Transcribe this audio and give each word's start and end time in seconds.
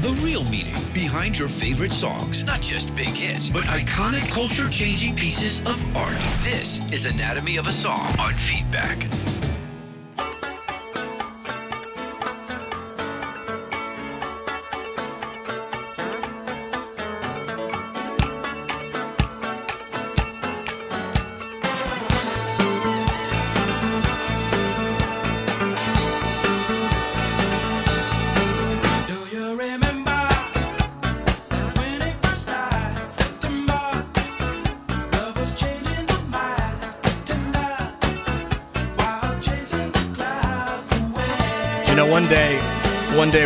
The 0.00 0.18
real 0.22 0.44
meaning 0.44 0.74
behind 0.92 1.38
your 1.38 1.48
favorite 1.48 1.92
songs. 1.92 2.44
Not 2.44 2.60
just 2.60 2.94
big 2.94 3.08
hits, 3.08 3.50
but 3.50 3.64
iconic 3.64 4.30
culture 4.30 4.68
changing 4.68 5.16
pieces 5.16 5.60
of 5.60 5.96
art. 5.96 6.18
This 6.42 6.80
is 6.92 7.06
Anatomy 7.06 7.56
of 7.56 7.66
a 7.66 7.72
Song 7.72 8.06
on 8.18 8.34
Feedback. 8.34 9.53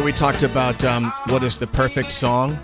We 0.09 0.15
talked 0.15 0.43
about 0.43 0.83
um, 0.87 1.12
what 1.27 1.43
is 1.43 1.59
the 1.59 1.67
perfect 1.67 2.12
song. 2.12 2.59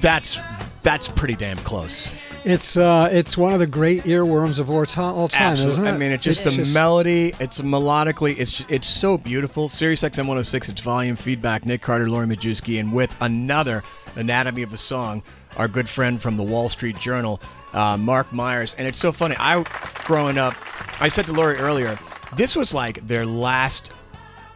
That's 0.00 0.36
that's 0.82 1.06
pretty 1.06 1.36
damn 1.36 1.58
close. 1.58 2.12
It's 2.42 2.76
uh, 2.76 3.08
it's 3.12 3.38
one 3.38 3.52
of 3.52 3.60
the 3.60 3.68
great 3.68 4.02
earworms 4.02 4.58
of 4.58 4.68
all 4.68 4.84
time, 4.84 5.28
time 5.28 5.52
isn't 5.52 5.68
Absolutely. 5.68 5.88
it? 5.90 5.94
I 5.94 5.96
mean, 5.98 6.10
it's 6.10 6.24
just 6.24 6.42
the 6.42 6.50
just- 6.50 6.74
melody. 6.74 7.34
It's 7.38 7.60
melodically. 7.60 8.36
It's 8.36 8.68
it's 8.68 8.88
so 8.88 9.16
beautiful. 9.16 9.68
Sirius 9.68 10.02
XM 10.02 10.22
106. 10.26 10.70
It's 10.70 10.80
volume 10.80 11.14
feedback. 11.14 11.64
Nick 11.66 11.82
Carter, 11.82 12.10
Lori 12.10 12.26
Majewski, 12.26 12.80
and 12.80 12.92
with 12.92 13.16
another 13.20 13.84
anatomy 14.16 14.62
of 14.62 14.72
the 14.72 14.76
song, 14.76 15.22
our 15.56 15.68
good 15.68 15.88
friend 15.88 16.20
from 16.20 16.36
the 16.36 16.42
Wall 16.42 16.68
Street 16.68 16.98
Journal, 16.98 17.40
uh, 17.74 17.96
Marc 17.96 18.32
Myers. 18.32 18.74
And 18.76 18.88
it's 18.88 18.98
so 18.98 19.12
funny. 19.12 19.36
I, 19.38 19.62
growing 20.02 20.36
up, 20.36 20.54
I 21.00 21.10
said 21.10 21.26
to 21.26 21.32
Lori 21.32 21.58
earlier, 21.58 21.96
this 22.34 22.56
was 22.56 22.74
like 22.74 23.06
their 23.06 23.24
last 23.24 23.92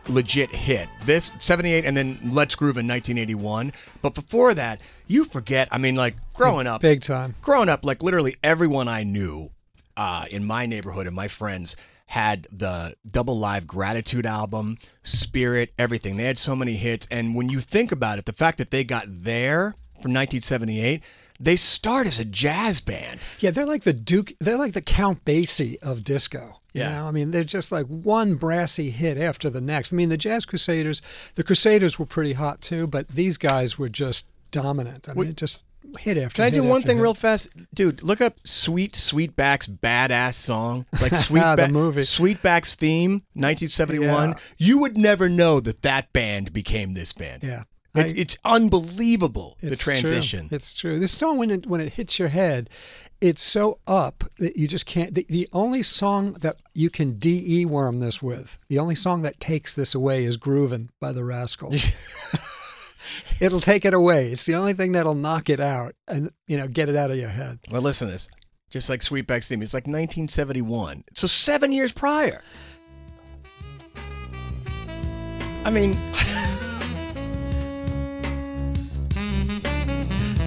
legit 0.08 0.50
hit. 0.50 0.88
This 1.04 1.32
78 1.38 1.84
and 1.84 1.96
then 1.96 2.18
Let's 2.24 2.54
Groove 2.54 2.76
in 2.76 2.86
1981. 2.86 3.72
But 4.02 4.14
before 4.14 4.54
that, 4.54 4.80
you 5.06 5.24
forget, 5.24 5.68
I 5.70 5.78
mean 5.78 5.96
like 5.96 6.16
growing 6.34 6.66
up 6.66 6.80
big 6.80 7.02
time. 7.02 7.34
growing 7.42 7.68
up, 7.68 7.84
like 7.84 8.02
literally 8.02 8.36
everyone 8.42 8.88
I 8.88 9.02
knew 9.02 9.50
uh, 9.96 10.26
in 10.30 10.44
my 10.44 10.66
neighborhood 10.66 11.06
and 11.06 11.14
my 11.14 11.28
friends 11.28 11.76
had 12.06 12.46
the 12.52 12.94
Double 13.06 13.38
Live 13.38 13.66
Gratitude 13.66 14.26
album, 14.26 14.78
Spirit, 15.02 15.72
everything. 15.78 16.16
They 16.16 16.24
had 16.24 16.38
so 16.38 16.54
many 16.54 16.74
hits. 16.74 17.06
And 17.10 17.34
when 17.34 17.48
you 17.48 17.60
think 17.60 17.92
about 17.92 18.18
it, 18.18 18.26
the 18.26 18.32
fact 18.32 18.58
that 18.58 18.70
they 18.70 18.84
got 18.84 19.04
there 19.08 19.74
from 20.02 20.12
1978, 20.12 21.02
they 21.44 21.56
start 21.56 22.06
as 22.06 22.18
a 22.18 22.24
jazz 22.24 22.80
band. 22.80 23.20
Yeah, 23.38 23.50
they're 23.50 23.66
like 23.66 23.82
the 23.84 23.92
Duke. 23.92 24.32
They're 24.40 24.56
like 24.58 24.72
the 24.72 24.80
Count 24.82 25.24
Basie 25.24 25.76
of 25.82 26.02
disco. 26.04 26.60
You 26.72 26.80
Yeah. 26.82 26.92
know? 26.92 27.06
I 27.06 27.10
mean, 27.12 27.30
they're 27.30 27.44
just 27.44 27.70
like 27.70 27.86
one 27.86 28.34
brassy 28.34 28.90
hit 28.90 29.16
after 29.18 29.48
the 29.50 29.60
next. 29.60 29.92
I 29.92 29.96
mean, 29.96 30.08
the 30.08 30.16
Jazz 30.16 30.44
Crusaders, 30.44 31.02
the 31.36 31.44
Crusaders 31.44 31.98
were 31.98 32.06
pretty 32.06 32.32
hot 32.32 32.60
too, 32.60 32.86
but 32.86 33.08
these 33.08 33.36
guys 33.36 33.78
were 33.78 33.88
just 33.88 34.26
dominant. 34.50 35.08
I 35.08 35.14
mean, 35.14 35.34
just 35.34 35.60
hit 35.98 36.16
after. 36.18 36.36
Can 36.36 36.44
I 36.46 36.50
do 36.50 36.62
one 36.64 36.82
thing 36.82 36.96
hit. 36.96 37.02
real 37.02 37.14
fast, 37.14 37.48
dude? 37.74 38.02
Look 38.02 38.20
up 38.20 38.40
Sweet 38.44 38.94
Sweetback's 38.94 39.68
badass 39.68 40.34
song, 40.34 40.86
like 41.00 41.12
ah, 41.12 41.16
The 41.16 41.16
Sweetback 41.16 41.70
movie. 41.70 42.00
Sweetback's 42.00 42.74
theme, 42.74 43.20
1971. 43.34 44.30
Yeah. 44.30 44.34
You 44.58 44.78
would 44.78 44.96
never 44.98 45.28
know 45.28 45.60
that 45.60 45.82
that 45.82 46.12
band 46.12 46.52
became 46.52 46.94
this 46.94 47.12
band. 47.12 47.42
Yeah. 47.44 47.64
It's, 47.94 48.12
I- 48.12 48.16
it's 48.16 48.36
unbelievable 48.44 49.56
the 49.60 49.72
It's 49.72 49.82
transition. 49.82 50.48
True. 50.48 50.56
It's 50.56 50.74
true. 50.74 50.98
This 50.98 51.12
song, 51.12 51.38
when 51.38 51.50
it 51.50 51.66
when 51.66 51.80
it 51.80 51.92
hits 51.94 52.18
your 52.18 52.28
head, 52.28 52.68
it's 53.20 53.42
so 53.42 53.78
up 53.86 54.24
that 54.38 54.56
you 54.56 54.66
just 54.66 54.84
can't. 54.86 55.14
The, 55.14 55.24
the 55.28 55.48
only 55.52 55.82
song 55.82 56.32
that 56.40 56.56
you 56.74 56.90
can 56.90 57.18
de 57.18 57.64
worm 57.64 58.00
this 58.00 58.20
with, 58.20 58.58
the 58.68 58.78
only 58.78 58.94
song 58.96 59.22
that 59.22 59.38
takes 59.38 59.74
this 59.74 59.94
away, 59.94 60.24
is 60.24 60.36
"Groovin" 60.36 60.88
by 61.00 61.12
the 61.12 61.24
Rascals. 61.24 61.80
It'll 63.40 63.60
take 63.60 63.84
it 63.84 63.94
away. 63.94 64.30
It's 64.32 64.44
the 64.44 64.54
only 64.54 64.72
thing 64.72 64.92
that'll 64.92 65.14
knock 65.14 65.48
it 65.48 65.60
out 65.60 65.94
and 66.08 66.30
you 66.48 66.56
know 66.56 66.66
get 66.66 66.88
it 66.88 66.96
out 66.96 67.10
of 67.10 67.16
your 67.18 67.28
head. 67.28 67.60
Well, 67.70 67.82
listen 67.82 68.08
to 68.08 68.12
this. 68.12 68.28
Just 68.70 68.88
like 68.88 69.00
Sweetback's 69.02 69.46
theme, 69.48 69.62
it's 69.62 69.72
like 69.74 69.84
1971. 69.86 71.04
So 71.14 71.28
seven 71.28 71.70
years 71.70 71.92
prior. 71.92 72.42
I 75.64 75.70
mean, 75.70 75.92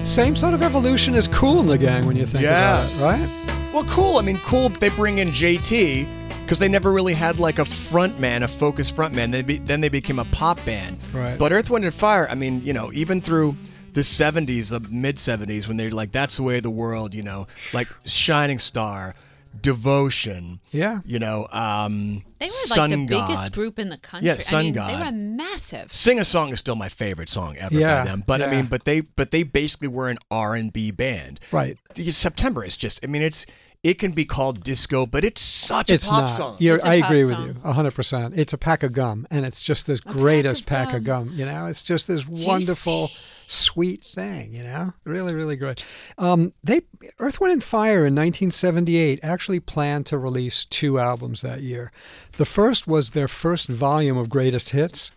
Same 0.07 0.35
sort 0.37 0.53
of 0.53 0.63
evolution 0.63 1.15
as 1.15 1.27
Kool 1.27 1.61
& 1.63 1.63
the 1.63 1.77
Gang 1.77 2.05
when 2.07 2.15
you 2.15 2.25
think 2.25 2.43
Yeah. 2.43 2.77
about 2.79 2.89
it, 2.89 3.01
right? 3.19 3.73
well, 3.73 3.83
cool. 3.89 4.17
I 4.17 4.21
mean, 4.21 4.37
cool. 4.37 4.69
They 4.69 4.87
bring 4.89 5.17
in 5.19 5.31
JT 5.31 6.07
because 6.43 6.59
they 6.59 6.69
never 6.69 6.93
really 6.93 7.13
had 7.13 7.39
like 7.39 7.59
a 7.59 7.65
front 7.65 8.17
man, 8.19 8.41
a 8.41 8.47
focused 8.47 8.95
front 8.95 9.13
man. 9.13 9.31
They 9.31 9.41
be, 9.43 9.57
then 9.57 9.81
they 9.81 9.89
became 9.89 10.17
a 10.17 10.25
pop 10.25 10.63
band. 10.65 10.97
Right. 11.13 11.37
But 11.37 11.51
Earth, 11.51 11.69
Wind, 11.69 11.83
and 11.85 11.93
Fire. 11.93 12.25
I 12.31 12.35
mean, 12.35 12.63
you 12.63 12.71
know, 12.73 12.89
even 12.93 13.19
through 13.21 13.57
the 13.93 14.01
70s, 14.01 14.69
the 14.69 14.79
mid 14.89 15.17
70s, 15.17 15.67
when 15.67 15.75
they're 15.77 15.91
like, 15.91 16.13
"That's 16.13 16.37
the 16.37 16.43
way 16.43 16.57
of 16.57 16.63
the 16.63 16.69
world," 16.69 17.13
you 17.13 17.21
know, 17.23 17.47
like 17.73 17.87
Shining 18.05 18.59
Star, 18.59 19.13
Devotion. 19.61 20.59
Yeah. 20.71 20.99
You 21.05 21.19
know, 21.19 21.47
um, 21.51 22.23
They 22.39 22.45
were 22.45 22.49
Sun 22.51 22.91
like 22.91 22.99
the 22.99 23.05
biggest 23.07 23.53
group 23.53 23.79
in 23.79 23.89
the 23.89 23.97
country. 23.97 24.27
Yeah, 24.27 24.33
I 24.33 24.37
Sun 24.37 24.65
mean, 24.65 24.73
God. 24.73 24.91
They 24.91 25.05
were 25.05 25.11
massive. 25.11 25.93
Sing 25.93 26.19
a 26.19 26.25
Song 26.25 26.51
is 26.51 26.59
still 26.59 26.75
my 26.75 26.89
favorite 26.89 27.29
song 27.29 27.57
ever 27.57 27.73
Yeah, 27.75 27.99
by 28.03 28.09
them. 28.09 28.23
But 28.25 28.41
I 28.41 28.51
mean, 28.51 28.65
but 28.65 28.85
they 28.85 29.01
but 29.01 29.31
they 29.31 29.43
basically 29.43 29.87
were 29.87 30.09
an 30.09 30.17
R 30.29 30.55
and 30.55 30.71
B 30.71 30.91
band. 30.91 31.39
Right. 31.51 31.77
The 31.95 32.11
September 32.11 32.63
is 32.63 32.77
just. 32.77 33.03
I 33.03 33.07
mean, 33.07 33.21
it's 33.21 33.45
it 33.87 33.97
can 33.99 34.11
be 34.11 34.25
called 34.25 34.63
disco, 34.63 35.05
but 35.05 35.23
it's 35.23 35.39
such 35.41 35.89
It's 35.89 36.05
a 36.07 36.09
pop 36.09 36.21
not. 36.23 36.27
song. 36.35 36.55
You're, 36.59 36.75
It's 36.75 36.85
a 36.85 36.89
I 36.89 36.99
pop 37.01 37.09
agree 37.11 37.23
with 37.25 37.39
you, 37.39 37.53
hundred 37.71 37.95
percent. 37.95 38.33
It's 38.37 38.51
a 38.51 38.57
pack 38.57 38.83
of 38.83 38.91
gum, 38.91 39.25
and 39.31 39.45
it's 39.45 39.61
just 39.61 39.87
this 39.87 40.01
pack 40.01 40.13
greatest 40.13 40.61
of 40.61 40.67
pack 40.67 40.93
of 40.93 41.03
gum. 41.05 41.27
gum. 41.29 41.35
You 41.37 41.45
know, 41.45 41.67
it's 41.67 41.81
just 41.81 42.05
this 42.07 42.23
Juicy. 42.23 42.47
wonderful, 42.47 43.09
sweet 43.47 44.03
thing. 44.03 44.53
You 44.53 44.63
know, 44.63 44.93
really, 45.05 45.33
really 45.33 45.55
good. 45.55 45.81
Um, 46.17 46.51
they 46.61 46.81
Earth, 47.19 47.39
Wind, 47.39 47.53
and 47.53 47.63
Fire 47.63 48.05
in 48.05 48.13
1978 48.13 49.19
actually 49.23 49.61
planned 49.61 50.05
to 50.07 50.17
release 50.17 50.65
two 50.65 50.99
albums 50.99 51.41
that 51.43 51.61
year. 51.61 51.91
The 52.33 52.45
first 52.45 52.87
was 52.87 53.11
their 53.11 53.29
first 53.29 53.69
volume 53.69 54.17
of 54.17 54.27
greatest 54.29 54.71
hits, 54.71 55.11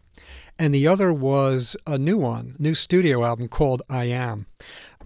and 0.61 0.73
the 0.73 0.87
other 0.87 1.13
was 1.13 1.77
a 1.89 1.99
new 1.99 2.19
one, 2.19 2.55
new 2.59 2.77
studio 2.77 3.25
album 3.25 3.49
called 3.49 3.83
I 3.91 4.05
Am. 4.05 4.47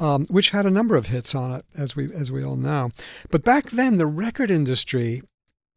Um, 0.01 0.27
which 0.27 0.51
had 0.51 0.67
a 0.67 0.71
number 0.71 0.97
of 0.97 1.07
hits 1.07 1.37
on 1.37 1.53
it, 1.53 1.65
as 1.77 1.95
we 1.95 2.13
as 2.13 2.33
we 2.33 2.43
all 2.43 2.57
know. 2.57 2.91
But 3.31 3.45
back 3.45 3.71
then, 3.71 3.97
the 3.97 4.07
record 4.07 4.51
industry 4.51 5.23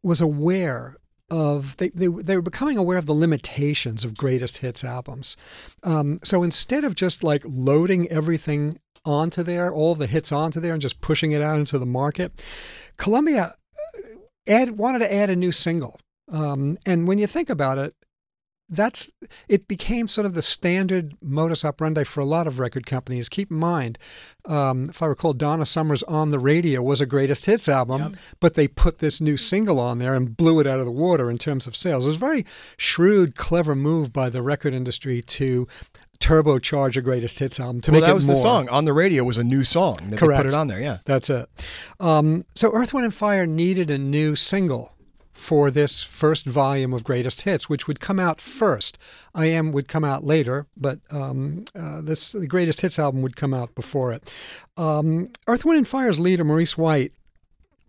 was 0.02 0.20
aware 0.20 0.96
of 1.30 1.76
they, 1.76 1.90
they 1.90 2.08
they 2.08 2.34
were 2.34 2.42
becoming 2.42 2.76
aware 2.76 2.98
of 2.98 3.06
the 3.06 3.14
limitations 3.14 4.04
of 4.04 4.16
greatest 4.16 4.58
hits 4.58 4.82
albums. 4.82 5.36
Um, 5.82 6.18
so 6.24 6.42
instead 6.42 6.84
of 6.84 6.94
just 6.94 7.22
like 7.22 7.42
loading 7.44 8.08
everything 8.08 8.80
onto 9.04 9.42
there, 9.42 9.72
all 9.72 9.94
the 9.94 10.06
hits 10.06 10.32
onto 10.32 10.60
there, 10.60 10.72
and 10.72 10.82
just 10.82 11.00
pushing 11.00 11.32
it 11.32 11.42
out 11.42 11.58
into 11.58 11.78
the 11.78 11.86
market, 11.86 12.32
Columbia 12.96 13.54
uh, 13.54 14.18
add, 14.46 14.78
wanted 14.78 15.00
to 15.00 15.14
add 15.14 15.30
a 15.30 15.36
new 15.36 15.52
single. 15.52 16.00
Um, 16.30 16.78
and 16.84 17.06
when 17.08 17.18
you 17.18 17.26
think 17.26 17.48
about 17.48 17.78
it, 17.78 17.94
that's 18.68 19.10
it 19.48 19.66
became 19.66 20.08
sort 20.08 20.26
of 20.26 20.34
the 20.34 20.42
standard 20.42 21.14
modus 21.22 21.64
operandi 21.64 22.04
for 22.04 22.20
a 22.20 22.24
lot 22.24 22.46
of 22.46 22.58
record 22.58 22.86
companies. 22.86 23.28
Keep 23.28 23.50
in 23.50 23.56
mind, 23.56 23.98
um, 24.44 24.90
if 24.90 25.02
I 25.02 25.06
recall, 25.06 25.32
Donna 25.32 25.64
Summer's 25.64 26.02
"On 26.04 26.30
the 26.30 26.38
Radio" 26.38 26.82
was 26.82 27.00
a 27.00 27.06
greatest 27.06 27.46
hits 27.46 27.68
album, 27.68 28.16
but 28.40 28.54
they 28.54 28.68
put 28.68 28.98
this 28.98 29.20
new 29.20 29.36
single 29.36 29.80
on 29.80 29.98
there 29.98 30.14
and 30.14 30.36
blew 30.36 30.60
it 30.60 30.66
out 30.66 30.80
of 30.80 30.86
the 30.86 30.92
water 30.92 31.30
in 31.30 31.38
terms 31.38 31.66
of 31.66 31.74
sales. 31.74 32.04
It 32.04 32.08
was 32.08 32.16
a 32.16 32.20
very 32.20 32.44
shrewd, 32.76 33.36
clever 33.36 33.74
move 33.74 34.12
by 34.12 34.28
the 34.28 34.42
record 34.42 34.74
industry 34.74 35.22
to 35.22 35.66
turbocharge 36.20 36.96
a 36.96 37.00
greatest 37.00 37.38
hits 37.38 37.60
album 37.60 37.80
to 37.80 37.92
well, 37.92 38.00
make 38.00 38.06
that 38.06 38.10
it 38.10 38.14
was 38.14 38.26
more. 38.26 38.36
the 38.36 38.42
song 38.42 38.68
on 38.68 38.84
the 38.84 38.92
radio. 38.92 39.24
Was 39.24 39.38
a 39.38 39.44
new 39.44 39.64
song. 39.64 39.96
That 39.96 40.10
They 40.10 40.16
Correct. 40.16 40.42
put 40.42 40.46
it 40.46 40.54
on 40.54 40.66
there. 40.66 40.80
Yeah. 40.80 40.98
That's 41.04 41.30
it. 41.30 41.48
Um, 42.00 42.44
so 42.54 42.72
Earth, 42.72 42.92
Wind, 42.92 43.04
and 43.04 43.14
Fire 43.14 43.46
needed 43.46 43.90
a 43.90 43.98
new 43.98 44.34
single 44.34 44.92
for 45.38 45.70
this 45.70 46.02
first 46.02 46.44
volume 46.44 46.92
of 46.92 47.04
greatest 47.04 47.42
hits, 47.42 47.68
which 47.68 47.86
would 47.86 48.00
come 48.00 48.18
out 48.18 48.40
first. 48.40 48.98
I 49.34 49.46
Am 49.46 49.70
would 49.70 49.86
come 49.86 50.04
out 50.04 50.24
later, 50.24 50.66
but 50.76 50.98
um, 51.10 51.64
uh, 51.78 52.00
this 52.00 52.32
the 52.32 52.48
greatest 52.48 52.80
hits 52.80 52.98
album 52.98 53.22
would 53.22 53.36
come 53.36 53.54
out 53.54 53.74
before 53.74 54.12
it. 54.12 54.32
Um, 54.76 55.30
Earth, 55.46 55.64
Wind, 55.64 55.78
and 55.78 55.88
Fire's 55.88 56.18
leader 56.18 56.44
Maurice 56.44 56.76
White 56.76 57.12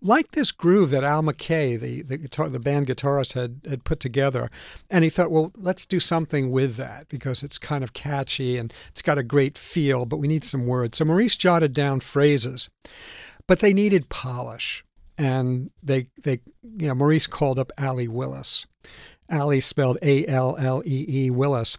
liked 0.01 0.33
this 0.33 0.51
groove 0.51 0.91
that 0.91 1.03
Al 1.03 1.23
McKay, 1.23 1.77
the 1.79 2.03
the, 2.03 2.17
guitar, 2.17 2.49
the 2.49 2.59
band 2.59 2.85
guitarist, 2.85 3.33
had 3.33 3.61
had 3.67 3.83
put 3.83 3.99
together, 3.99 4.51
and 4.87 5.03
he 5.03 5.09
thought, 5.09 5.31
well, 5.31 5.51
let's 5.57 5.87
do 5.87 5.99
something 5.99 6.51
with 6.51 6.75
that 6.75 7.09
because 7.09 7.41
it's 7.41 7.57
kind 7.57 7.83
of 7.83 7.93
catchy 7.93 8.57
and 8.57 8.71
it's 8.89 9.01
got 9.01 9.17
a 9.17 9.23
great 9.23 9.57
feel, 9.57 10.05
but 10.05 10.17
we 10.17 10.27
need 10.27 10.43
some 10.43 10.67
words. 10.67 10.99
So 10.99 11.05
Maurice 11.05 11.35
jotted 11.35 11.73
down 11.73 11.99
phrases, 11.99 12.69
but 13.47 13.59
they 13.59 13.73
needed 13.73 14.07
polish, 14.09 14.85
and 15.19 15.69
they 15.83 16.07
they 16.23 16.39
you 16.63 16.87
know 16.87 16.95
Maurice 16.95 17.27
called 17.27 17.59
up 17.59 17.71
Allee 17.77 18.07
Willis. 18.07 18.65
Allee 19.29 19.59
spelled 19.59 19.97
A 20.01 20.25
L 20.25 20.55
L 20.57 20.81
E 20.85 21.05
E 21.07 21.29
Willis. 21.29 21.77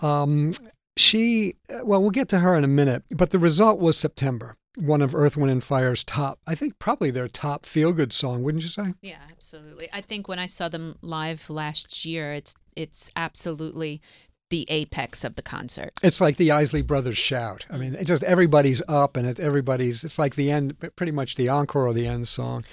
Um, 0.00 0.52
she, 0.96 1.56
uh, 1.68 1.84
well, 1.84 2.00
we'll 2.00 2.10
get 2.10 2.28
to 2.28 2.40
her 2.40 2.54
in 2.56 2.62
a 2.62 2.68
minute, 2.68 3.02
but 3.10 3.30
the 3.30 3.38
result 3.38 3.80
was 3.80 3.96
September, 3.96 4.56
one 4.76 5.02
of 5.02 5.14
Earth, 5.14 5.36
Wind, 5.36 5.50
and 5.50 5.64
Fire's 5.64 6.04
top, 6.04 6.38
I 6.46 6.54
think 6.54 6.78
probably 6.78 7.10
their 7.10 7.26
top 7.26 7.66
feel 7.66 7.92
good 7.92 8.12
song, 8.12 8.44
wouldn't 8.44 8.62
you 8.62 8.68
say? 8.68 8.94
Yeah, 9.02 9.18
absolutely. 9.30 9.88
I 9.92 10.00
think 10.00 10.28
when 10.28 10.38
I 10.38 10.46
saw 10.46 10.68
them 10.68 10.96
live 11.02 11.50
last 11.50 12.04
year, 12.04 12.32
it's 12.32 12.54
it's 12.76 13.10
absolutely 13.14 14.02
the 14.54 14.66
apex 14.68 15.24
of 15.24 15.34
the 15.34 15.42
concert. 15.42 15.92
It's 16.00 16.20
like 16.20 16.36
the 16.36 16.52
Isley 16.52 16.80
Brothers 16.80 17.18
shout. 17.18 17.66
I 17.68 17.76
mean, 17.76 17.96
it 17.96 18.04
just 18.04 18.22
everybody's 18.22 18.80
up 18.86 19.16
and 19.16 19.26
it, 19.26 19.40
everybody's, 19.40 20.04
it's 20.04 20.16
like 20.16 20.36
the 20.36 20.48
end, 20.48 20.78
pretty 20.94 21.10
much 21.10 21.34
the 21.34 21.48
encore 21.48 21.88
or 21.88 21.92
the 21.92 22.06
end 22.06 22.28
song. 22.28 22.64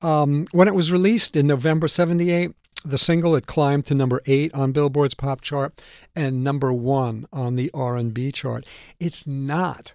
Um, 0.00 0.46
when 0.52 0.68
it 0.68 0.76
was 0.76 0.92
released 0.92 1.34
in 1.34 1.48
November 1.48 1.88
78, 1.88 2.52
the 2.84 2.98
single 2.98 3.34
had 3.34 3.48
climbed 3.48 3.84
to 3.86 3.96
number 3.96 4.20
eight 4.26 4.54
on 4.54 4.70
Billboard's 4.70 5.14
pop 5.14 5.40
chart 5.40 5.82
and 6.14 6.44
number 6.44 6.72
one 6.72 7.26
on 7.32 7.56
the 7.56 7.68
R&B 7.74 8.30
chart. 8.30 8.64
It's 9.00 9.26
not 9.26 9.94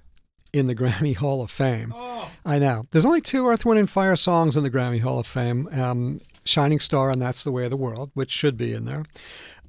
in 0.51 0.67
the 0.67 0.75
Grammy 0.81 1.15
Hall 1.15 1.41
of 1.41 1.49
Fame. 1.49 1.93
I 2.45 2.59
know. 2.59 2.83
There's 2.91 3.05
only 3.05 3.21
two 3.21 3.47
Earth, 3.47 3.65
Wind, 3.65 3.79
and 3.79 3.89
Fire 3.89 4.17
songs 4.17 4.57
in 4.57 4.63
the 4.63 4.69
Grammy 4.69 4.99
Hall 4.99 5.19
of 5.19 5.27
Fame 5.27 5.69
um, 5.71 6.19
Shining 6.43 6.81
Star 6.81 7.09
and 7.09 7.21
That's 7.21 7.45
the 7.45 7.51
Way 7.53 7.63
of 7.63 7.69
the 7.69 7.77
World, 7.77 8.11
which 8.13 8.29
should 8.29 8.57
be 8.57 8.73
in 8.73 8.83
there. 8.83 9.05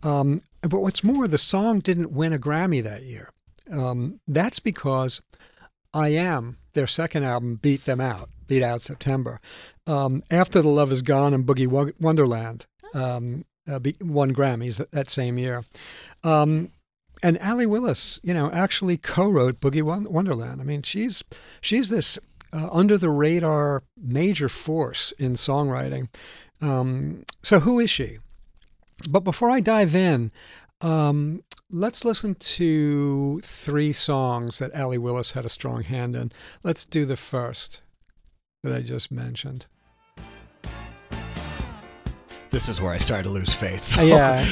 Um, 0.03 0.41
but 0.63 0.81
what's 0.81 1.05
more, 1.05 1.27
the 1.27 1.39
song 1.39 1.81
didn't 1.81 2.13
win 2.13 2.33
a 2.33 2.39
Grammy 2.39 2.83
that 2.83 3.03
year. 3.05 3.31
Um, 3.71 4.21
that's 4.27 4.59
because 4.59 5.23
I 5.95 6.09
Am, 6.09 6.59
their 6.73 6.87
second 6.87 7.25
album, 7.25 7.57
beat 7.57 7.85
them 7.85 8.01
out, 8.01 8.31
beat 8.47 8.63
out 8.63 8.83
September. 8.83 9.41
Um, 9.87 10.23
After 10.31 10.63
the 10.63 10.69
Love 10.69 10.93
Is 10.93 11.03
Gone 11.03 11.35
and 11.35 11.47
Boogie 11.47 11.95
Wonderland 12.01 12.67
um, 12.95 13.45
uh, 13.69 13.81
won 14.01 14.35
Grammys 14.35 14.79
that, 14.79 14.91
that 14.93 15.11
same 15.11 15.39
year. 15.39 15.65
Um, 16.23 16.71
and 17.23 17.39
Allee 17.39 17.67
Willis, 17.67 18.19
you 18.23 18.33
know, 18.33 18.51
actually 18.51 18.97
co-wrote 18.97 19.61
Boogie 19.61 19.83
Wonderland. 19.83 20.61
I 20.61 20.65
mean, 20.65 20.83
she's 20.83 21.23
she's 21.61 21.91
this 21.91 22.19
uh, 22.53 22.69
under 22.73 22.97
the 22.97 23.11
radar 23.11 23.83
major 23.97 24.49
force 24.49 25.13
in 25.19 25.35
songwriting. 25.35 26.09
Um, 26.63 27.25
so 27.43 27.61
who 27.61 27.79
is 27.79 27.91
she? 27.91 28.19
But 29.09 29.21
before 29.21 29.51
I 29.51 29.61
dive 29.61 29.95
in, 29.95 30.31
um, 30.81 31.43
let's 31.71 32.05
listen 32.05 32.35
to 32.35 33.41
three 33.41 33.93
songs 33.93 34.59
that 34.59 34.73
Allee 34.75 34.99
Willis 34.99 35.33
had 35.33 35.45
a 35.45 35.49
strong 35.49 35.83
hand 35.83 36.15
in. 36.17 36.33
Let's 36.63 36.85
do 36.85 37.05
the 37.05 37.17
first 37.17 37.83
that 38.63 38.73
I 38.73 38.81
just 38.81 39.11
mentioned. 39.11 39.67
This 42.51 42.69
is 42.69 42.81
where 42.81 42.93
I 42.93 42.99
started 42.99 43.25
to 43.25 43.29
lose 43.31 43.55
faith. 43.55 43.97
Uh, 43.97 44.03
yeah, 44.03 44.45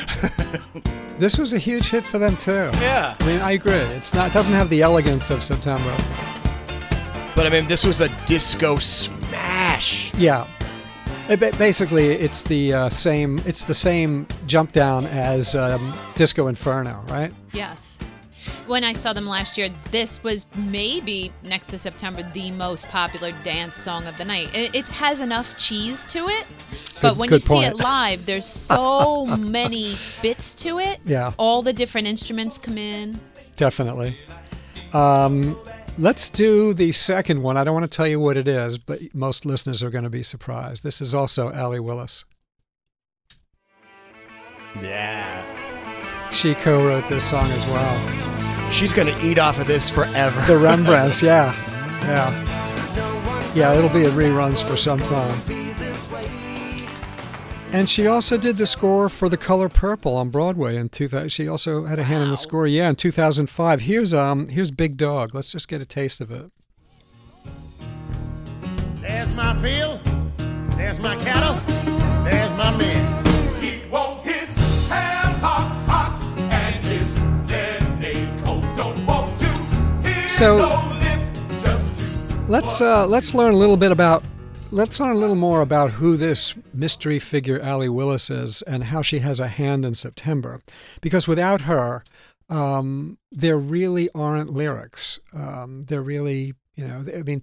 this 1.18 1.36
was 1.36 1.52
a 1.52 1.58
huge 1.58 1.90
hit 1.90 2.04
for 2.06 2.18
them 2.20 2.36
too. 2.36 2.70
yeah. 2.80 3.16
I 3.18 3.26
mean, 3.26 3.40
I 3.40 3.52
agree. 3.52 3.72
It's 3.74 4.14
not 4.14 4.30
it 4.30 4.34
doesn't 4.34 4.52
have 4.52 4.70
the 4.70 4.82
elegance 4.82 5.30
of 5.30 5.42
September. 5.42 5.94
But 7.34 7.46
I 7.46 7.50
mean, 7.50 7.66
this 7.66 7.84
was 7.84 8.00
a 8.00 8.08
disco 8.26 8.76
smash. 8.76 10.14
Yeah. 10.14 10.46
It, 11.28 11.40
basically, 11.58 12.06
it's 12.06 12.42
the 12.42 12.72
uh, 12.72 12.88
same. 12.88 13.38
It's 13.44 13.64
the 13.64 13.74
same 13.74 14.26
jump 14.46 14.72
down 14.72 15.04
as 15.06 15.54
um, 15.54 15.94
Disco 16.14 16.46
Inferno, 16.48 17.04
right? 17.08 17.32
Yes. 17.52 17.98
When 18.66 18.82
I 18.82 18.92
saw 18.92 19.12
them 19.12 19.26
last 19.26 19.58
year, 19.58 19.68
this 19.90 20.22
was 20.22 20.46
maybe 20.56 21.32
next 21.42 21.68
to 21.68 21.78
September 21.78 22.22
the 22.32 22.50
most 22.50 22.88
popular 22.88 23.32
dance 23.42 23.76
song 23.76 24.06
of 24.06 24.16
the 24.16 24.24
night. 24.24 24.56
It, 24.56 24.74
it 24.74 24.88
has 24.88 25.20
enough 25.20 25.54
cheese 25.56 26.04
to 26.06 26.28
it, 26.28 26.46
but 27.02 27.10
Good- 27.10 27.18
when 27.18 27.28
good 27.28 27.36
you 27.36 27.40
see 27.40 27.64
it 27.64 27.76
live, 27.76 28.24
there's 28.24 28.46
so 28.46 29.26
many 29.26 29.96
bits 30.22 30.54
to 30.54 30.78
it. 30.78 31.00
Yeah. 31.04 31.32
All 31.36 31.60
the 31.60 31.74
different 31.74 32.06
instruments 32.06 32.58
come 32.58 32.78
in. 32.78 33.20
Definitely. 33.56 34.18
Um, 34.94 35.58
let's 35.98 36.30
do 36.30 36.72
the 36.72 36.92
second 36.92 37.42
one. 37.42 37.56
I 37.56 37.64
don't 37.64 37.74
want 37.74 37.90
to 37.90 37.94
tell 37.94 38.06
you 38.06 38.20
what 38.20 38.36
it 38.36 38.48
is, 38.48 38.78
but 38.78 39.00
most 39.14 39.44
listeners 39.44 39.82
are 39.82 39.90
going 39.90 40.04
to 40.04 40.10
be 40.10 40.22
surprised. 40.22 40.82
This 40.82 41.00
is 41.00 41.14
also 41.14 41.52
Allee 41.52 41.80
Willis. 41.80 42.24
Yeah. 44.80 46.30
She 46.30 46.54
co-wrote 46.54 47.08
this 47.08 47.28
song 47.28 47.44
as 47.44 47.66
well. 47.66 48.70
She's 48.70 48.92
going 48.92 49.12
to 49.12 49.26
eat 49.26 49.38
off 49.38 49.58
of 49.58 49.66
this 49.66 49.90
forever. 49.90 50.40
The 50.46 50.58
Rembrandts, 50.58 51.22
yeah, 51.22 51.54
yeah, 52.02 53.52
yeah. 53.54 53.74
It'll 53.74 53.88
be 53.90 54.04
in 54.04 54.10
reruns 54.12 54.62
for 54.62 54.76
some 54.76 54.98
time. 55.00 55.67
And 57.70 57.88
she 57.88 58.06
also 58.06 58.38
did 58.38 58.56
the 58.56 58.66
score 58.66 59.10
for 59.10 59.28
The 59.28 59.36
Color 59.36 59.68
Purple 59.68 60.16
on 60.16 60.30
Broadway 60.30 60.76
in 60.76 60.88
2000. 60.88 61.28
She 61.28 61.46
also 61.46 61.84
had 61.84 61.98
a 61.98 62.02
hand 62.04 62.24
in 62.24 62.30
the 62.30 62.36
score, 62.36 62.66
yeah, 62.66 62.88
in 62.88 62.96
2005. 62.96 63.82
Here's 63.82 64.14
um, 64.14 64.46
here's 64.48 64.70
Big 64.70 64.96
Dog. 64.96 65.34
Let's 65.34 65.52
just 65.52 65.68
get 65.68 65.82
a 65.82 65.84
taste 65.84 66.22
of 66.22 66.30
it. 66.30 66.50
There's 69.02 69.34
my 69.36 69.54
field, 69.58 70.00
there's 70.76 70.98
my 70.98 71.16
cattle, 71.22 71.60
there's 72.24 72.50
my 72.56 72.74
men. 72.74 73.24
He 73.60 73.86
want 73.90 74.22
his 74.22 74.56
ham 74.88 75.34
hocks 75.34 75.80
hot 75.86 76.18
and 76.38 76.84
his 76.84 77.18
lemonade 77.50 78.44
cold. 78.44 78.62
Don't 78.76 79.04
want 79.06 79.36
to 79.38 79.46
hear 80.08 80.28
So- 80.30 80.58
no 80.58 80.98
lip, 81.00 81.62
just 81.62 81.94
to 81.96 82.44
Let's 82.48 82.80
uh, 82.80 83.06
let's 83.06 83.34
learn 83.34 83.52
a 83.52 83.56
little 83.58 83.76
bit 83.76 83.92
about 83.92 84.24
let's 84.70 85.00
learn 85.00 85.16
a 85.16 85.18
little 85.18 85.36
more 85.36 85.60
about 85.60 85.92
who 85.92 86.16
this 86.16 86.54
mystery 86.74 87.18
figure 87.18 87.60
Allee 87.60 87.88
Willis 87.88 88.30
is 88.30 88.62
and 88.62 88.84
how 88.84 89.02
she 89.02 89.20
has 89.20 89.40
a 89.40 89.48
hand 89.48 89.84
in 89.84 89.94
September, 89.94 90.60
because 91.00 91.26
without 91.26 91.62
her, 91.62 92.04
um, 92.48 93.18
there 93.30 93.58
really 93.58 94.08
aren't 94.14 94.50
lyrics. 94.50 95.20
Um, 95.32 95.82
there 95.82 96.02
really, 96.02 96.54
you 96.74 96.86
know, 96.86 97.04
I 97.14 97.22
mean. 97.22 97.42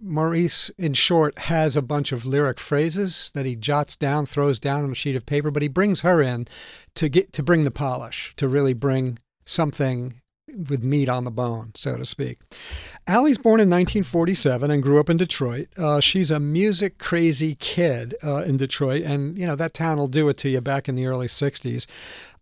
Maurice, 0.00 0.70
in 0.78 0.94
short, 0.94 1.36
has 1.36 1.76
a 1.76 1.82
bunch 1.82 2.12
of 2.12 2.24
lyric 2.24 2.60
phrases 2.60 3.32
that 3.34 3.44
he 3.44 3.56
jots 3.56 3.96
down, 3.96 4.26
throws 4.26 4.60
down 4.60 4.84
on 4.84 4.92
a 4.92 4.94
sheet 4.94 5.16
of 5.16 5.26
paper, 5.26 5.50
but 5.50 5.60
he 5.60 5.66
brings 5.66 6.02
her 6.02 6.22
in 6.22 6.46
to 6.94 7.08
get 7.08 7.32
to 7.32 7.42
bring 7.42 7.64
the 7.64 7.72
polish, 7.72 8.32
to 8.36 8.46
really 8.46 8.74
bring 8.74 9.18
something 9.44 10.20
with 10.68 10.84
meat 10.84 11.08
on 11.08 11.24
the 11.24 11.32
bone, 11.32 11.72
so 11.74 11.96
to 11.96 12.06
speak. 12.06 12.38
Allee's 13.08 13.38
born 13.38 13.58
in 13.58 13.70
1947 13.70 14.70
and 14.70 14.82
grew 14.82 15.00
up 15.00 15.08
in 15.08 15.16
Detroit. 15.16 15.68
Uh, 15.78 15.98
she's 15.98 16.30
a 16.30 16.38
music 16.38 16.98
crazy 16.98 17.54
kid 17.54 18.14
uh, 18.22 18.42
in 18.42 18.58
Detroit, 18.58 19.02
and 19.02 19.38
you 19.38 19.46
know 19.46 19.56
that 19.56 19.72
town 19.72 19.96
will 19.96 20.08
do 20.08 20.28
it 20.28 20.36
to 20.38 20.50
you 20.50 20.60
back 20.60 20.90
in 20.90 20.94
the 20.94 21.06
early 21.06 21.26
60s. 21.26 21.86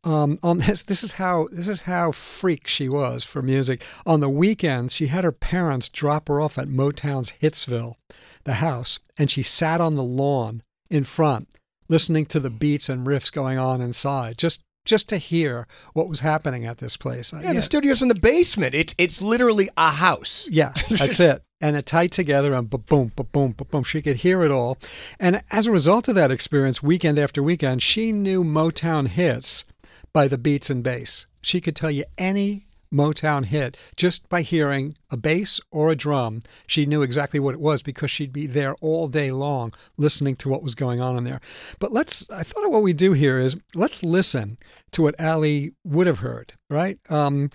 Um, 0.02 0.40
on 0.42 0.58
this, 0.58 0.82
this 0.82 1.04
is 1.04 1.12
how 1.12 1.48
this 1.52 1.68
is 1.68 1.82
how 1.82 2.10
freak 2.10 2.66
she 2.66 2.88
was 2.88 3.22
for 3.22 3.42
music. 3.42 3.84
On 4.04 4.18
the 4.18 4.28
weekends, 4.28 4.92
she 4.92 5.06
had 5.06 5.22
her 5.22 5.30
parents 5.30 5.88
drop 5.88 6.26
her 6.26 6.40
off 6.40 6.58
at 6.58 6.66
Motown's 6.66 7.32
Hitsville, 7.40 7.94
the 8.42 8.54
house, 8.54 8.98
and 9.16 9.30
she 9.30 9.44
sat 9.44 9.80
on 9.80 9.94
the 9.94 10.02
lawn 10.02 10.64
in 10.90 11.04
front, 11.04 11.48
listening 11.88 12.26
to 12.26 12.40
the 12.40 12.50
beats 12.50 12.88
and 12.88 13.06
riffs 13.06 13.32
going 13.32 13.56
on 13.56 13.80
inside, 13.80 14.36
just 14.36 14.62
just 14.86 15.08
to 15.10 15.18
hear 15.18 15.66
what 15.92 16.08
was 16.08 16.20
happening 16.20 16.64
at 16.64 16.78
this 16.78 16.96
place. 16.96 17.32
yeah, 17.32 17.52
the 17.52 17.60
studio's 17.60 18.00
in 18.00 18.08
the 18.08 18.14
basement. 18.14 18.74
It's 18.74 18.94
it's 18.98 19.20
literally 19.20 19.68
a 19.76 19.90
house. 19.90 20.48
Yeah, 20.50 20.72
that's 20.88 21.20
it. 21.20 21.42
And 21.60 21.74
it 21.74 21.86
tied 21.86 22.12
together 22.12 22.52
and 22.52 22.68
ba 22.68 22.78
boom, 22.78 23.12
ba 23.16 23.24
boom, 23.24 23.52
ba 23.56 23.64
boom. 23.64 23.82
She 23.82 24.02
could 24.02 24.16
hear 24.16 24.42
it 24.42 24.50
all. 24.50 24.78
And 25.18 25.42
as 25.50 25.66
a 25.66 25.72
result 25.72 26.06
of 26.08 26.14
that 26.14 26.30
experience, 26.30 26.82
weekend 26.82 27.18
after 27.18 27.42
weekend, 27.42 27.82
she 27.82 28.12
knew 28.12 28.44
Motown 28.44 29.08
hits 29.08 29.64
by 30.12 30.28
the 30.28 30.38
beats 30.38 30.70
and 30.70 30.82
bass. 30.82 31.26
She 31.40 31.60
could 31.60 31.76
tell 31.76 31.90
you 31.90 32.04
any 32.18 32.65
Motown 32.92 33.46
hit 33.46 33.76
just 33.96 34.28
by 34.28 34.42
hearing 34.42 34.96
a 35.10 35.16
bass 35.16 35.60
or 35.70 35.90
a 35.90 35.96
drum. 35.96 36.40
She 36.66 36.86
knew 36.86 37.02
exactly 37.02 37.40
what 37.40 37.54
it 37.54 37.60
was 37.60 37.82
because 37.82 38.10
she'd 38.10 38.32
be 38.32 38.46
there 38.46 38.74
all 38.80 39.08
day 39.08 39.30
long 39.32 39.72
listening 39.96 40.36
to 40.36 40.48
what 40.48 40.62
was 40.62 40.74
going 40.74 41.00
on 41.00 41.16
in 41.16 41.24
there. 41.24 41.40
But 41.78 41.92
let's, 41.92 42.28
I 42.30 42.42
thought 42.42 42.70
what 42.70 42.82
we 42.82 42.92
do 42.92 43.12
here 43.12 43.38
is 43.38 43.56
let's 43.74 44.02
listen 44.02 44.58
to 44.92 45.02
what 45.02 45.20
Allee 45.20 45.72
would 45.84 46.06
have 46.06 46.18
heard, 46.18 46.52
right? 46.70 46.98
Um, 47.08 47.50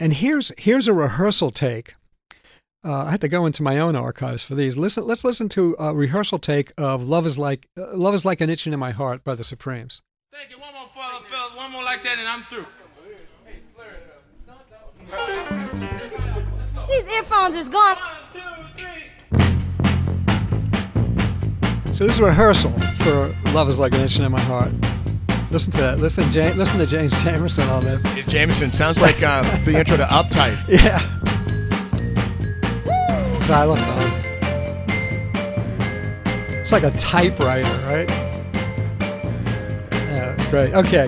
and 0.00 0.14
here's 0.14 0.52
here's 0.58 0.86
a 0.86 0.94
rehearsal 0.94 1.50
take 1.50 1.94
uh, 2.84 3.04
I 3.04 3.10
had 3.10 3.20
to 3.22 3.28
go 3.28 3.44
into 3.44 3.62
my 3.62 3.78
own 3.78 3.96
archives 3.96 4.42
for 4.42 4.54
these. 4.54 4.76
Listen, 4.76 5.04
let's 5.04 5.24
listen 5.24 5.48
to 5.50 5.74
a 5.78 5.94
rehearsal 5.94 6.38
take 6.38 6.72
of 6.78 7.08
"Love 7.08 7.26
Is 7.26 7.36
Like 7.38 7.68
uh, 7.76 7.96
Love 7.96 8.14
Is 8.14 8.24
Like 8.24 8.40
an 8.40 8.50
Itching 8.50 8.72
in 8.72 8.78
My 8.78 8.92
Heart" 8.92 9.24
by 9.24 9.34
the 9.34 9.44
Supremes. 9.44 10.00
Thank 10.32 10.50
you. 10.50 10.58
One 10.58 10.72
more, 10.74 10.88
fellas, 10.94 11.22
fellas. 11.28 11.56
One 11.56 11.72
more 11.72 11.82
like 11.82 12.02
that, 12.04 12.18
and 12.18 12.28
I'm 12.28 12.44
through. 12.44 12.66
These 16.88 17.06
earphones 17.12 17.54
is 17.54 17.68
gone. 17.68 17.96
One, 17.96 18.08
two, 18.32 18.40
three. 18.76 19.04
So 21.94 22.04
this 22.04 22.14
is 22.14 22.20
a 22.20 22.24
rehearsal 22.24 22.70
for 22.98 23.34
"Love 23.52 23.68
Is 23.68 23.78
Like 23.78 23.92
an 23.94 24.00
Itching 24.00 24.24
in 24.24 24.32
My 24.32 24.40
Heart." 24.42 24.72
Listen 25.50 25.72
to 25.72 25.78
that. 25.78 25.98
Listen, 25.98 26.24
ja- 26.30 26.52
listen 26.56 26.78
to 26.78 26.86
James 26.86 27.14
Jamerson 27.14 27.70
on 27.70 27.84
this. 27.84 28.02
Jamerson 28.26 28.74
sounds 28.74 29.00
like 29.00 29.22
uh, 29.22 29.42
the 29.64 29.78
intro 29.78 29.96
to 29.96 30.04
Uptight. 30.04 30.56
Yeah. 30.68 31.00
Xylophone. 33.38 34.12
It's 36.60 36.70
like 36.72 36.82
a 36.82 36.90
typewriter, 36.98 37.64
right? 37.86 38.10
Yeah, 39.90 40.34
that's 40.36 40.46
great. 40.48 40.74
Okay. 40.74 41.06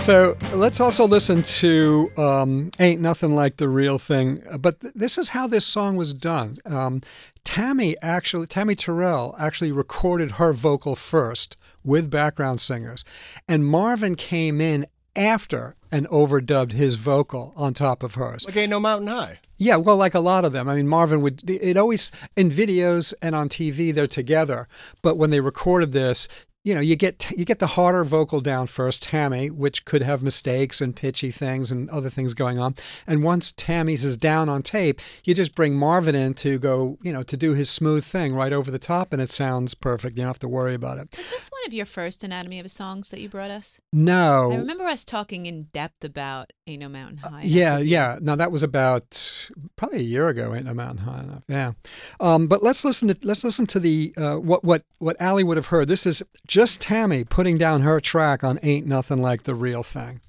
So 0.00 0.36
let's 0.54 0.80
also 0.80 1.06
listen 1.06 1.42
to 1.42 2.10
um, 2.16 2.70
Ain't 2.78 3.00
Nothing 3.00 3.34
Like 3.34 3.58
the 3.58 3.68
Real 3.68 3.98
Thing. 3.98 4.42
But 4.58 4.80
th- 4.80 4.94
this 4.94 5.18
is 5.18 5.30
how 5.30 5.46
this 5.46 5.66
song 5.66 5.96
was 5.96 6.14
done. 6.14 6.58
Um, 6.64 7.02
Tammi 7.44 7.94
actually, 8.00 8.46
Tammi 8.46 8.74
Terrell 8.74 9.34
actually 9.38 9.70
recorded 9.70 10.32
her 10.32 10.54
vocal 10.54 10.96
first 10.96 11.56
with 11.84 12.10
background 12.10 12.60
singers. 12.60 13.04
And 13.46 13.66
Marvin 13.66 14.14
came 14.14 14.60
in 14.60 14.86
after 15.14 15.74
and 15.90 16.06
overdubbed 16.08 16.72
his 16.72 16.94
vocal 16.94 17.52
on 17.56 17.74
top 17.74 18.02
of 18.02 18.14
hers. 18.14 18.46
Like 18.46 18.56
ain't 18.56 18.70
no 18.70 18.80
mountain 18.80 19.08
high. 19.08 19.40
Yeah, 19.60 19.76
well, 19.76 19.96
like 19.96 20.14
a 20.14 20.20
lot 20.20 20.44
of 20.44 20.52
them. 20.52 20.68
I 20.68 20.76
mean, 20.76 20.86
Marvin 20.86 21.20
would, 21.20 21.48
it 21.50 21.76
always, 21.76 22.12
in 22.36 22.48
videos 22.48 23.12
and 23.20 23.34
on 23.34 23.48
TV, 23.48 23.92
they're 23.92 24.06
together. 24.06 24.68
But 25.02 25.16
when 25.16 25.30
they 25.30 25.40
recorded 25.40 25.90
this, 25.90 26.28
you 26.68 26.74
know, 26.74 26.82
you 26.82 26.96
get 26.96 27.32
you 27.34 27.46
get 27.46 27.60
the 27.60 27.66
harder 27.66 28.04
vocal 28.04 28.42
down 28.42 28.66
first, 28.66 29.02
Tammi, 29.02 29.48
which 29.48 29.86
could 29.86 30.02
have 30.02 30.22
mistakes 30.22 30.82
and 30.82 30.94
pitchy 30.94 31.30
things 31.30 31.70
and 31.70 31.88
other 31.88 32.10
things 32.10 32.34
going 32.34 32.58
on. 32.58 32.74
And 33.06 33.24
once 33.24 33.52
Tammi's 33.52 34.04
is 34.04 34.18
down 34.18 34.50
on 34.50 34.62
tape, 34.62 35.00
you 35.24 35.32
just 35.32 35.54
bring 35.54 35.76
Marvin 35.76 36.14
in 36.14 36.34
to 36.34 36.58
go, 36.58 36.98
you 37.02 37.10
know, 37.10 37.22
to 37.22 37.38
do 37.38 37.54
his 37.54 37.70
smooth 37.70 38.04
thing 38.04 38.34
right 38.34 38.52
over 38.52 38.70
the 38.70 38.78
top, 38.78 39.14
and 39.14 39.22
it 39.22 39.32
sounds 39.32 39.72
perfect. 39.72 40.18
You 40.18 40.24
don't 40.24 40.28
have 40.28 40.38
to 40.40 40.48
worry 40.48 40.74
about 40.74 40.98
it. 40.98 41.08
Was 41.16 41.30
this 41.30 41.48
one 41.50 41.62
of 41.66 41.72
your 41.72 41.86
first 41.86 42.22
Anatomy 42.22 42.60
of 42.60 42.66
a 42.66 42.68
songs 42.68 43.08
that 43.08 43.20
you 43.20 43.30
brought 43.30 43.50
us? 43.50 43.80
No, 43.90 44.52
I 44.52 44.56
remember 44.56 44.84
us 44.84 45.04
talking 45.04 45.46
in 45.46 45.64
depth 45.72 46.04
about 46.04 46.52
Ain't 46.66 46.82
No 46.82 46.90
Mountain 46.90 47.16
High. 47.16 47.44
Yeah, 47.44 47.78
yeah. 47.78 48.18
Now 48.20 48.36
that 48.36 48.52
was 48.52 48.62
about 48.62 49.50
probably 49.76 50.00
a 50.00 50.02
year 50.02 50.28
ago. 50.28 50.54
Ain't 50.54 50.66
no 50.66 50.74
mountain 50.74 51.06
high 51.06 51.20
enough. 51.20 51.44
Yeah, 51.48 51.72
um, 52.20 52.46
but 52.46 52.62
let's 52.62 52.84
listen 52.84 53.08
to 53.08 53.16
let's 53.22 53.42
listen 53.42 53.66
to 53.68 53.80
the 53.80 54.12
uh, 54.18 54.36
what 54.36 54.64
what 54.64 54.82
what 54.98 55.16
Allee 55.18 55.44
would 55.44 55.56
have 55.56 55.66
heard. 55.66 55.88
This 55.88 56.04
is 56.04 56.22
just 56.46 56.57
Tammi 56.58 57.22
putting 57.22 57.56
down 57.56 57.82
her 57.82 58.00
track 58.00 58.42
on 58.42 58.58
"Ain't 58.64 58.84
Nothing 58.84 59.22
Like 59.22 59.44
the 59.44 59.54
Real 59.54 59.84
Thing." 59.84 60.20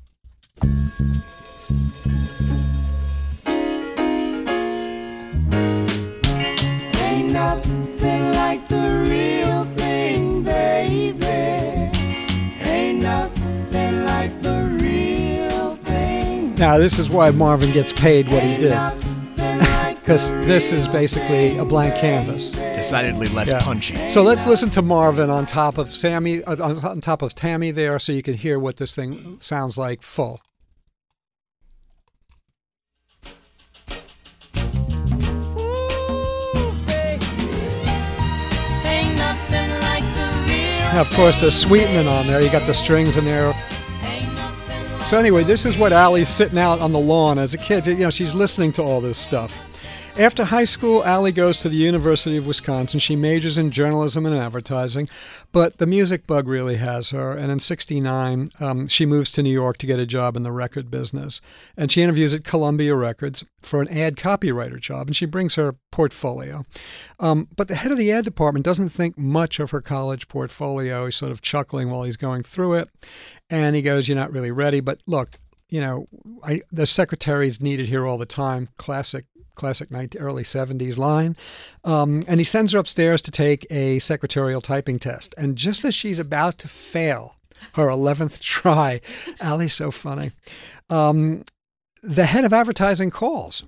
Ain't 7.01 7.33
nothing 7.33 8.31
like 8.33 8.67
the 8.67 9.05
real 9.09 9.63
thing, 9.75 10.43
baby. 10.43 11.25
Ain't 11.25 13.01
nothing 13.01 14.05
like 14.05 14.39
the 14.43 14.77
real 14.83 15.77
thing. 15.77 16.53
Now 16.55 16.77
this 16.77 16.99
is 16.99 17.09
why 17.09 17.31
Marvin 17.31 17.71
gets 17.71 17.91
paid 17.91 18.31
what 18.31 18.43
he 18.43 18.55
did 18.57 18.69
nothing 18.69 18.99
like 18.99 18.99
the 19.01 19.18
because 20.09 20.31
this 20.47 20.71
is 20.71 20.87
basically 20.87 21.55
a 21.59 21.63
blank 21.63 21.93
canvas. 21.93 22.49
Decidedly 22.49 23.27
less 23.27 23.49
Yeah. 23.49 23.59
punchy. 23.59 24.09
So 24.09 24.23
let's 24.23 24.47
listen 24.47 24.71
to 24.71 24.81
Marvin 24.81 25.29
on 25.29 25.45
top 25.45 25.77
of 25.77 25.87
Sammy, 25.87 26.43
uh, 26.45 26.55
on 26.65 26.83
on 26.83 26.99
top 26.99 27.21
of 27.21 27.35
Tammi 27.35 27.69
there, 27.69 27.99
so 27.99 28.11
you 28.11 28.23
can 28.23 28.33
hear 28.33 28.57
what 28.57 28.77
this 28.77 28.95
thing 28.95 29.35
sounds 29.37 29.77
like 29.77 30.01
full. 30.01 30.41
Ain't 38.83 39.15
nothing 39.15 39.69
like 39.79 40.03
the 40.15 40.31
real 40.47 40.91
Now, 40.91 41.01
of 41.01 41.09
course, 41.11 41.39
there's 41.39 41.55
sweetening 41.55 42.07
on 42.07 42.25
there. 42.25 42.41
You 42.41 42.49
got 42.49 42.65
the 42.65 42.73
strings 42.73 43.15
in 43.15 43.25
there. 43.25 43.53
Ain't 44.01 44.33
nothing 44.33 44.91
like 44.91 45.05
So 45.05 45.19
anyway, 45.19 45.43
this 45.43 45.67
is 45.67 45.77
what 45.77 45.93
Allee's 45.93 46.29
sitting 46.29 46.57
out 46.57 46.79
on 46.79 46.93
the 46.93 46.99
lawn 46.99 47.37
as 47.37 47.53
a 47.53 47.59
kid. 47.59 47.85
You 47.85 47.93
know, 47.97 48.09
she's 48.09 48.33
listening 48.33 48.71
to 48.71 48.81
all 48.81 49.01
this 49.01 49.19
stuff. 49.19 49.68
After 50.19 50.43
high 50.43 50.65
school, 50.65 51.01
Allee 51.05 51.31
goes 51.31 51.59
to 51.59 51.69
the 51.69 51.77
University 51.77 52.35
of 52.35 52.45
Wisconsin. 52.45 52.99
She 52.99 53.15
majors 53.15 53.57
in 53.57 53.71
journalism 53.71 54.25
and 54.25 54.35
advertising, 54.35 55.07
but 55.53 55.77
the 55.77 55.85
music 55.85 56.27
bug 56.27 56.45
really 56.45 56.75
has 56.75 57.11
her. 57.11 57.31
And 57.31 57.49
in 57.49 57.59
'69, 57.59 58.49
um, 58.59 58.87
she 58.89 59.05
moves 59.05 59.31
to 59.31 59.41
New 59.41 59.49
York 59.49 59.77
to 59.77 59.85
get 59.85 59.97
a 59.97 60.05
job 60.05 60.35
in 60.35 60.43
the 60.43 60.51
record 60.51 60.91
business. 60.91 61.39
And 61.77 61.89
she 61.89 62.01
interviews 62.01 62.33
at 62.33 62.43
Columbia 62.43 62.95
Records 62.95 63.45
for 63.61 63.81
an 63.81 63.87
ad 63.87 64.17
copywriter 64.17 64.77
job, 64.77 65.07
and 65.07 65.15
she 65.15 65.25
brings 65.25 65.55
her 65.55 65.77
portfolio. 65.89 66.65
Um, 67.17 67.47
but 67.55 67.69
the 67.69 67.75
head 67.75 67.93
of 67.93 67.97
the 67.97 68.11
ad 68.11 68.25
department 68.25 68.65
doesn't 68.65 68.89
think 68.89 69.17
much 69.17 69.57
of 69.61 69.71
her 69.71 69.79
college 69.79 70.27
portfolio. 70.27 71.05
He's 71.05 71.15
sort 71.15 71.31
of 71.31 71.41
chuckling 71.41 71.91
while 71.91 72.03
he's 72.03 72.17
going 72.17 72.43
through 72.43 72.73
it. 72.73 72.89
And 73.49 73.73
he 73.73 73.81
goes, 73.81 74.09
You're 74.09 74.17
not 74.17 74.33
really 74.33 74.51
ready. 74.51 74.81
But 74.81 74.99
look, 75.05 75.39
you 75.69 75.79
know, 75.79 76.09
I, 76.43 76.63
the 76.73 76.85
secretary's 76.85 77.61
needed 77.61 77.87
here 77.87 78.05
all 78.05 78.17
the 78.17 78.25
time. 78.25 78.67
Classic, 78.75 79.23
classic 79.59 79.91
19, 79.91 80.21
early 80.21 80.43
70s 80.43 80.97
line. 80.97 81.35
Um, 81.83 82.23
and 82.27 82.39
he 82.39 82.43
sends 82.43 82.71
her 82.71 82.79
upstairs 82.79 83.21
to 83.23 83.31
take 83.31 83.67
a 83.69 83.99
secretarial 83.99 84.61
typing 84.61 84.97
test. 84.97 85.35
And 85.37 85.57
just 85.57 85.83
as 85.83 85.93
she's 85.93 86.17
about 86.17 86.57
to 86.59 86.67
fail 86.67 87.35
her 87.73 87.87
11th 87.87 88.39
try, 88.41 89.01
Allee's 89.41 89.73
so 89.73 89.91
funny. 89.91 90.31
Um, 90.89 91.43
the 92.01 92.25
head 92.25 92.45
of 92.45 92.53
advertising 92.53 93.11
calls. 93.11 93.63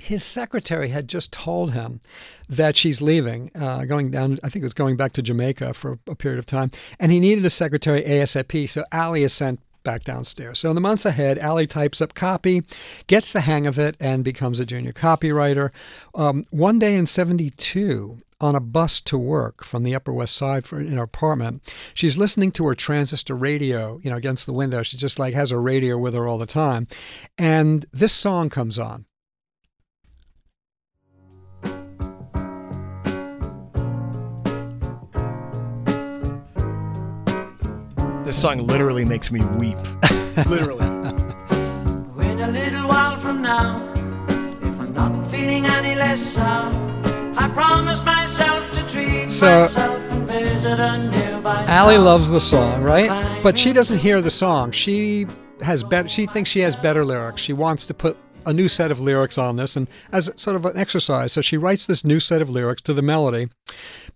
His 0.00 0.24
secretary 0.24 0.88
had 0.88 1.06
just 1.06 1.30
told 1.34 1.72
him 1.72 2.00
that 2.48 2.78
she's 2.78 3.02
leaving, 3.02 3.50
uh, 3.54 3.84
going 3.84 4.10
down, 4.10 4.38
I 4.42 4.48
think 4.48 4.62
it 4.62 4.66
was 4.66 4.72
going 4.72 4.96
back 4.96 5.12
to 5.12 5.22
Jamaica 5.22 5.74
for 5.74 5.98
a 6.06 6.14
period 6.14 6.38
of 6.38 6.46
time, 6.46 6.70
and 6.98 7.12
he 7.12 7.20
needed 7.20 7.44
a 7.44 7.50
secretary 7.50 8.02
ASAP. 8.02 8.70
So 8.70 8.84
Allee 8.90 9.22
is 9.22 9.34
sent 9.34 9.60
back 9.82 10.04
downstairs. 10.04 10.60
So 10.60 10.68
in 10.70 10.74
the 10.74 10.80
months 10.80 11.04
ahead, 11.04 11.38
Allee 11.38 11.66
types 11.66 12.00
up 12.00 12.14
copy, 12.14 12.62
gets 13.06 13.32
the 13.32 13.42
hang 13.42 13.66
of 13.66 13.78
it, 13.78 13.96
and 14.00 14.24
becomes 14.24 14.60
a 14.60 14.66
junior 14.66 14.92
copywriter. 14.92 15.70
Um, 16.14 16.46
one 16.50 16.78
day 16.78 16.94
in 16.94 17.06
72, 17.06 18.18
on 18.40 18.56
a 18.56 18.60
bus 18.60 19.00
to 19.00 19.16
work 19.16 19.64
from 19.64 19.84
the 19.84 19.94
Upper 19.94 20.12
West 20.12 20.34
Side 20.34 20.66
for, 20.66 20.80
in 20.80 20.96
her 20.96 21.04
apartment, 21.04 21.62
she's 21.94 22.16
listening 22.16 22.50
to 22.52 22.66
her 22.66 22.74
transistor 22.74 23.36
radio, 23.36 24.00
you 24.02 24.10
know, 24.10 24.16
against 24.16 24.46
the 24.46 24.52
window. 24.52 24.82
She 24.82 24.96
just 24.96 25.18
like 25.18 25.32
has 25.34 25.50
her 25.50 25.62
radio 25.62 25.96
with 25.96 26.14
her 26.14 26.26
all 26.26 26.38
the 26.38 26.46
time. 26.46 26.88
And 27.38 27.86
this 27.92 28.12
song 28.12 28.50
comes 28.50 28.78
on. 28.78 29.06
This 38.32 38.40
song 38.40 38.66
literally 38.66 39.04
makes 39.04 39.30
me 39.30 39.44
weep. 39.58 39.76
literally. 40.46 40.88
Wait 42.16 42.40
a 42.40 42.50
little 42.50 42.88
while 42.88 43.18
from 43.18 43.42
now, 43.42 43.92
if 43.92 44.80
I'm 44.80 44.94
not 44.94 45.30
feeling 45.30 45.66
any 45.66 45.94
less 45.94 46.22
sour, 46.22 46.72
I 47.36 47.50
promise 47.52 48.00
myself 48.02 48.72
to 48.72 48.88
treat 48.88 49.30
So- 49.30 49.58
myself 49.60 50.00
and 50.12 50.26
visit 50.26 50.80
a 50.80 50.96
nearby 51.10 51.66
Allee 51.66 51.96
town. 51.96 52.04
loves 52.06 52.30
the 52.30 52.40
song, 52.40 52.82
right? 52.82 53.42
But 53.42 53.58
she 53.58 53.74
doesn't 53.74 53.98
hear 53.98 54.22
the 54.22 54.30
song. 54.30 54.70
She 54.70 55.26
has 55.60 55.84
bet 55.84 56.10
she 56.10 56.24
thinks 56.24 56.48
she 56.48 56.60
has 56.60 56.74
better 56.74 57.04
lyrics. 57.04 57.42
She 57.42 57.52
wants 57.52 57.84
to 57.84 57.92
put 57.92 58.16
a 58.46 58.54
new 58.54 58.66
set 58.66 58.90
of 58.90 58.98
lyrics 58.98 59.36
on 59.36 59.56
this 59.56 59.76
and 59.76 59.90
as 60.10 60.30
sort 60.36 60.56
of 60.56 60.64
an 60.64 60.78
exercise. 60.78 61.32
So 61.32 61.42
she 61.42 61.58
writes 61.58 61.84
this 61.84 62.02
new 62.02 62.18
set 62.18 62.40
of 62.40 62.48
lyrics 62.48 62.80
to 62.82 62.94
the 62.94 63.02
melody. 63.02 63.50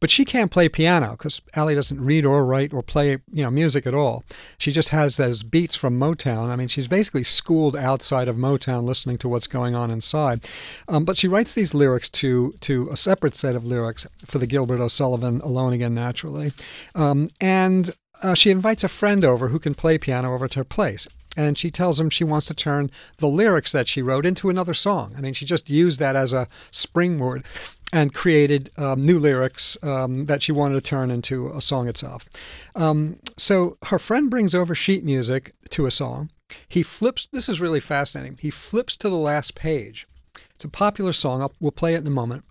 But 0.00 0.11
she 0.11 0.25
can't 0.25 0.50
play 0.50 0.69
piano 0.69 1.12
because 1.12 1.41
Allee 1.55 1.75
doesn't 1.75 2.05
read 2.05 2.26
or 2.26 2.45
write 2.45 2.73
or 2.73 2.83
play, 2.83 3.19
you 3.33 3.43
know, 3.43 3.50
music 3.50 3.87
at 3.87 3.95
all. 3.95 4.25
She 4.59 4.73
just 4.73 4.91
has 4.91 5.17
those 5.17 5.43
beats 5.43 5.76
from 5.76 5.99
Motown. 5.99 6.49
I 6.49 6.57
mean, 6.57 6.69
she's 6.69 6.88
basically 6.88 7.25
schooled 7.25 7.76
outside 7.76 8.29
of 8.29 8.37
Motown, 8.37 8.85
listening 8.85 9.19
to 9.19 9.29
what's 9.29 9.47
going 9.47 9.75
on 9.75 9.91
inside. 9.91 10.47
Um, 10.88 11.05
but 11.05 11.17
she 11.17 11.29
writes 11.29 11.55
these 11.55 11.75
lyrics 11.75 12.09
to 12.11 12.55
to 12.61 12.88
a 12.91 12.97
separate 12.97 13.35
set 13.35 13.57
of 13.57 13.65
lyrics 13.65 14.07
for 14.25 14.38
the 14.38 14.47
Gilbert 14.47 14.81
O'Sullivan 14.81 15.41
"Alone 15.41 15.73
Again 15.73 15.95
Naturally," 15.95 16.53
um, 16.95 17.31
and 17.41 17.95
uh, 18.23 18.35
she 18.35 18.50
invites 18.50 18.85
a 18.85 18.88
friend 18.88 19.25
over 19.25 19.49
who 19.49 19.59
can 19.59 19.75
play 19.75 19.99
piano 19.99 20.35
over 20.35 20.49
to 20.49 20.61
her 20.61 20.65
place. 20.65 21.07
And 21.37 21.59
she 21.59 21.71
tells 21.71 22.00
him 22.00 22.11
she 22.11 22.25
wants 22.25 22.47
to 22.47 22.55
turn 22.55 22.90
the 23.19 23.28
lyrics 23.28 23.73
that 23.73 23.88
she 23.88 24.02
wrote 24.02 24.25
into 24.25 24.49
another 24.49 24.75
song. 24.75 25.14
I 25.16 25.21
mean, 25.21 25.35
she 25.35 25.45
just 25.45 25.69
used 25.69 25.99
that 26.00 26.16
as 26.16 26.33
a 26.33 26.49
springboard 26.71 27.45
and 27.93 28.12
created 28.12 28.71
um, 28.76 29.05
new 29.05 29.19
lyrics 29.19 29.76
um, 29.83 30.26
that 30.26 30.43
she 30.43 30.52
wanted 30.52 30.75
to 30.75 30.81
turn 30.81 31.11
into 31.11 31.49
a 31.52 31.61
song 31.61 31.88
itself. 31.88 32.26
Um, 32.75 33.19
so 33.37 33.76
her 33.85 33.99
friend 33.99 34.31
brings 34.31 34.55
over 34.55 34.75
sheet 34.75 35.05
music 35.05 35.55
to 35.71 35.87
a 35.87 35.90
song. 35.90 36.31
He 36.69 36.83
flips, 36.83 37.26
this 37.26 37.49
is 37.49 37.61
really 37.61 37.81
fascinating. 37.81 38.38
He 38.40 38.50
flips 38.50 38.97
to 38.99 39.09
the 39.09 39.16
last 39.16 39.55
page. 39.55 40.07
It's 40.55 40.64
a 40.64 40.69
popular 40.69 41.12
song. 41.12 41.43
I'll, 41.43 41.52
we'll 41.61 41.73
play 41.73 41.95
it 41.95 42.00
in 42.00 42.07
a 42.07 42.11
moment. 42.11 42.45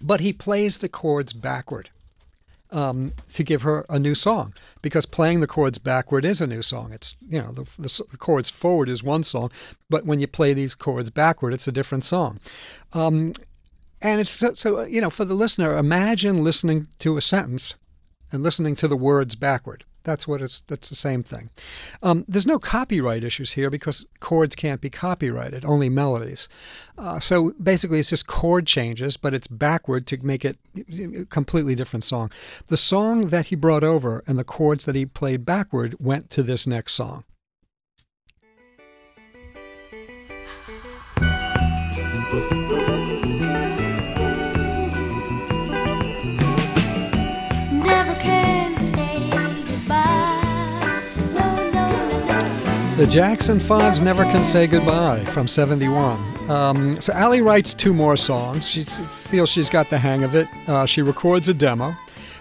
But 0.00 0.20
he 0.20 0.32
plays 0.32 0.78
the 0.78 0.88
chords 0.88 1.32
backward 1.32 1.90
um, 2.70 3.12
to 3.32 3.42
give 3.42 3.62
her 3.62 3.86
a 3.88 3.98
new 3.98 4.14
song 4.14 4.54
because 4.82 5.06
playing 5.06 5.40
the 5.40 5.46
chords 5.46 5.78
backward 5.78 6.24
is 6.24 6.40
a 6.40 6.46
new 6.46 6.62
song. 6.62 6.92
It's 6.92 7.16
you 7.28 7.40
know 7.40 7.52
the, 7.52 7.62
the, 7.62 8.04
the 8.10 8.16
chords 8.16 8.50
forward 8.50 8.88
is 8.88 9.02
one 9.02 9.24
song, 9.24 9.50
but 9.88 10.04
when 10.04 10.20
you 10.20 10.26
play 10.26 10.52
these 10.52 10.74
chords 10.74 11.10
backward, 11.10 11.54
it's 11.54 11.68
a 11.68 11.72
different 11.72 12.04
song. 12.04 12.40
Um, 12.92 13.32
and 14.00 14.20
it's 14.20 14.32
so, 14.32 14.54
so 14.54 14.82
you 14.84 15.00
know 15.00 15.10
for 15.10 15.24
the 15.24 15.34
listener, 15.34 15.76
imagine 15.76 16.44
listening 16.44 16.88
to 16.98 17.16
a 17.16 17.22
sentence 17.22 17.74
and 18.30 18.42
listening 18.42 18.76
to 18.76 18.88
the 18.88 18.96
words 18.96 19.34
backward. 19.34 19.84
That's 20.04 20.26
what 20.26 20.40
it's. 20.40 20.60
That's 20.66 20.88
the 20.88 20.94
same 20.94 21.22
thing. 21.22 21.50
Um, 22.02 22.24
there's 22.26 22.46
no 22.46 22.58
copyright 22.58 23.24
issues 23.24 23.52
here 23.52 23.70
because 23.70 24.06
chords 24.20 24.54
can't 24.54 24.80
be 24.80 24.90
copyrighted, 24.90 25.64
only 25.64 25.88
melodies. 25.88 26.48
Uh, 26.96 27.20
so 27.20 27.52
basically, 27.62 28.00
it's 28.00 28.10
just 28.10 28.26
chord 28.26 28.66
changes, 28.66 29.16
but 29.16 29.34
it's 29.34 29.46
backward 29.46 30.06
to 30.08 30.18
make 30.24 30.44
it 30.44 30.58
a 30.76 31.24
completely 31.26 31.74
different 31.74 32.04
song. 32.04 32.30
The 32.68 32.76
song 32.76 33.28
that 33.28 33.46
he 33.46 33.56
brought 33.56 33.84
over 33.84 34.24
and 34.26 34.38
the 34.38 34.44
chords 34.44 34.84
that 34.86 34.94
he 34.94 35.04
played 35.04 35.44
backward 35.44 35.96
went 35.98 36.30
to 36.30 36.42
this 36.42 36.66
next 36.66 36.94
song. 36.94 37.24
The 52.98 53.06
Jackson 53.06 53.60
Fives 53.60 54.00
Never 54.00 54.24
Can 54.24 54.42
Say 54.42 54.66
Goodbye 54.66 55.24
from 55.26 55.46
71. 55.46 56.50
Um, 56.50 57.00
so 57.00 57.12
Allee 57.12 57.40
writes 57.40 57.72
two 57.72 57.94
more 57.94 58.16
songs. 58.16 58.68
She 58.68 58.82
feels 58.82 59.48
she's 59.48 59.70
got 59.70 59.88
the 59.88 59.98
hang 59.98 60.24
of 60.24 60.34
it. 60.34 60.48
Uh, 60.66 60.84
she 60.84 61.00
records 61.00 61.48
a 61.48 61.54
demo, 61.54 61.96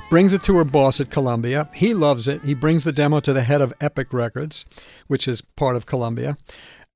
brings 0.09 0.33
it 0.33 0.41
to 0.45 0.55
her 0.55 0.63
boss 0.63 0.99
at 0.99 1.11
Columbia. 1.11 1.69
He 1.75 1.93
loves 1.93 2.27
it. 2.27 2.41
He 2.41 2.55
brings 2.55 2.85
the 2.85 2.91
demo 2.91 3.19
to 3.19 3.33
the 3.33 3.43
head 3.43 3.61
of 3.61 3.71
Epic 3.79 4.11
Records, 4.11 4.65
which 5.05 5.27
is 5.27 5.41
part 5.41 5.75
of 5.75 5.85
Columbia. 5.85 6.37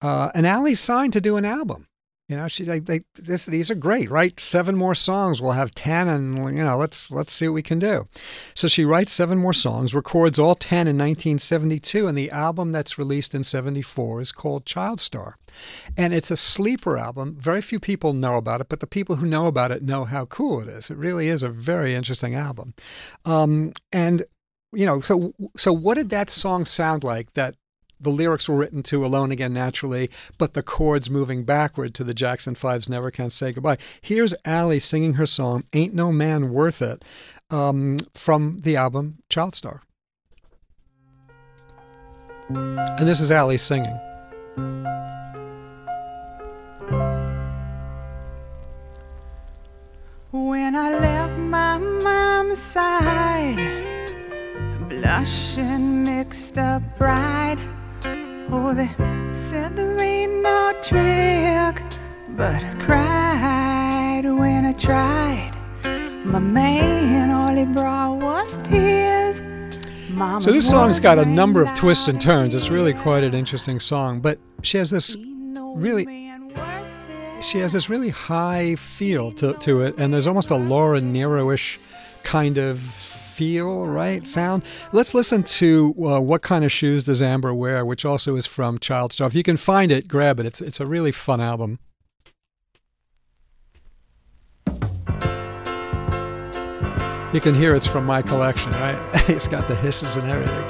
Uh, 0.02 0.32
and 0.34 0.48
Allee's 0.48 0.80
signed 0.80 1.14
to 1.14 1.22
do 1.22 1.38
an 1.38 1.46
album. 1.46 1.86
You 2.32 2.38
know, 2.38 2.48
she 2.48 2.64
like 2.64 2.86
they, 2.86 3.02
this, 3.16 3.46
these 3.46 3.70
are 3.70 3.76
great. 3.76 4.10
Write 4.10 4.40
seven 4.40 4.78
more 4.78 4.96
songs. 4.96 5.42
We'll 5.42 5.52
have 5.52 5.76
ten, 5.76 6.08
and 6.08 6.38
you 6.58 6.64
know, 6.64 6.78
let's 6.78 7.12
let's 7.12 7.34
see 7.34 7.50
what 7.50 7.56
we 7.56 7.62
can 7.62 7.78
do. 7.78 8.08
So 8.54 8.70
she 8.70 8.86
writes 8.86 9.12
seven 9.12 9.38
more 9.38 9.52
songs, 9.52 9.94
records 9.94 10.40
all 10.40 10.56
ten 10.56 10.88
in 10.88 10.98
1972, 10.98 12.08
and 12.08 12.18
the 12.18 12.32
album 12.32 12.72
that's 12.72 12.98
released 12.98 13.36
in 13.36 13.44
'74 13.44 14.22
is 14.22 14.32
called 14.32 14.66
Child 14.66 15.02
Star, 15.02 15.38
and 15.98 16.14
it's 16.14 16.32
a 16.32 16.38
sleeper 16.38 16.98
album. 16.98 17.36
Very 17.38 17.62
few 17.62 17.82
people 17.82 18.14
know 18.14 18.38
about 18.38 18.62
it, 18.62 18.70
but 18.70 18.80
the 18.80 18.88
people 18.88 19.18
who 19.18 19.26
know 19.26 19.48
about 19.48 19.72
it 19.72 19.84
know 19.84 20.06
how 20.06 20.24
cool 20.24 20.62
it 20.62 20.70
is. 20.70 20.90
It 20.90 20.96
really 20.96 21.28
is 21.28 21.44
a 21.44 21.50
very 21.50 21.94
interesting 21.94 22.34
album, 22.34 22.76
um, 23.26 23.74
and 23.92 24.24
you 24.72 24.86
know, 24.86 25.02
so 25.02 25.34
so 25.58 25.74
what 25.74 25.96
did 25.96 26.10
that 26.12 26.30
song 26.30 26.64
sound 26.64 27.04
like? 27.04 27.34
That 27.34 27.56
the 28.02 28.10
lyrics 28.10 28.50
were 28.50 28.56
written 28.56 28.84
to 28.84 29.06
Alone 29.06 29.32
Again 29.32 29.54
Naturally, 29.54 30.10
but 30.38 30.54
the 30.54 30.64
chords 30.64 31.10
moving 31.10 31.44
backward 31.44 31.94
to 31.96 32.04
the 32.04 32.14
Jackson 32.14 32.56
Fives 32.56 32.90
Never 32.90 33.12
Can 33.12 33.30
Say 33.30 33.52
Goodbye. 33.52 33.78
Here's 34.02 34.34
Allee 34.44 34.80
singing 34.80 35.14
her 35.14 35.26
song, 35.26 35.64
Ain't 35.74 35.94
No 35.94 36.12
Man 36.12 36.52
Worth 36.52 36.82
It, 36.82 37.04
um, 37.50 37.98
from 38.14 38.60
the 38.60 38.76
album 38.76 39.20
Child 39.30 39.56
Star. 39.56 39.82
And 42.50 43.08
this 43.08 43.22
is 43.22 43.32
Allee 43.32 43.58
singing. 43.58 43.98
When 50.32 50.76
I 50.76 50.98
left 50.98 51.38
my 51.38 51.78
mama's 51.78 52.60
side, 52.60 53.58
blushing 54.90 56.04
mixed 56.04 56.58
up 56.58 56.82
bride. 56.98 57.60
Oh, 58.54 58.74
they 58.74 58.90
said 59.34 59.78
there 59.78 60.02
ain't 60.02 60.42
no 60.42 60.74
trick, 60.82 61.82
but 62.36 62.62
I 62.62 62.76
cried 62.80 64.24
when 64.26 64.66
I 64.66 64.74
tried. 64.74 65.54
My 66.26 66.40
man, 66.40 67.32
all 67.32 67.56
he 67.56 67.64
brought 67.64 68.18
was 68.18 68.60
tears. 68.68 69.42
Mama's 70.10 70.44
So 70.44 70.52
this 70.52 70.70
song's 70.70 71.00
got 71.00 71.18
a 71.18 71.26
number 71.26 71.64
of 71.64 71.74
twists 71.74 72.10
and 72.10 72.20
turns. 72.20 72.54
It's 72.54 72.70
really 72.70 72.94
quite 72.94 73.24
an 73.24 73.34
interesting 73.34 73.80
song, 73.80 74.20
but 74.20 74.38
she 74.62 74.78
has 74.78 74.90
this 74.90 75.16
really 75.76 76.06
she 77.42 77.60
has 77.60 77.72
this 77.74 77.90
really 77.90 78.10
high 78.10 78.76
feel 78.76 79.32
to, 79.32 79.54
to 79.54 79.82
it, 79.82 79.96
and 79.98 80.14
there's 80.14 80.28
almost 80.28 80.52
a 80.52 80.58
Laura 80.58 81.00
Nyro-ish 81.00 81.80
kind 82.24 82.58
of 82.58 83.11
feel, 83.42 83.88
right? 83.88 84.28
Sound. 84.28 84.62
Let's 84.92 85.16
listen 85.16 85.42
to 85.42 85.96
uh, 85.98 86.20
"What 86.20 86.44
Kind 86.44 86.64
of 86.64 86.72
Shoes 86.72 87.04
Does 87.06 87.24
Amber 87.24 87.56
Wear," 87.56 87.84
which 87.84 88.06
also 88.06 88.36
is 88.36 88.46
from 88.46 88.78
Child 88.78 89.14
Star. 89.14 89.26
If 89.26 89.34
you 89.34 89.42
can 89.42 89.58
find 89.58 89.92
it, 89.92 90.08
grab 90.08 90.40
it. 90.40 90.46
It's 90.46 90.62
it's 90.62 90.80
a 90.80 90.86
really 90.86 91.12
fun 91.12 91.42
album. 91.42 91.80
You 97.34 97.42
can 97.42 97.56
hear 97.56 97.74
it's 97.74 97.88
from 97.88 98.06
my 98.06 98.22
collection, 98.22 98.74
right? 98.74 99.00
it's 99.28 99.48
got 99.48 99.68
the 99.68 99.76
hisses 99.76 100.18
and 100.18 100.30
everything. 100.30 100.68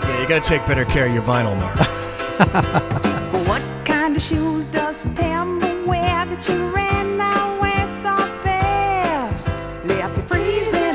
Yeah, 0.00 0.22
you 0.22 0.26
got 0.26 0.42
to 0.42 0.48
take 0.48 0.66
better 0.66 0.86
care 0.86 1.08
of 1.08 1.12
your 1.12 1.24
vinyl, 1.24 1.58
Marc. 1.58 3.12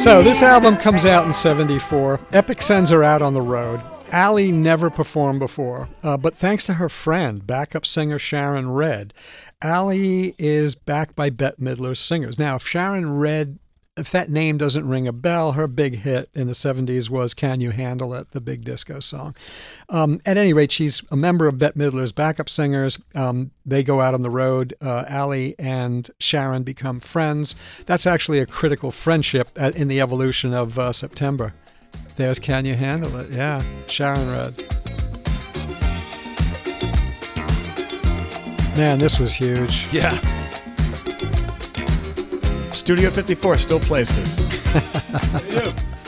So 0.02 0.24
this 0.24 0.42
album 0.42 0.78
comes 0.78 1.06
out 1.06 1.28
in 1.28 1.32
'74. 1.32 2.20
Epic 2.34 2.64
sends 2.64 2.90
her 2.90 3.04
out 3.04 3.22
on 3.22 3.36
the 3.36 3.42
road. 3.42 3.82
Allee 4.12 4.52
never 4.52 4.90
performed 4.90 5.38
before, 5.38 5.90
uh, 6.02 6.18
but 6.18 6.34
thanks 6.34 6.66
to 6.66 6.74
her 6.74 6.90
friend, 6.90 7.46
backup 7.46 7.86
singer 7.86 8.18
Sharon 8.18 8.72
Redd, 8.72 9.14
Allee 9.62 10.34
is 10.40 10.74
backed 10.74 11.16
by 11.16 11.30
Bette 11.30 11.62
Midler's 11.62 12.00
singers. 12.00 12.40
Now, 12.40 12.56
if 12.56 12.68
Sharon 12.68 13.20
Redd, 13.20 13.60
if 14.02 14.10
that 14.12 14.32
name 14.32 14.58
doesn't 14.58 14.88
ring 14.88 15.08
a 15.08 15.14
bell, 15.14 15.52
her 15.52 15.68
big 15.68 16.00
hit 16.00 16.30
in 16.34 16.48
the 16.48 16.54
'70s 16.54 17.08
was 17.08 17.36
"Can 17.36 17.62
You 17.62 17.70
Handle 17.70 18.16
It," 18.16 18.32
the 18.32 18.42
big 18.42 18.66
disco 18.66 19.00
song. 19.00 19.36
Um, 19.90 20.20
at 20.26 20.38
any 20.38 20.54
rate, 20.54 20.72
she's 20.72 21.04
a 21.12 21.16
member 21.16 21.48
of 21.48 21.60
Bette 21.60 21.78
Midler's 21.78 22.12
backup 22.12 22.50
singers. 22.50 22.98
Um, 23.14 23.52
they 23.64 23.84
go 23.84 24.02
out 24.02 24.16
on 24.16 24.24
the 24.24 24.32
road. 24.32 24.74
Uh, 24.82 25.06
Allee 25.08 25.54
and 25.60 26.10
Sharon 26.20 26.64
become 26.64 27.00
friends. 27.00 27.56
That's 27.86 28.08
actually 28.08 28.40
a 28.40 28.48
critical 28.48 28.90
friendship 28.90 29.56
in 29.58 29.88
the 29.88 30.02
evolution 30.02 30.52
of 30.52 30.80
uh, 30.80 30.92
September. 30.94 31.54
There's 32.16 32.40
Can 32.40 32.66
You 32.66 32.74
Handle 32.74 33.16
It? 33.18 33.32
Yeah, 33.32 33.64
Sharon 33.86 34.32
Redd. 34.32 34.58
Man, 38.76 38.98
this 38.98 39.20
was 39.20 39.36
huge. 39.36 39.86
Yeah. 39.92 40.40
Studio 42.72 43.10
54 43.10 43.58
still 43.58 43.80
plays 43.80 44.10
this. 44.16 44.40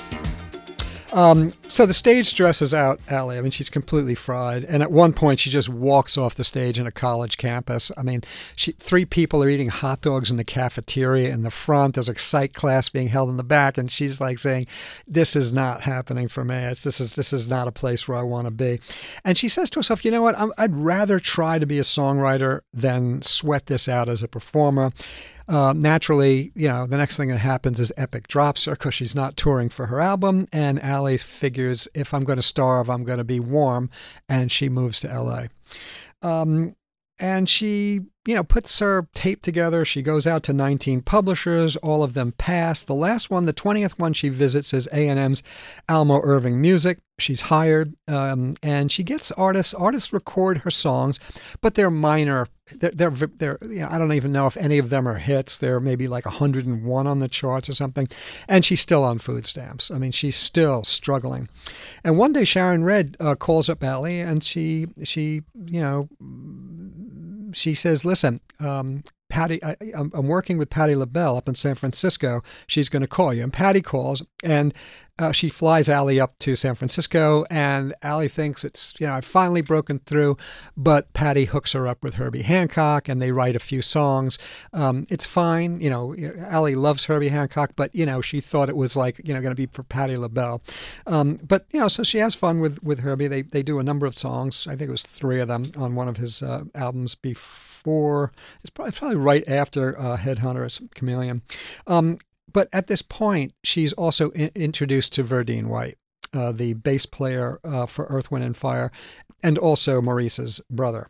Um, 1.13 1.51
so 1.67 1.85
the 1.85 1.93
stage 1.93 2.27
stresses 2.27 2.73
out 2.73 2.99
Allee. 3.07 3.37
I 3.37 3.41
mean, 3.41 3.51
she's 3.51 3.69
completely 3.69 4.15
fried. 4.15 4.63
And 4.63 4.81
at 4.81 4.91
one 4.91 5.13
point, 5.13 5.39
she 5.39 5.51
just 5.51 5.69
walks 5.69 6.17
off 6.17 6.33
the 6.33 6.43
stage 6.43 6.79
in 6.79 6.87
a 6.87 6.91
college 6.91 7.37
campus. 7.37 7.91
I 7.95 8.01
mean, 8.01 8.21
she, 8.55 8.71
three 8.73 9.05
people 9.05 9.43
are 9.43 9.49
eating 9.49 9.69
hot 9.69 10.01
dogs 10.01 10.31
in 10.31 10.37
the 10.37 10.43
cafeteria 10.43 11.29
in 11.31 11.43
the 11.43 11.51
front. 11.51 11.93
There's 11.93 12.09
a 12.09 12.17
psych 12.17 12.53
class 12.53 12.89
being 12.89 13.09
held 13.09 13.29
in 13.29 13.37
the 13.37 13.43
back, 13.43 13.77
and 13.77 13.91
she's 13.91 14.19
like 14.19 14.39
saying, 14.39 14.65
"This 15.07 15.35
is 15.35 15.53
not 15.53 15.81
happening 15.81 16.27
for 16.27 16.43
me. 16.43 16.55
It's, 16.55 16.83
this 16.83 16.99
is 16.99 17.13
this 17.13 17.31
is 17.31 17.47
not 17.47 17.67
a 17.67 17.71
place 17.71 18.07
where 18.07 18.17
I 18.17 18.23
want 18.23 18.45
to 18.45 18.51
be." 18.51 18.79
And 19.23 19.37
she 19.37 19.47
says 19.47 19.69
to 19.71 19.79
herself, 19.79 20.03
"You 20.03 20.09
know 20.09 20.23
what? 20.23 20.37
I'm, 20.37 20.51
I'd 20.57 20.75
rather 20.75 21.19
try 21.19 21.59
to 21.59 21.65
be 21.67 21.77
a 21.77 21.83
songwriter 21.83 22.61
than 22.73 23.21
sweat 23.21 23.67
this 23.67 23.87
out 23.87 24.09
as 24.09 24.23
a 24.23 24.27
performer." 24.27 24.91
Uh, 25.47 25.73
naturally, 25.75 26.51
you 26.55 26.67
know, 26.67 26.85
the 26.85 26.97
next 26.97 27.17
thing 27.17 27.29
that 27.29 27.39
happens 27.39 27.79
is 27.79 27.91
Epic 27.97 28.27
drops 28.27 28.65
her 28.65 28.73
because 28.73 28.93
she's 28.93 29.15
not 29.15 29.35
touring 29.35 29.69
for 29.69 29.87
her 29.87 29.99
album, 29.99 30.47
and 30.51 30.81
Allee 30.81 31.17
figures 31.17 31.87
if 31.93 32.13
I'm 32.13 32.23
going 32.23 32.37
to 32.37 32.43
starve, 32.43 32.89
I'm 32.89 33.03
going 33.03 33.17
to 33.17 33.23
be 33.23 33.39
warm, 33.39 33.89
and 34.29 34.51
she 34.51 34.69
moves 34.69 35.01
to 35.01 35.07
LA. 35.07 35.45
Um, 36.21 36.75
and 37.19 37.47
she, 37.47 38.01
you 38.25 38.35
know, 38.35 38.43
puts 38.43 38.79
her 38.79 39.07
tape 39.13 39.41
together. 39.41 39.85
She 39.85 40.01
goes 40.01 40.25
out 40.25 40.43
to 40.43 40.53
19 40.53 41.01
publishers. 41.01 41.75
All 41.77 42.03
of 42.03 42.15
them 42.15 42.31
pass. 42.33 42.81
The 42.81 42.95
last 42.95 43.29
one, 43.29 43.45
the 43.45 43.53
20th 43.53 43.99
one 43.99 44.13
she 44.13 44.29
visits 44.29 44.73
is 44.73 44.87
A&M's 44.91 45.43
Almo 45.87 46.21
Irving 46.23 46.59
Music. 46.59 46.99
She's 47.19 47.41
hired, 47.41 47.95
um, 48.07 48.55
and 48.63 48.91
she 48.91 49.03
gets 49.03 49.31
artists. 49.33 49.73
Artists 49.73 50.11
record 50.11 50.59
her 50.59 50.71
songs, 50.71 51.19
but 51.61 51.75
they're 51.75 51.91
minor. 51.91 52.47
They're, 52.79 52.91
they're, 52.91 53.09
they're 53.11 53.57
you 53.61 53.81
know, 53.81 53.87
I 53.89 53.97
don't 53.97 54.13
even 54.13 54.31
know 54.31 54.47
if 54.47 54.57
any 54.57 54.77
of 54.77 54.89
them 54.89 55.07
are 55.07 55.17
hits. 55.17 55.57
They're 55.57 55.79
maybe 55.79 56.07
like 56.07 56.25
101 56.25 57.07
on 57.07 57.19
the 57.19 57.27
charts 57.27 57.69
or 57.69 57.73
something. 57.73 58.07
And 58.47 58.65
she's 58.65 58.81
still 58.81 59.03
on 59.03 59.19
food 59.19 59.45
stamps. 59.45 59.91
I 59.91 59.97
mean, 59.97 60.11
she's 60.11 60.35
still 60.35 60.83
struggling. 60.83 61.49
And 62.03 62.17
one 62.17 62.33
day, 62.33 62.43
Sharon 62.43 62.83
Redd 62.83 63.17
uh, 63.19 63.35
calls 63.35 63.69
up 63.69 63.83
Allee, 63.83 64.19
and 64.19 64.43
she, 64.43 64.87
she, 65.03 65.43
you 65.65 65.79
know, 65.79 66.09
she 67.53 67.73
says, 67.73 68.03
"Listen, 68.05 68.41
um, 68.59 69.03
Patti, 69.29 69.63
I, 69.63 69.75
I'm, 69.95 70.11
I'm 70.13 70.27
working 70.27 70.57
with 70.57 70.69
Patti 70.69 70.95
LaBelle 70.95 71.37
up 71.37 71.47
in 71.47 71.55
San 71.55 71.75
Francisco. 71.75 72.43
She's 72.67 72.89
going 72.89 73.01
to 73.01 73.07
call 73.07 73.33
you." 73.33 73.43
And 73.43 73.53
Patti 73.53 73.81
calls, 73.81 74.23
and 74.43 74.73
uh, 75.19 75.31
she 75.31 75.47
flies 75.47 75.89
Allee 75.89 76.19
up 76.19 76.39
to 76.39 76.55
San 76.55 76.73
Francisco, 76.73 77.45
and 77.51 77.93
Allee 78.01 78.27
thinks 78.27 78.63
it's 78.63 78.95
you 78.99 79.05
know 79.05 79.13
I've 79.13 79.25
finally 79.25 79.61
broken 79.61 79.99
through, 79.99 80.37
but 80.75 81.13
Patti 81.13 81.45
hooks 81.45 81.73
her 81.73 81.87
up 81.87 82.03
with 82.03 82.15
Herbie 82.15 82.41
Hancock, 82.41 83.07
and 83.07 83.21
they 83.21 83.31
write 83.31 83.55
a 83.55 83.59
few 83.59 83.83
songs. 83.83 84.39
Um, 84.73 85.05
it's 85.09 85.27
fine, 85.27 85.79
you 85.81 85.89
know. 85.89 86.15
Allee 86.39 86.73
loves 86.73 87.05
Herbie 87.05 87.29
Hancock, 87.29 87.73
but 87.75 87.93
you 87.93 88.07
know 88.07 88.21
she 88.21 88.41
thought 88.41 88.69
it 88.69 88.75
was 88.75 88.95
like 88.95 89.21
you 89.23 89.35
know 89.35 89.41
going 89.41 89.55
to 89.55 89.55
be 89.55 89.67
for 89.67 89.83
Patti 89.83 90.17
LaBelle, 90.17 90.63
um, 91.05 91.39
but 91.43 91.67
you 91.71 91.79
know 91.79 91.87
so 91.87 92.01
she 92.01 92.17
has 92.17 92.33
fun 92.33 92.59
with 92.59 92.81
with 92.83 92.99
Herbie. 92.99 93.27
They 93.27 93.43
they 93.43 93.61
do 93.61 93.77
a 93.77 93.83
number 93.83 94.07
of 94.07 94.17
songs. 94.17 94.65
I 94.67 94.75
think 94.75 94.87
it 94.87 94.91
was 94.91 95.03
three 95.03 95.39
of 95.39 95.47
them 95.47 95.65
on 95.77 95.93
one 95.93 96.07
of 96.07 96.17
his 96.17 96.41
uh, 96.41 96.63
albums 96.73 97.13
before. 97.13 98.31
It's 98.61 98.71
probably, 98.71 98.93
probably 98.93 99.17
right 99.17 99.47
after 99.47 99.99
uh, 99.99 100.17
Headhunter, 100.17 100.89
Chameleon. 100.95 101.43
Um, 101.85 102.17
but 102.53 102.69
at 102.71 102.87
this 102.87 103.01
point, 103.01 103.53
she's 103.63 103.93
also 103.93 104.29
in- 104.31 104.51
introduced 104.55 105.13
to 105.13 105.23
Verdine 105.23 105.67
White. 105.67 105.97
uh, 106.33 106.51
the 106.51 106.73
bass 106.73 107.05
player 107.05 107.59
uh, 107.63 107.85
for 107.85 108.05
Earth, 108.05 108.31
Wind, 108.31 108.43
and 108.43 108.57
Fire, 108.57 108.91
and 109.43 109.57
also 109.59 110.01
Maurice's 110.01 110.61
brother. 110.69 111.09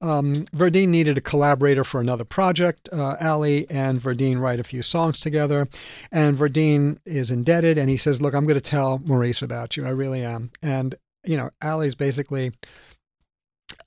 Um, 0.00 0.46
Verdine 0.52 0.88
needed 0.88 1.16
a 1.16 1.20
collaborator 1.20 1.84
for 1.84 2.00
another 2.00 2.24
project. 2.24 2.88
Uh, 2.92 3.16
Allee 3.20 3.66
and 3.70 4.00
Verdine 4.00 4.40
write 4.40 4.58
a 4.58 4.64
few 4.64 4.82
songs 4.82 5.20
together, 5.20 5.68
and 6.10 6.36
Verdine 6.36 6.98
is 7.04 7.30
indebted, 7.30 7.78
and 7.78 7.88
he 7.88 7.96
says, 7.96 8.20
"Look, 8.20 8.34
I'm 8.34 8.46
going 8.46 8.60
to 8.60 8.70
tell 8.70 9.00
Maurice 9.04 9.42
about 9.42 9.76
you. 9.76 9.86
I 9.86 9.90
really 9.90 10.24
am." 10.24 10.50
And 10.60 10.96
you 11.24 11.36
know, 11.36 11.50
Allee's 11.62 11.94
basically, 11.94 12.52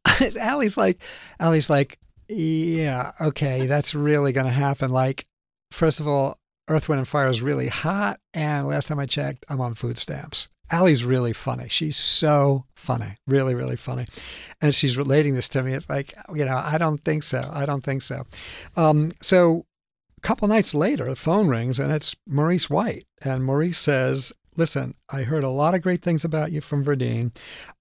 Allee's 0.40 0.78
like, 0.78 1.02
Allee's 1.40 1.70
like, 1.70 2.00
yeah, 2.30 3.12
okay, 3.22 3.68
that's 3.68 3.94
really 3.94 4.32
going 4.32 4.48
to 4.48 4.52
happen. 4.52 4.90
Like, 4.90 5.26
first 5.72 6.00
of 6.00 6.08
all, 6.08 6.38
Earth, 6.68 6.90
Wind, 6.90 7.00
and 7.00 7.08
Fire 7.08 7.30
is 7.30 7.42
really 7.42 7.68
hot. 7.68 8.20
And 8.34 8.68
last 8.68 8.88
time 8.88 9.00
I 9.00 9.06
checked, 9.06 9.46
I'm 9.50 9.62
on 9.62 9.74
food 9.74 9.98
stamps. 9.98 10.50
Allee's 10.70 11.06
really 11.06 11.34
funny. 11.34 11.68
She's 11.70 11.96
so 11.96 12.66
funny, 12.76 13.18
really, 13.26 13.56
really 13.56 13.78
funny. 13.78 14.06
And 14.62 14.76
she's 14.76 14.98
relating 14.98 15.34
this 15.34 15.48
to 15.50 15.64
me. 15.64 15.74
It's 15.74 15.90
like, 15.90 16.14
you 16.36 16.44
know, 16.44 16.62
I 16.64 16.78
don't 16.78 17.04
think 17.04 17.24
so. 17.24 17.50
I 17.54 17.66
don't 17.66 17.84
think 17.84 18.02
so. 18.02 18.26
Um, 18.76 19.12
so 19.22 19.66
a 20.18 20.22
couple 20.22 20.48
nights 20.48 20.76
later, 20.76 21.06
the 21.06 21.16
phone 21.16 21.48
rings 21.48 21.80
and 21.80 21.92
it's 21.92 22.16
Maurice 22.26 22.70
White. 22.70 23.06
And 23.22 23.46
Maurice 23.46 23.80
says, 23.80 24.34
Listen, 24.58 24.96
I 25.08 25.22
heard 25.22 25.44
a 25.44 25.50
lot 25.50 25.76
of 25.76 25.84
great 25.84 26.02
things 26.02 26.26
about 26.26 26.52
you 26.52 26.62
from 26.62 26.84
Verdine. 26.84 27.32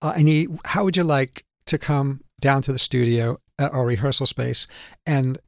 Uh, 0.03 0.13
and 0.15 0.29
he, 0.29 0.47
how 0.67 0.85
would 0.85 0.97
you 0.97 1.05
like 1.05 1.47
to 1.65 1.79
come 1.79 2.21
down 2.39 2.61
to 2.63 2.73
the 2.73 2.79
studio 2.79 3.41
uh, 3.59 3.71
or 3.73 3.87
rehearsal 3.87 4.27
space 4.27 4.67
and 5.07 5.39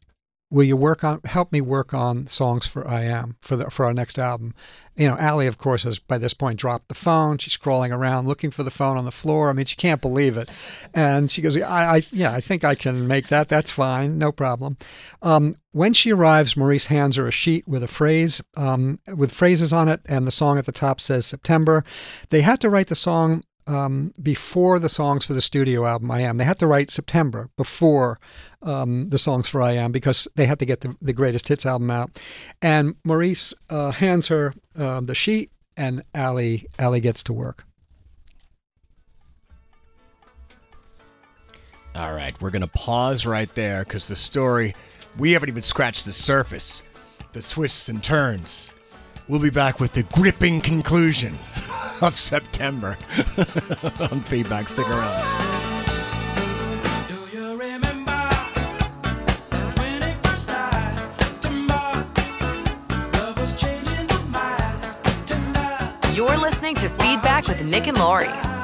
will 0.51 0.65
you 0.65 0.77
work 0.77 1.05
on 1.05 1.21
help 1.25 1.53
me 1.53 1.61
work 1.61 1.93
on 1.93 2.27
songs 2.27 2.67
for 2.67 2.87
I 2.87 3.03
am 3.03 3.37
for 3.41 3.57
the 3.57 3.71
for 3.71 3.85
our 3.85 3.93
next 3.93 4.19
album? 4.19 4.55
You 4.97 5.09
know, 5.09 5.17
Allee 5.19 5.47
of 5.47 5.59
course 5.59 5.85
has 5.85 5.99
by 5.99 6.19
this 6.19 6.35
point 6.35 6.59
dropped 6.59 6.89
the 6.89 6.95
phone. 6.95 7.39
She's 7.39 7.57
crawling 7.57 7.93
around 7.93 8.27
looking 8.27 8.51
for 8.51 8.63
the 8.63 8.71
phone 8.71 8.97
on 8.97 9.05
the 9.05 9.11
floor. 9.11 9.51
I 9.51 9.53
mean, 9.53 9.67
she 9.67 9.77
can't 9.77 10.01
believe 10.01 10.37
it. 10.37 10.49
And 10.95 11.31
she 11.31 11.43
goes, 11.43 11.57
I, 11.61 11.97
I 11.97 12.03
yeah, 12.11 12.33
I 12.33 12.41
think 12.41 12.65
I 12.65 12.75
can 12.75 13.07
make 13.07 13.29
that. 13.29 13.49
That's 13.49 13.71
fine, 13.71 14.19
no 14.19 14.33
problem. 14.33 14.77
Um, 15.23 15.57
when 15.73 15.93
she 15.93 16.13
arrives, 16.13 16.57
Maurice 16.57 16.87
hands 16.87 17.17
her 17.17 17.29
a 17.29 17.31
sheet 17.31 17.69
with 17.69 17.85
a 17.85 17.89
phrase, 17.89 18.41
um, 18.57 18.99
with 19.07 19.31
phrases 19.31 19.73
on 19.73 19.89
it, 19.89 20.01
and 20.09 20.27
the 20.27 20.33
song 20.33 20.59
at 20.59 20.67
the 20.67 20.73
top 20.73 21.01
says 21.01 21.27
September. 21.27 21.85
They 22.31 22.41
had 22.41 22.61
to 22.63 22.71
write 22.71 22.89
the 22.89 22.97
song 22.97 23.45
um, 23.69 24.13
before 24.21 24.79
the 24.79 24.89
songs 24.89 25.25
for 25.25 25.35
the 25.35 25.41
studio 25.41 25.87
album 25.87 26.11
I 26.11 26.23
Am. 26.23 26.39
They 26.39 26.45
had 26.45 26.59
to 26.61 26.67
write 26.67 26.91
September 26.91 27.51
before 27.57 28.19
um, 28.63 29.11
the 29.11 29.19
songs 29.19 29.49
for 29.49 29.63
I 29.63 29.73
Am 29.73 29.93
because 29.93 30.27
they 30.35 30.47
had 30.47 30.59
to 30.59 30.67
get 30.67 30.81
the, 30.81 30.97
the 31.01 31.13
greatest 31.13 31.49
hits 31.49 31.67
album 31.67 31.91
out. 31.91 32.19
And 32.63 32.97
Maurice 33.05 33.55
uh, 33.69 33.93
hands 33.93 34.29
her 34.29 34.55
uh, 34.77 35.01
the 35.03 35.15
sheet, 35.15 35.53
and 35.77 36.03
Allee 36.15 36.67
Allee 36.79 37.01
gets 37.01 37.23
to 37.25 37.33
work. 37.33 37.65
All 41.95 42.13
right, 42.13 42.41
we're 42.41 42.51
going 42.51 42.63
to 42.63 42.69
pause 42.69 43.27
right 43.27 43.53
there 43.55 43.85
because 43.85 44.09
the 44.09 44.17
story, 44.17 44.75
we 45.19 45.33
haven't 45.33 45.49
even 45.49 45.63
scratched 45.63 46.05
the 46.05 46.13
surface, 46.13 46.83
the 47.33 47.43
twists 47.43 47.89
and 47.89 48.03
turns. 48.03 48.73
We'll 49.29 49.41
be 49.41 49.51
back 49.51 49.79
with 49.79 49.93
the 49.93 50.05
gripping 50.05 50.63
conclusion 50.63 51.39
of 52.01 52.19
September 52.19 52.97
on 54.01 54.21
feedback. 54.21 54.71
Stick 54.71 54.89
around. 54.89 55.59
You're 66.15 66.39
listening 66.39 66.75
to 66.77 66.89
Feedback 66.89 67.47
with 67.47 67.71
Nick 67.71 67.87
and 67.87 67.99
Lori. 67.99 68.58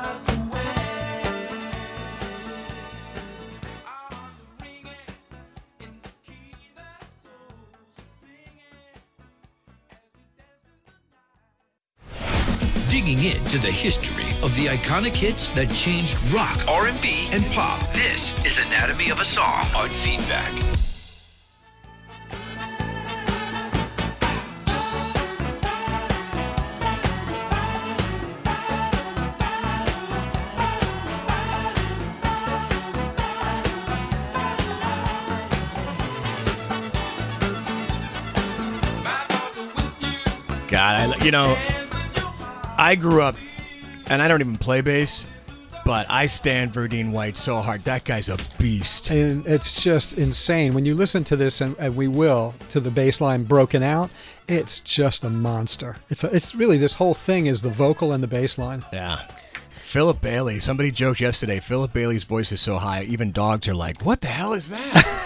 Digging 13.04 13.32
into 13.36 13.58
the 13.58 13.70
history 13.70 14.24
of 14.42 14.56
the 14.56 14.64
iconic 14.64 15.14
hits 15.14 15.48
that 15.48 15.70
changed 15.74 16.16
rock, 16.32 16.58
R&B, 16.66 17.28
and 17.32 17.44
pop. 17.52 17.78
This 17.92 18.32
is 18.46 18.56
Anatomy 18.56 19.10
of 19.10 19.20
a 19.20 19.26
Song 19.26 19.66
on 19.76 19.90
Feedback. 19.90 20.50
God, 40.70 41.20
I, 41.20 41.22
you 41.22 41.30
know, 41.30 41.83
I 42.84 42.96
grew 42.96 43.22
up, 43.22 43.34
and 44.08 44.20
I 44.20 44.28
don't 44.28 44.42
even 44.42 44.58
play 44.58 44.82
bass, 44.82 45.26
but 45.86 46.04
I 46.10 46.26
stand 46.26 46.74
Verdine 46.74 47.12
White 47.12 47.38
so 47.38 47.62
hard. 47.62 47.82
That 47.84 48.04
guy's 48.04 48.28
a 48.28 48.36
beast. 48.58 49.10
And 49.10 49.46
it's 49.46 49.82
just 49.82 50.18
insane. 50.18 50.74
When 50.74 50.84
you 50.84 50.94
listen 50.94 51.24
to 51.24 51.34
this, 51.34 51.62
and, 51.62 51.74
and 51.78 51.96
we 51.96 52.08
will, 52.08 52.54
to 52.68 52.80
the 52.80 52.90
bass 52.90 53.22
line 53.22 53.44
broken 53.44 53.82
out, 53.82 54.10
it's 54.48 54.80
just 54.80 55.24
a 55.24 55.30
monster. 55.30 55.96
It's, 56.10 56.24
a, 56.24 56.36
it's 56.36 56.54
really, 56.54 56.76
this 56.76 56.92
whole 56.92 57.14
thing 57.14 57.46
is 57.46 57.62
the 57.62 57.70
vocal 57.70 58.12
and 58.12 58.22
the 58.22 58.28
bass 58.28 58.58
line. 58.58 58.84
Yeah. 58.92 59.28
Philip 59.82 60.20
Bailey. 60.20 60.60
Somebody 60.60 60.90
joked 60.90 61.20
yesterday. 61.20 61.60
Philip 61.60 61.94
Bailey's 61.94 62.24
voice 62.24 62.52
is 62.52 62.60
so 62.60 62.76
high, 62.76 63.04
even 63.04 63.32
dogs 63.32 63.66
are 63.66 63.74
like, 63.74 64.04
"What 64.04 64.20
the 64.20 64.26
hell 64.26 64.52
is 64.52 64.68
that?" 64.68 65.22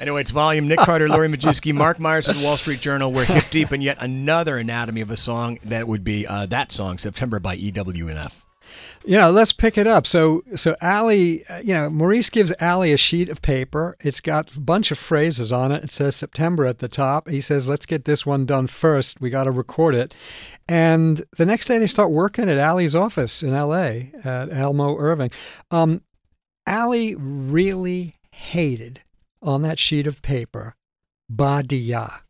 anyway, 0.00 0.22
it's 0.22 0.30
volume. 0.30 0.66
Nick 0.66 0.78
Carter, 0.80 1.08
Lori 1.08 1.28
Majewski, 1.28 1.72
Marc 1.74 2.00
Myers 2.00 2.26
the 2.26 2.42
Wall 2.42 2.56
Street 2.56 2.80
Journal. 2.80 3.12
We're 3.12 3.24
hip 3.24 3.44
deep 3.50 3.72
in 3.72 3.80
yet 3.80 3.98
another 4.00 4.58
anatomy 4.58 5.00
of 5.00 5.10
a 5.10 5.16
song 5.16 5.58
that 5.64 5.86
would 5.86 6.02
be 6.02 6.26
uh, 6.26 6.46
that 6.46 6.72
song, 6.72 6.98
September 6.98 7.38
by 7.38 7.56
EWNF. 7.56 8.42
Yeah, 9.04 9.26
let's 9.26 9.52
pick 9.52 9.78
it 9.78 9.86
up. 9.86 10.06
So, 10.06 10.44
so 10.54 10.76
Allee, 10.82 11.42
uh, 11.48 11.60
you 11.64 11.72
know, 11.72 11.88
Maurice 11.88 12.28
gives 12.28 12.52
Allee 12.60 12.92
a 12.92 12.98
sheet 12.98 13.30
of 13.30 13.40
paper. 13.40 13.96
It's 14.00 14.20
got 14.20 14.54
a 14.54 14.60
bunch 14.60 14.90
of 14.90 14.98
phrases 14.98 15.52
on 15.52 15.72
it. 15.72 15.84
It 15.84 15.90
says 15.90 16.16
September 16.16 16.66
at 16.66 16.80
the 16.80 16.88
top. 16.88 17.28
He 17.28 17.40
says, 17.40 17.66
"Let's 17.66 17.86
get 17.86 18.04
this 18.04 18.26
one 18.26 18.44
done 18.44 18.66
first. 18.66 19.20
We 19.20 19.30
got 19.30 19.44
to 19.44 19.50
record 19.50 19.94
it." 19.94 20.14
And 20.68 21.24
the 21.38 21.46
next 21.46 21.66
day, 21.66 21.78
they 21.78 21.86
start 21.86 22.10
working 22.10 22.50
at 22.50 22.58
Allee's 22.58 22.94
office 22.94 23.42
in 23.42 23.54
L.A. 23.54 24.12
at 24.22 24.52
Almo 24.52 24.96
Irving. 24.98 25.30
Um, 25.70 26.02
Allee 26.66 27.16
really 27.18 28.16
hated 28.32 29.00
on 29.42 29.62
that 29.62 29.78
sheet 29.78 30.06
of 30.06 30.22
paper, 30.22 30.74
Badia. 31.28 32.22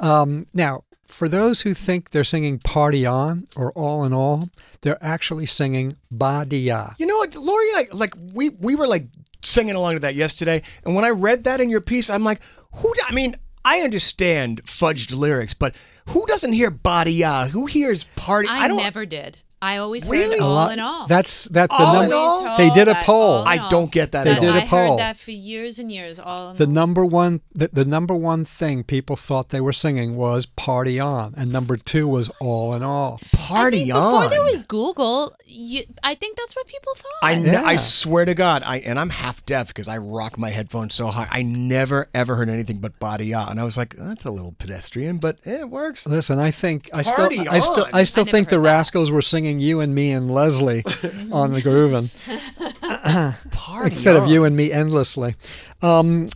um, 0.00 0.46
now, 0.54 0.84
for 1.06 1.28
those 1.28 1.62
who 1.62 1.74
think 1.74 2.10
they're 2.10 2.24
singing 2.24 2.58
Party 2.58 3.06
On 3.06 3.46
or 3.56 3.72
All 3.72 4.04
in 4.04 4.12
All, 4.12 4.50
they're 4.82 5.02
actually 5.02 5.46
singing 5.46 5.96
Badia. 6.10 6.94
You 6.98 7.06
know 7.06 7.16
what, 7.16 7.34
Lori 7.34 7.70
and 7.70 7.78
I 7.78 7.96
like 7.96 8.14
we 8.34 8.50
we 8.50 8.74
were 8.74 8.86
like 8.86 9.08
singing 9.42 9.74
along 9.74 9.94
to 9.94 10.00
that 10.00 10.14
yesterday, 10.14 10.62
and 10.84 10.94
when 10.94 11.04
I 11.04 11.10
read 11.10 11.44
that 11.44 11.60
in 11.60 11.70
your 11.70 11.80
piece, 11.80 12.10
I'm 12.10 12.24
like, 12.24 12.40
who? 12.76 12.92
I 13.06 13.12
mean, 13.12 13.36
I 13.64 13.80
understand 13.80 14.64
fudged 14.64 15.16
lyrics, 15.16 15.54
but 15.54 15.74
who 16.08 16.26
doesn't 16.26 16.52
hear 16.52 16.70
Badia? 16.70 17.48
Who 17.52 17.66
hears 17.66 18.04
party? 18.16 18.48
I, 18.50 18.68
don't. 18.68 18.78
never 18.78 19.04
did. 19.04 19.38
I 19.60 19.78
always 19.78 20.08
Really? 20.08 20.36
heard 20.36 20.40
A 20.40 20.44
all 20.44 20.54
lot- 20.54 20.72
in 20.72 20.78
all. 20.78 21.06
That's 21.08 21.46
that 21.48 21.68
the 21.70 21.74
All 21.76 21.94
in 22.02 22.10
number. 22.10 22.14
all? 22.16 22.56
They 22.56 22.70
did 22.70 22.86
a 22.86 22.94
poll. 23.02 23.42
I 23.46 23.68
don't 23.68 23.90
get 23.90 24.12
that 24.12 24.24
They 24.24 24.32
at 24.32 24.40
did 24.40 24.50
all. 24.50 24.56
a 24.56 24.60
I 24.60 24.66
poll. 24.66 24.78
I 24.78 24.88
heard 24.90 24.98
that 25.00 25.16
for 25.16 25.30
years 25.32 25.78
and 25.80 25.90
years. 25.90 26.18
All 26.20 26.50
in 26.52 26.56
The 26.58 26.64
all. 26.66 26.70
number 26.70 27.04
one, 27.04 27.40
the, 27.54 27.68
the 27.72 27.84
number 27.84 28.14
one 28.14 28.44
thing 28.44 28.84
people 28.84 29.16
thought 29.16 29.48
they 29.48 29.60
were 29.60 29.72
singing 29.72 30.14
was 30.16 30.46
"Party 30.46 31.00
On," 31.00 31.34
and 31.36 31.50
number 31.52 31.76
two 31.76 32.06
was 32.06 32.30
"All 32.40 32.72
in 32.74 32.82
All." 32.84 33.20
Party 33.32 33.82
I 33.82 33.84
mean, 33.86 33.92
on. 33.92 34.22
Before 34.22 34.28
there 34.30 34.44
was 34.44 34.62
Google, 34.62 35.34
you, 35.44 35.82
I 36.04 36.14
think 36.14 36.36
that's 36.36 36.54
what 36.54 36.66
people 36.68 36.94
thought. 36.94 37.06
I, 37.22 37.34
ne- 37.34 37.50
Yeah. 37.52 37.62
I 37.64 37.76
swear 37.78 38.24
to 38.26 38.34
God, 38.34 38.62
I 38.64 38.76
and 38.78 38.96
I'm 38.98 39.10
half 39.10 39.44
deaf 39.44 39.68
because 39.68 39.88
I 39.88 39.98
rock 39.98 40.38
my 40.38 40.50
headphones 40.50 40.94
so 40.94 41.08
high. 41.08 41.26
I 41.30 41.42
never 41.42 42.08
ever 42.14 42.36
heard 42.36 42.48
anything 42.48 42.78
but 42.78 42.96
Badia, 43.00 43.44
and 43.48 43.58
I 43.58 43.64
was 43.64 43.76
like, 43.76 43.96
that's 43.96 44.24
a 44.24 44.30
little 44.30 44.54
pedestrian, 44.58 45.18
but 45.18 45.38
it 45.44 45.68
works. 45.68 46.06
Listen, 46.06 46.38
I 46.38 46.52
think 46.52 46.90
I 46.94 47.02
Party 47.02 47.38
still, 47.38 47.52
I 47.52 47.58
still, 47.58 47.84
on. 47.86 47.90
I 47.94 48.02
still 48.04 48.20
I 48.22 48.24
never 48.26 48.30
think 48.36 48.48
the 48.50 48.56
heard 48.56 48.64
that. 48.64 48.68
Rascals 48.68 49.10
were 49.10 49.22
singing 49.22 49.47
"You 49.56 49.80
and 49.80 49.94
Me" 49.94 50.10
and 50.10 50.32
Leslie 50.32 50.84
on 51.32 51.52
the 51.52 51.62
groovin'. 51.62 52.10
Party 53.50 53.94
instead 53.94 54.16
of 54.16 54.28
you 54.28 54.44
and 54.44 54.56
me 54.56 54.72
endlessly. 54.72 55.34
Um, 55.82 56.28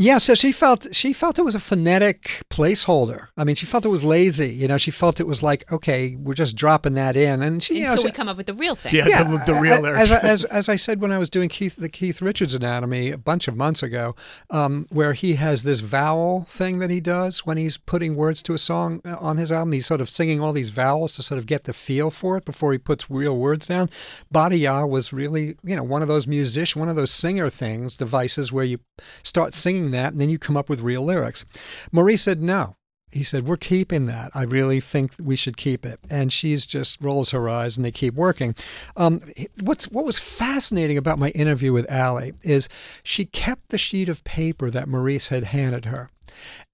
Yeah, 0.00 0.16
so 0.16 0.34
she 0.34 0.50
felt 0.50 0.94
she 0.94 1.12
felt 1.12 1.38
it 1.38 1.42
was 1.42 1.54
a 1.54 1.60
phonetic 1.60 2.42
placeholder. 2.48 3.28
I 3.36 3.44
mean, 3.44 3.54
she 3.54 3.66
felt 3.66 3.84
it 3.84 3.90
was 3.90 4.02
lazy. 4.02 4.48
You 4.48 4.66
know, 4.66 4.78
she 4.78 4.90
felt 4.90 5.20
it 5.20 5.26
was 5.26 5.42
like, 5.42 5.70
okay, 5.70 6.16
we're 6.16 6.32
just 6.32 6.56
dropping 6.56 6.94
that 6.94 7.18
in, 7.18 7.42
and 7.42 7.62
she, 7.62 7.74
you 7.74 7.80
know, 7.84 7.90
Until 7.90 8.02
so- 8.04 8.08
we 8.08 8.12
come 8.12 8.26
up 8.26 8.38
with 8.38 8.46
the 8.46 8.54
real 8.54 8.74
thing. 8.74 8.94
Yeah, 8.94 9.22
the, 9.24 9.42
the 9.44 9.54
real 9.54 9.84
a- 9.84 9.92
as, 9.98 10.10
as, 10.32 10.44
as 10.46 10.68
I 10.70 10.76
said 10.76 11.02
when 11.02 11.12
I 11.12 11.18
was 11.18 11.28
doing 11.28 11.50
Keith 11.50 11.76
the 11.76 11.90
Keith 11.90 12.22
Richards 12.22 12.54
anatomy 12.54 13.10
a 13.10 13.18
bunch 13.18 13.46
of 13.46 13.56
months 13.58 13.82
ago, 13.82 14.16
um, 14.48 14.86
where 14.88 15.12
he 15.12 15.34
has 15.34 15.64
this 15.64 15.80
vowel 15.80 16.44
thing 16.48 16.78
that 16.78 16.88
he 16.88 17.00
does 17.02 17.44
when 17.44 17.58
he's 17.58 17.76
putting 17.76 18.14
words 18.16 18.42
to 18.44 18.54
a 18.54 18.58
song 18.58 19.02
uh, 19.04 19.16
on 19.20 19.36
his 19.36 19.52
album. 19.52 19.72
He's 19.72 19.84
sort 19.84 20.00
of 20.00 20.08
singing 20.08 20.40
all 20.40 20.54
these 20.54 20.70
vowels 20.70 21.14
to 21.16 21.22
sort 21.22 21.36
of 21.36 21.44
get 21.44 21.64
the 21.64 21.74
feel 21.74 22.10
for 22.10 22.38
it 22.38 22.46
before 22.46 22.72
he 22.72 22.78
puts 22.78 23.10
real 23.10 23.36
words 23.36 23.66
down. 23.66 23.90
Badia 24.30 24.86
was 24.86 25.12
really, 25.12 25.56
you 25.62 25.76
know, 25.76 25.82
one 25.82 26.00
of 26.00 26.08
those 26.08 26.26
musician, 26.26 26.80
one 26.80 26.88
of 26.88 26.96
those 26.96 27.10
singer 27.10 27.50
things, 27.50 27.96
devices 27.96 28.50
where 28.50 28.64
you 28.64 28.78
start 29.22 29.52
singing 29.52 29.89
that 29.92 30.12
and 30.12 30.20
then 30.20 30.30
you 30.30 30.38
come 30.38 30.56
up 30.56 30.68
with 30.68 30.80
real 30.80 31.02
lyrics. 31.02 31.44
Maurice 31.92 32.22
said 32.22 32.40
no. 32.40 32.76
He 33.12 33.24
said, 33.24 33.46
We're 33.46 33.56
keeping 33.56 34.06
that. 34.06 34.30
I 34.34 34.42
really 34.42 34.80
think 34.80 35.14
we 35.20 35.34
should 35.34 35.56
keep 35.56 35.84
it. 35.84 35.98
And 36.08 36.32
she's 36.32 36.64
just 36.64 37.00
rolls 37.00 37.30
her 37.30 37.48
eyes 37.48 37.76
and 37.76 37.84
they 37.84 37.90
keep 37.90 38.14
working. 38.14 38.54
Um, 38.96 39.20
what's 39.60 39.90
what 39.90 40.04
was 40.04 40.18
fascinating 40.18 40.96
about 40.96 41.18
my 41.18 41.30
interview 41.30 41.72
with 41.72 41.90
Allee 41.90 42.34
is 42.42 42.68
she 43.02 43.24
kept 43.24 43.70
the 43.70 43.78
sheet 43.78 44.08
of 44.08 44.22
paper 44.22 44.70
that 44.70 44.88
Maurice 44.88 45.28
had 45.28 45.44
handed 45.44 45.86
her. 45.86 46.08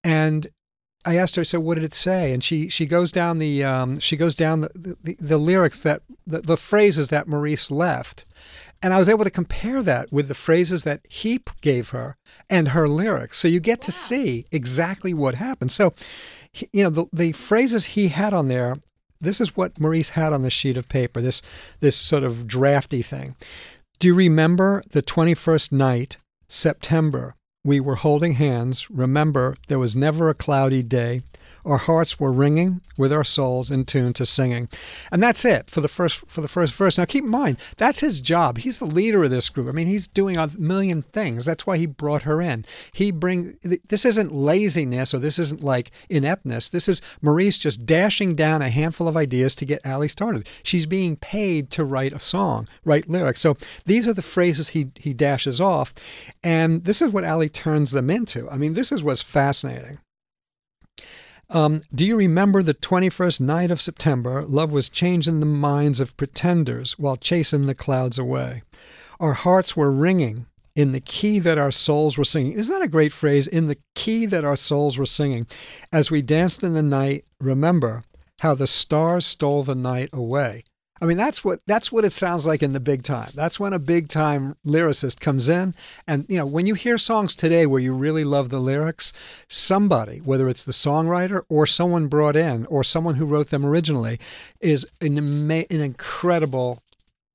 And 0.04 0.46
I 1.06 1.16
asked 1.16 1.36
her, 1.36 1.44
so 1.44 1.60
what 1.60 1.76
did 1.76 1.84
it 1.84 1.94
say? 1.94 2.32
And 2.32 2.42
she 2.44 2.68
she 2.68 2.84
goes 2.84 3.12
down 3.12 3.38
the 3.38 3.64
um, 3.64 4.00
she 4.00 4.16
goes 4.16 4.34
down 4.34 4.62
the, 4.62 4.96
the, 5.02 5.16
the 5.18 5.38
lyrics 5.38 5.82
that 5.84 6.02
the, 6.26 6.40
the 6.40 6.56
phrases 6.56 7.08
that 7.08 7.28
Maurice 7.28 7.70
left, 7.70 8.26
and 8.82 8.92
I 8.92 8.98
was 8.98 9.08
able 9.08 9.24
to 9.24 9.30
compare 9.30 9.82
that 9.82 10.12
with 10.12 10.28
the 10.28 10.34
phrases 10.34 10.84
that 10.84 11.00
he 11.08 11.40
gave 11.60 11.90
her 11.90 12.16
and 12.48 12.68
her 12.68 12.86
lyrics. 12.86 13.38
So 13.38 13.48
you 13.48 13.60
get 13.60 13.80
to 13.82 13.92
see 13.92 14.46
exactly 14.52 15.14
what 15.14 15.36
happened. 15.36 15.72
So, 15.72 15.94
you 16.72 16.84
know, 16.84 16.90
the 16.90 17.06
the 17.12 17.32
phrases 17.32 17.86
he 17.86 18.08
had 18.08 18.32
on 18.32 18.48
there. 18.48 18.76
This 19.18 19.40
is 19.40 19.56
what 19.56 19.80
Maurice 19.80 20.10
had 20.10 20.34
on 20.34 20.42
the 20.42 20.50
sheet 20.50 20.76
of 20.76 20.88
paper. 20.88 21.22
This 21.22 21.40
this 21.80 21.96
sort 21.96 22.22
of 22.22 22.46
drafty 22.46 23.02
thing. 23.02 23.34
Do 23.98 24.08
you 24.08 24.14
remember 24.14 24.82
the 24.90 25.02
twenty 25.02 25.34
first 25.34 25.72
night, 25.72 26.18
September? 26.48 27.34
We 27.64 27.80
were 27.80 27.96
holding 27.96 28.34
hands. 28.34 28.88
Remember, 28.90 29.56
there 29.68 29.78
was 29.78 29.96
never 29.96 30.28
a 30.28 30.34
cloudy 30.34 30.82
day. 30.82 31.22
Our 31.66 31.78
hearts 31.78 32.20
were 32.20 32.30
ringing 32.30 32.80
with 32.96 33.12
our 33.12 33.24
souls 33.24 33.72
in 33.72 33.86
tune 33.86 34.12
to 34.14 34.24
singing. 34.24 34.68
And 35.10 35.20
that's 35.20 35.44
it 35.44 35.68
for 35.68 35.80
the 35.80 35.88
first 35.88 36.24
for 36.28 36.40
the 36.40 36.48
first 36.48 36.72
verse. 36.74 36.96
Now 36.96 37.06
keep 37.06 37.24
in 37.24 37.30
mind, 37.30 37.58
that's 37.76 38.00
his 38.00 38.20
job. 38.20 38.58
He's 38.58 38.78
the 38.78 38.86
leader 38.86 39.24
of 39.24 39.30
this 39.30 39.48
group. 39.48 39.68
I 39.68 39.72
mean, 39.72 39.88
he's 39.88 40.06
doing 40.06 40.36
a 40.36 40.48
million 40.56 41.02
things. 41.02 41.44
That's 41.44 41.66
why 41.66 41.76
he 41.76 41.86
brought 41.86 42.22
her 42.22 42.40
in. 42.40 42.64
He 42.92 43.10
bring 43.10 43.58
this 43.88 44.04
isn't 44.04 44.32
laziness 44.32 45.12
or 45.12 45.18
this 45.18 45.40
isn't 45.40 45.62
like 45.62 45.90
ineptness. 46.08 46.68
This 46.68 46.88
is 46.88 47.02
Maurice 47.20 47.58
just 47.58 47.84
dashing 47.84 48.36
down 48.36 48.62
a 48.62 48.70
handful 48.70 49.08
of 49.08 49.16
ideas 49.16 49.56
to 49.56 49.64
get 49.64 49.84
Allee 49.84 50.06
started. 50.06 50.48
She's 50.62 50.86
being 50.86 51.16
paid 51.16 51.70
to 51.70 51.84
write 51.84 52.12
a 52.12 52.20
song, 52.20 52.68
write 52.84 53.10
lyrics. 53.10 53.40
So 53.40 53.56
these 53.84 54.06
are 54.06 54.14
the 54.14 54.22
phrases 54.22 54.68
he 54.68 54.92
he 54.94 55.12
dashes 55.12 55.60
off, 55.60 55.92
and 56.44 56.84
this 56.84 57.02
is 57.02 57.10
what 57.10 57.24
Allee 57.24 57.48
turns 57.48 57.90
them 57.90 58.08
into. 58.08 58.48
I 58.50 58.56
mean, 58.56 58.74
this 58.74 58.92
is 58.92 59.02
what's 59.02 59.22
fascinating. 59.22 59.98
Um, 61.48 61.82
do 61.94 62.04
you 62.04 62.16
remember 62.16 62.62
the 62.62 62.74
21st 62.74 63.40
night 63.40 63.70
of 63.70 63.80
September? 63.80 64.42
Love 64.42 64.72
was 64.72 64.88
changing 64.88 65.40
the 65.40 65.46
minds 65.46 66.00
of 66.00 66.16
pretenders 66.16 66.98
while 66.98 67.16
chasing 67.16 67.66
the 67.66 67.74
clouds 67.74 68.18
away. 68.18 68.62
Our 69.20 69.34
hearts 69.34 69.76
were 69.76 69.92
ringing 69.92 70.46
in 70.74 70.92
the 70.92 71.00
key 71.00 71.38
that 71.38 71.56
our 71.56 71.70
souls 71.70 72.18
were 72.18 72.24
singing. 72.24 72.52
Isn't 72.52 72.74
that 72.74 72.84
a 72.84 72.88
great 72.88 73.12
phrase? 73.12 73.46
In 73.46 73.66
the 73.66 73.78
key 73.94 74.26
that 74.26 74.44
our 74.44 74.56
souls 74.56 74.98
were 74.98 75.06
singing. 75.06 75.46
As 75.92 76.10
we 76.10 76.20
danced 76.20 76.62
in 76.62 76.74
the 76.74 76.82
night, 76.82 77.24
remember 77.40 78.02
how 78.40 78.54
the 78.54 78.66
stars 78.66 79.24
stole 79.24 79.62
the 79.62 79.74
night 79.74 80.10
away. 80.12 80.64
I 81.00 81.04
mean, 81.04 81.16
that's 81.16 81.44
what 81.44 81.60
that's 81.66 81.92
what 81.92 82.04
it 82.04 82.12
sounds 82.12 82.46
like 82.46 82.62
in 82.62 82.72
the 82.72 82.80
big 82.80 83.02
time. 83.02 83.30
That's 83.34 83.60
when 83.60 83.72
a 83.72 83.78
big 83.78 84.08
time 84.08 84.56
lyricist 84.66 85.20
comes 85.20 85.48
in, 85.48 85.74
and 86.06 86.24
you 86.28 86.38
know, 86.38 86.46
when 86.46 86.66
you 86.66 86.74
hear 86.74 86.96
songs 86.96 87.36
today 87.36 87.66
where 87.66 87.80
you 87.80 87.92
really 87.92 88.24
love 88.24 88.48
the 88.48 88.60
lyrics, 88.60 89.12
somebody, 89.48 90.18
whether 90.18 90.48
it's 90.48 90.64
the 90.64 90.72
songwriter 90.72 91.42
or 91.48 91.66
someone 91.66 92.08
brought 92.08 92.36
in 92.36 92.66
or 92.66 92.82
someone 92.82 93.16
who 93.16 93.26
wrote 93.26 93.50
them 93.50 93.64
originally, 93.66 94.18
is 94.60 94.86
an 95.00 95.18
ama- 95.18 95.66
an 95.68 95.80
incredible 95.80 96.82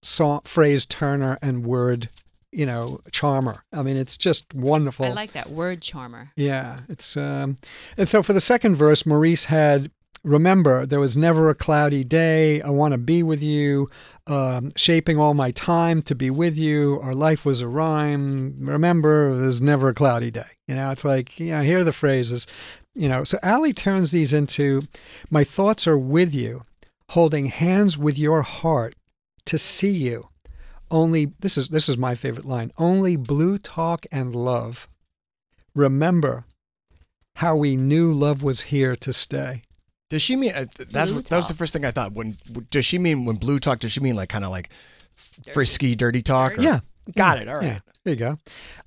song 0.01 0.41
phrase 0.43 0.85
turner 0.85 1.37
and 1.41 1.63
word, 1.63 2.09
you 2.51 2.65
know, 2.65 3.01
charmer. 3.11 3.63
I 3.71 3.83
mean, 3.83 3.97
it's 3.97 4.17
just 4.17 4.53
wonderful. 4.55 5.05
I 5.05 5.09
like 5.09 5.33
that 5.33 5.51
word 5.51 5.81
charmer. 5.81 6.31
Yeah, 6.35 6.79
it's 6.89 7.15
um, 7.15 7.57
and 7.95 8.09
so 8.09 8.23
for 8.23 8.33
the 8.33 8.41
second 8.41 8.75
verse, 8.75 9.05
Maurice 9.05 9.45
had 9.45 9.91
remember 10.23 10.85
there 10.85 10.99
was 10.99 11.17
never 11.17 11.49
a 11.49 11.55
cloudy 11.55 12.03
day. 12.03 12.61
I 12.61 12.69
want 12.69 12.93
to 12.93 12.97
be 12.97 13.23
with 13.23 13.41
you, 13.41 13.89
um, 14.27 14.71
shaping 14.75 15.17
all 15.17 15.33
my 15.33 15.51
time 15.51 16.01
to 16.03 16.15
be 16.15 16.29
with 16.29 16.57
you. 16.57 16.99
Our 17.01 17.13
life 17.13 17.45
was 17.45 17.61
a 17.61 17.67
rhyme. 17.67 18.55
Remember, 18.59 19.35
there's 19.35 19.61
never 19.61 19.89
a 19.89 19.93
cloudy 19.93 20.31
day. 20.31 20.57
You 20.67 20.75
know, 20.75 20.91
it's 20.91 21.05
like 21.05 21.39
you 21.39 21.51
know, 21.51 21.63
here 21.63 21.79
are 21.79 21.83
the 21.83 21.93
phrases. 21.93 22.47
You 22.93 23.09
know, 23.09 23.23
so 23.23 23.39
Allee 23.41 23.73
turns 23.73 24.11
these 24.11 24.33
into, 24.33 24.81
my 25.29 25.43
thoughts 25.43 25.87
are 25.87 25.97
with 25.97 26.33
you, 26.33 26.65
holding 27.09 27.45
hands 27.45 27.97
with 27.97 28.17
your 28.17 28.41
heart 28.41 28.95
to 29.45 29.57
see 29.57 29.91
you. 29.91 30.27
Only 30.89 31.33
this 31.39 31.57
is 31.57 31.69
this 31.69 31.87
is 31.87 31.97
my 31.97 32.15
favorite 32.15 32.45
line. 32.45 32.71
Only 32.77 33.15
blue 33.15 33.57
talk 33.57 34.05
and 34.11 34.35
love. 34.35 34.87
Remember 35.73 36.45
how 37.35 37.55
we 37.55 37.77
knew 37.77 38.11
love 38.11 38.43
was 38.43 38.63
here 38.63 38.95
to 38.97 39.13
stay. 39.13 39.63
Does 40.11 40.21
she 40.21 40.35
mean 40.35 40.51
uh, 40.53 40.65
that's 40.89 41.09
Blue 41.11 41.21
that 41.23 41.37
was 41.37 41.47
the 41.47 41.53
first 41.55 41.71
thing 41.73 41.85
I 41.85 41.91
thought. 41.91 42.11
When 42.13 42.37
does 42.69 42.85
she 42.85 42.97
mean 42.99 43.25
when 43.25 43.37
blue 43.37 43.59
talk? 43.59 43.79
Does 43.79 43.93
she 43.93 44.01
mean 44.01 44.15
like 44.15 44.29
kind 44.29 44.43
of 44.45 44.51
like 44.51 44.69
frisky, 45.53 45.95
dirty 45.95 46.21
talk? 46.21 46.57
or- 46.57 46.61
Yeah. 46.61 46.81
got 47.15 47.39
it. 47.39 47.47
All 47.47 47.55
right. 47.55 47.63
Yeah, 47.65 47.79
there 48.03 48.13
you 48.13 48.19
go. 48.19 48.37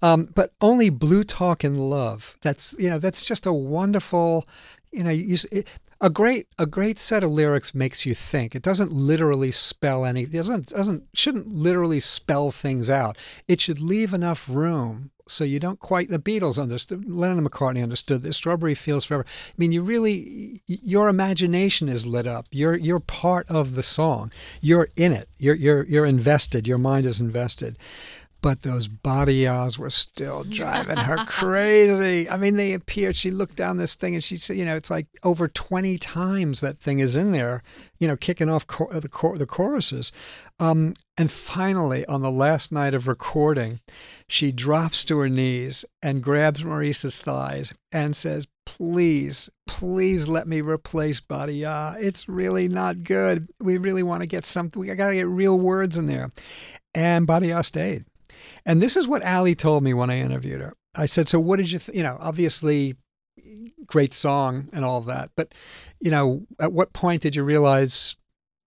Um, 0.02 0.28
but 0.34 0.52
only 0.60 0.90
blue 0.90 1.24
talk 1.24 1.64
and 1.64 1.90
love. 1.90 2.36
That's 2.42 2.74
you 2.78 2.90
know 2.90 2.98
that's 2.98 3.22
just 3.22 3.46
a 3.46 3.52
wonderful, 3.52 4.46
you 4.92 5.02
know, 5.02 5.10
you, 5.10 5.36
it, 5.50 5.66
a 6.04 6.10
great 6.10 6.46
a 6.58 6.66
great 6.66 6.98
set 6.98 7.22
of 7.22 7.30
lyrics 7.30 7.74
makes 7.74 8.04
you 8.04 8.14
think. 8.14 8.54
It 8.54 8.62
doesn't 8.62 8.92
literally 8.92 9.50
spell 9.50 10.04
any. 10.04 10.26
Doesn't 10.26 10.68
doesn't 10.68 11.04
shouldn't 11.14 11.48
literally 11.48 11.98
spell 11.98 12.50
things 12.50 12.90
out. 12.90 13.16
It 13.48 13.62
should 13.62 13.80
leave 13.80 14.12
enough 14.12 14.46
room 14.46 15.12
so 15.26 15.44
you 15.44 15.58
don't 15.58 15.80
quite. 15.80 16.10
The 16.10 16.18
Beatles 16.18 16.60
understood. 16.62 17.10
Lennon 17.10 17.38
and 17.38 17.50
McCartney 17.50 17.82
understood 17.82 18.22
this. 18.22 18.36
Strawberry 18.36 18.74
Fields 18.74 19.06
Forever. 19.06 19.24
I 19.26 19.54
mean, 19.56 19.72
you 19.72 19.80
really 19.80 20.60
your 20.66 21.08
imagination 21.08 21.88
is 21.88 22.06
lit 22.06 22.26
up. 22.26 22.46
You're 22.50 22.76
you're 22.76 23.00
part 23.00 23.48
of 23.50 23.74
the 23.74 23.82
song. 23.82 24.30
You're 24.60 24.88
in 24.96 25.12
it. 25.12 25.30
You're 25.38 25.54
you're 25.54 25.84
you're 25.84 26.06
invested. 26.06 26.68
Your 26.68 26.78
mind 26.78 27.06
is 27.06 27.18
invested. 27.18 27.78
But 28.44 28.60
those 28.60 28.88
badias 28.88 29.78
were 29.78 29.88
still 29.88 30.44
driving 30.50 30.98
her 30.98 31.24
crazy. 31.24 32.28
I 32.28 32.36
mean, 32.36 32.56
they 32.56 32.74
appeared. 32.74 33.16
She 33.16 33.30
looked 33.30 33.56
down 33.56 33.78
this 33.78 33.94
thing 33.94 34.12
and 34.12 34.22
she 34.22 34.36
said, 34.36 34.58
you 34.58 34.66
know, 34.66 34.76
it's 34.76 34.90
like 34.90 35.06
over 35.22 35.48
20 35.48 35.96
times 35.96 36.60
that 36.60 36.76
thing 36.76 36.98
is 36.98 37.16
in 37.16 37.32
there, 37.32 37.62
you 37.98 38.06
know, 38.06 38.18
kicking 38.18 38.50
off 38.50 38.66
chor- 38.66 38.92
the, 38.92 39.08
chor- 39.08 39.38
the 39.38 39.46
choruses. 39.46 40.12
Um, 40.58 40.92
and 41.16 41.30
finally, 41.30 42.04
on 42.04 42.20
the 42.20 42.30
last 42.30 42.70
night 42.70 42.92
of 42.92 43.08
recording, 43.08 43.80
she 44.28 44.52
drops 44.52 45.06
to 45.06 45.18
her 45.20 45.30
knees 45.30 45.86
and 46.02 46.22
grabs 46.22 46.62
Maurice's 46.62 47.22
thighs 47.22 47.72
and 47.92 48.14
says, 48.14 48.46
Please, 48.66 49.48
please 49.66 50.28
let 50.28 50.46
me 50.46 50.60
replace 50.60 51.18
Badia. 51.18 51.96
It's 51.98 52.28
really 52.28 52.68
not 52.68 53.04
good. 53.04 53.48
We 53.58 53.78
really 53.78 54.02
want 54.02 54.20
to 54.20 54.26
get 54.26 54.44
something. 54.44 54.78
We 54.78 54.94
got 54.94 55.08
to 55.08 55.14
get 55.14 55.28
real 55.28 55.58
words 55.58 55.96
in 55.96 56.04
there. 56.04 56.30
And 56.94 57.26
Badia 57.26 57.62
stayed. 57.62 58.04
And 58.64 58.80
this 58.80 58.96
is 58.96 59.06
what 59.06 59.22
Allee 59.22 59.54
told 59.54 59.82
me 59.82 59.94
when 59.94 60.10
I 60.10 60.18
interviewed 60.18 60.60
her. 60.60 60.74
I 60.94 61.06
said, 61.06 61.28
"So 61.28 61.40
what 61.40 61.56
did 61.56 61.70
you, 61.70 61.78
th-? 61.78 61.96
you 61.96 62.02
know, 62.02 62.16
obviously, 62.20 62.96
great 63.86 64.14
song 64.14 64.68
and 64.72 64.84
all 64.84 65.00
that, 65.02 65.30
but 65.36 65.52
you 66.00 66.10
know, 66.10 66.46
at 66.58 66.72
what 66.72 66.92
point 66.92 67.22
did 67.22 67.36
you 67.36 67.42
realize, 67.42 68.16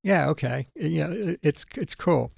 yeah, 0.04 0.28
okay, 0.30 0.68
yeah, 0.76 1.08
it's 1.42 1.66
it's 1.76 1.96
cool." 1.96 2.32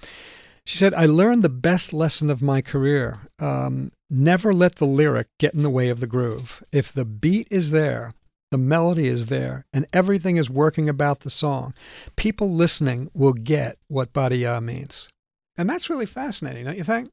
She 0.64 0.78
said, 0.78 0.94
"I 0.94 1.06
learned 1.06 1.42
the 1.42 1.48
best 1.48 1.92
lesson 1.92 2.30
of 2.30 2.42
my 2.42 2.62
career: 2.62 3.28
um, 3.38 3.92
never 4.08 4.52
let 4.52 4.76
the 4.76 4.86
lyric 4.86 5.28
get 5.38 5.54
in 5.54 5.62
the 5.62 5.70
way 5.70 5.88
of 5.88 6.00
the 6.00 6.06
groove. 6.06 6.62
If 6.72 6.92
the 6.92 7.04
beat 7.04 7.48
is 7.50 7.70
there." 7.70 8.14
The 8.50 8.58
melody 8.58 9.06
is 9.06 9.26
there 9.26 9.64
and 9.72 9.86
everything 9.92 10.36
is 10.36 10.50
working 10.50 10.88
about 10.88 11.20
the 11.20 11.30
song. 11.30 11.72
People 12.16 12.52
listening 12.52 13.08
will 13.14 13.32
get 13.32 13.78
what 13.86 14.12
Badia 14.12 14.60
means. 14.60 15.08
And 15.56 15.70
that's 15.70 15.88
really 15.88 16.06
fascinating, 16.06 16.64
don't 16.64 16.76
you 16.76 16.82
think? 16.82 17.10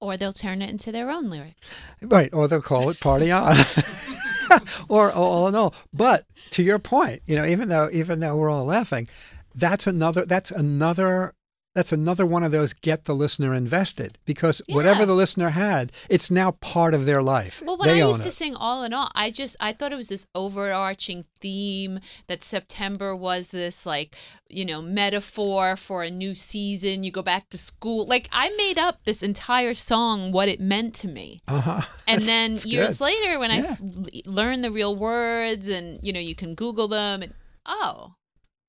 Or 0.00 0.16
they'll 0.16 0.32
turn 0.32 0.62
it 0.62 0.70
into 0.70 0.92
their 0.92 1.10
own 1.10 1.28
lyric. 1.28 1.56
Right, 2.00 2.32
or 2.32 2.46
they'll 2.46 2.62
call 2.62 2.88
it 2.90 3.00
party 3.00 3.30
on. 3.30 3.56
or 4.88 5.10
oh, 5.12 5.22
all 5.22 5.48
in 5.48 5.54
all. 5.54 5.74
But 5.92 6.26
to 6.50 6.62
your 6.62 6.78
point, 6.78 7.22
you 7.26 7.36
know, 7.36 7.44
even 7.44 7.68
though 7.68 7.88
even 7.92 8.20
though 8.20 8.36
we're 8.36 8.50
all 8.50 8.64
laughing, 8.64 9.08
that's 9.54 9.86
another 9.86 10.24
that's 10.24 10.50
another 10.50 11.34
that's 11.74 11.92
another 11.92 12.26
one 12.26 12.42
of 12.42 12.50
those 12.50 12.72
get 12.72 13.04
the 13.04 13.14
listener 13.14 13.54
invested 13.54 14.18
because 14.24 14.60
whatever 14.68 15.06
the 15.06 15.14
listener 15.14 15.50
had, 15.50 15.92
it's 16.08 16.30
now 16.30 16.52
part 16.52 16.92
of 16.94 17.04
their 17.04 17.22
life. 17.22 17.62
Well, 17.64 17.76
when 17.78 17.88
they 17.88 18.02
I 18.02 18.06
used 18.08 18.22
to 18.24 18.30
sing 18.30 18.56
all 18.56 18.82
in 18.82 18.92
all, 18.92 19.10
I 19.14 19.30
just 19.30 19.54
I 19.60 19.72
thought 19.72 19.92
it 19.92 19.96
was 19.96 20.08
this 20.08 20.26
overarching 20.34 21.24
theme 21.40 22.00
that 22.26 22.42
September 22.42 23.14
was 23.14 23.48
this 23.48 23.86
like 23.86 24.16
you 24.48 24.64
know 24.64 24.80
metaphor 24.82 25.76
for 25.76 26.02
a 26.02 26.10
new 26.10 26.34
season. 26.34 27.04
You 27.04 27.12
go 27.12 27.22
back 27.22 27.48
to 27.50 27.58
school. 27.58 28.06
Like 28.06 28.28
I 28.32 28.50
made 28.56 28.78
up 28.78 29.04
this 29.04 29.22
entire 29.22 29.74
song 29.74 30.32
what 30.32 30.48
it 30.48 30.60
meant 30.60 30.94
to 30.96 31.08
me. 31.08 31.40
Uh-huh. 31.46 31.82
And 32.08 32.22
That's- 32.22 32.26
then 32.26 32.52
that's 32.52 32.66
years 32.66 32.98
good. 32.98 33.04
later, 33.04 33.38
when 33.38 33.50
I 33.50 33.56
Yeah. 33.58 33.70
f- 33.72 33.80
l- 33.82 34.04
learned 34.24 34.64
the 34.64 34.70
real 34.70 34.96
words, 34.96 35.68
and 35.68 36.00
you 36.02 36.12
know, 36.12 36.20
you 36.20 36.34
can 36.34 36.54
Google 36.54 36.88
them, 36.88 37.20
and 37.22 37.34
oh, 37.66 38.14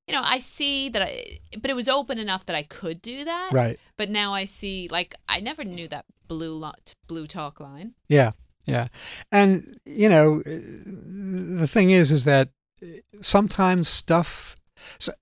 you 0.10 0.16
know, 0.16 0.22
I 0.24 0.40
see 0.40 0.90
that 0.90 1.04
I, 1.04 1.40
but 1.62 1.70
it 1.70 1.76
was 1.76 1.88
open 1.88 2.18
enough 2.18 2.46
that 2.46 2.56
I 2.56 2.64
could 2.64 3.00
do 3.00 3.24
that. 3.26 3.52
Right. 3.54 3.80
But 3.96 4.10
now 4.10 4.34
I 4.34 4.46
see, 4.46 4.88
like, 4.90 5.14
I 5.30 5.40
never 5.40 5.64
knew 5.64 5.88
that 5.90 6.06
blue 6.28 6.54
lot, 6.54 6.96
blue 7.06 7.28
talk 7.28 7.60
line. 7.60 7.94
Yeah, 8.08 8.32
yeah, 8.66 8.88
and 9.32 9.80
you 9.86 10.10
know, 10.10 10.42
the 10.42 11.68
thing 11.68 11.92
is, 11.92 12.12
is 12.12 12.24
that 12.26 12.50
sometimes 13.22 13.88
stuff. 13.88 14.56
So 14.98 15.14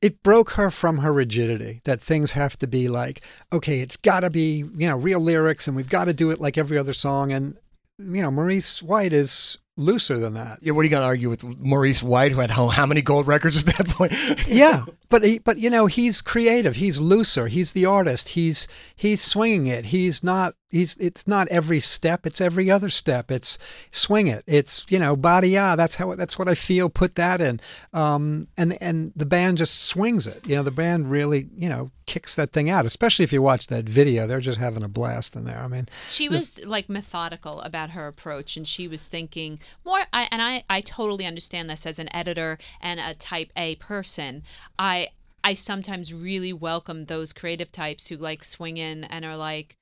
it 0.00 0.22
broke 0.22 0.50
her 0.52 0.70
from 0.70 0.98
her 0.98 1.12
rigidity 1.12 1.80
that 1.82 2.00
things 2.00 2.32
have 2.32 2.56
to 2.58 2.68
be 2.68 2.88
like, 2.88 3.22
okay, 3.52 3.80
it's 3.80 3.96
got 3.96 4.20
to 4.20 4.30
be 4.30 4.58
you 4.58 4.86
know 4.86 4.96
real 4.96 5.20
lyrics, 5.20 5.66
and 5.66 5.76
we've 5.76 5.88
got 5.88 6.04
to 6.04 6.14
do 6.14 6.30
it 6.30 6.40
like 6.40 6.56
every 6.56 6.78
other 6.78 6.92
song, 6.92 7.32
and 7.32 7.56
you 7.98 8.22
know, 8.22 8.30
Maurice 8.30 8.84
White 8.84 9.12
is 9.12 9.58
looser 9.76 10.18
than 10.18 10.34
that. 10.34 10.58
Yeah, 10.62 10.72
what 10.72 10.80
are 10.80 10.84
you 10.84 10.90
going 10.90 11.02
to 11.02 11.06
argue 11.06 11.30
with 11.30 11.44
Maurice 11.44 12.02
White, 12.02 12.32
who 12.32 12.40
had 12.40 12.50
how, 12.50 12.68
how 12.68 12.86
many 12.86 13.02
gold 13.02 13.26
records 13.26 13.56
at 13.66 13.76
that 13.76 13.88
point? 13.88 14.12
yeah, 14.46 14.84
but 15.12 15.22
he, 15.22 15.38
but 15.38 15.58
you 15.58 15.68
know 15.68 15.86
he's 15.86 16.22
creative. 16.22 16.76
He's 16.76 16.98
looser. 16.98 17.46
He's 17.48 17.72
the 17.74 17.84
artist. 17.84 18.30
He's 18.30 18.66
he's 18.96 19.20
swinging 19.22 19.66
it. 19.66 19.86
He's 19.86 20.24
not. 20.24 20.54
He's 20.70 20.96
it's 20.96 21.28
not 21.28 21.48
every 21.48 21.80
step. 21.80 22.24
It's 22.24 22.40
every 22.40 22.70
other 22.70 22.88
step. 22.88 23.30
It's 23.30 23.58
swing 23.90 24.26
it. 24.28 24.42
It's 24.46 24.86
you 24.88 24.98
know 24.98 25.14
body 25.14 25.50
yeah. 25.50 25.76
That's 25.76 25.96
how 25.96 26.14
that's 26.14 26.38
what 26.38 26.48
I 26.48 26.54
feel. 26.54 26.88
Put 26.88 27.14
that 27.16 27.42
in. 27.42 27.60
Um 27.92 28.44
and 28.56 28.78
and 28.80 29.12
the 29.14 29.26
band 29.26 29.58
just 29.58 29.82
swings 29.84 30.26
it. 30.26 30.46
You 30.48 30.56
know 30.56 30.62
the 30.62 30.70
band 30.70 31.10
really 31.10 31.50
you 31.58 31.68
know 31.68 31.90
kicks 32.06 32.34
that 32.36 32.52
thing 32.52 32.70
out. 32.70 32.86
Especially 32.86 33.22
if 33.22 33.32
you 33.32 33.42
watch 33.42 33.66
that 33.66 33.84
video, 33.84 34.26
they're 34.26 34.40
just 34.40 34.58
having 34.58 34.82
a 34.82 34.88
blast 34.88 35.36
in 35.36 35.44
there. 35.44 35.58
I 35.58 35.68
mean, 35.68 35.88
She 36.10 36.26
the- 36.28 36.38
was 36.38 36.64
like 36.64 36.88
methodical 36.88 37.60
about 37.60 37.90
her 37.90 38.06
approach, 38.06 38.56
and 38.56 38.66
she 38.66 38.88
was 38.88 39.06
thinking 39.06 39.60
more. 39.84 40.00
I, 40.12 40.26
and 40.30 40.42
I, 40.42 40.64
I 40.68 40.80
totally 40.80 41.26
understand 41.26 41.70
this 41.70 41.86
as 41.86 41.98
an 41.98 42.14
editor 42.14 42.58
and 42.80 42.98
a 42.98 43.14
Type 43.14 43.50
A 43.56 43.76
person. 43.76 44.42
I, 44.78 45.01
I 45.44 45.54
sometimes 45.54 46.14
really 46.14 46.52
welcome 46.52 47.06
those 47.06 47.32
creative 47.32 47.72
types 47.72 48.06
who 48.06 48.16
like 48.16 48.44
swing 48.44 48.76
in 48.76 49.04
and 49.04 49.24
are 49.24 49.36
like, 49.36 49.76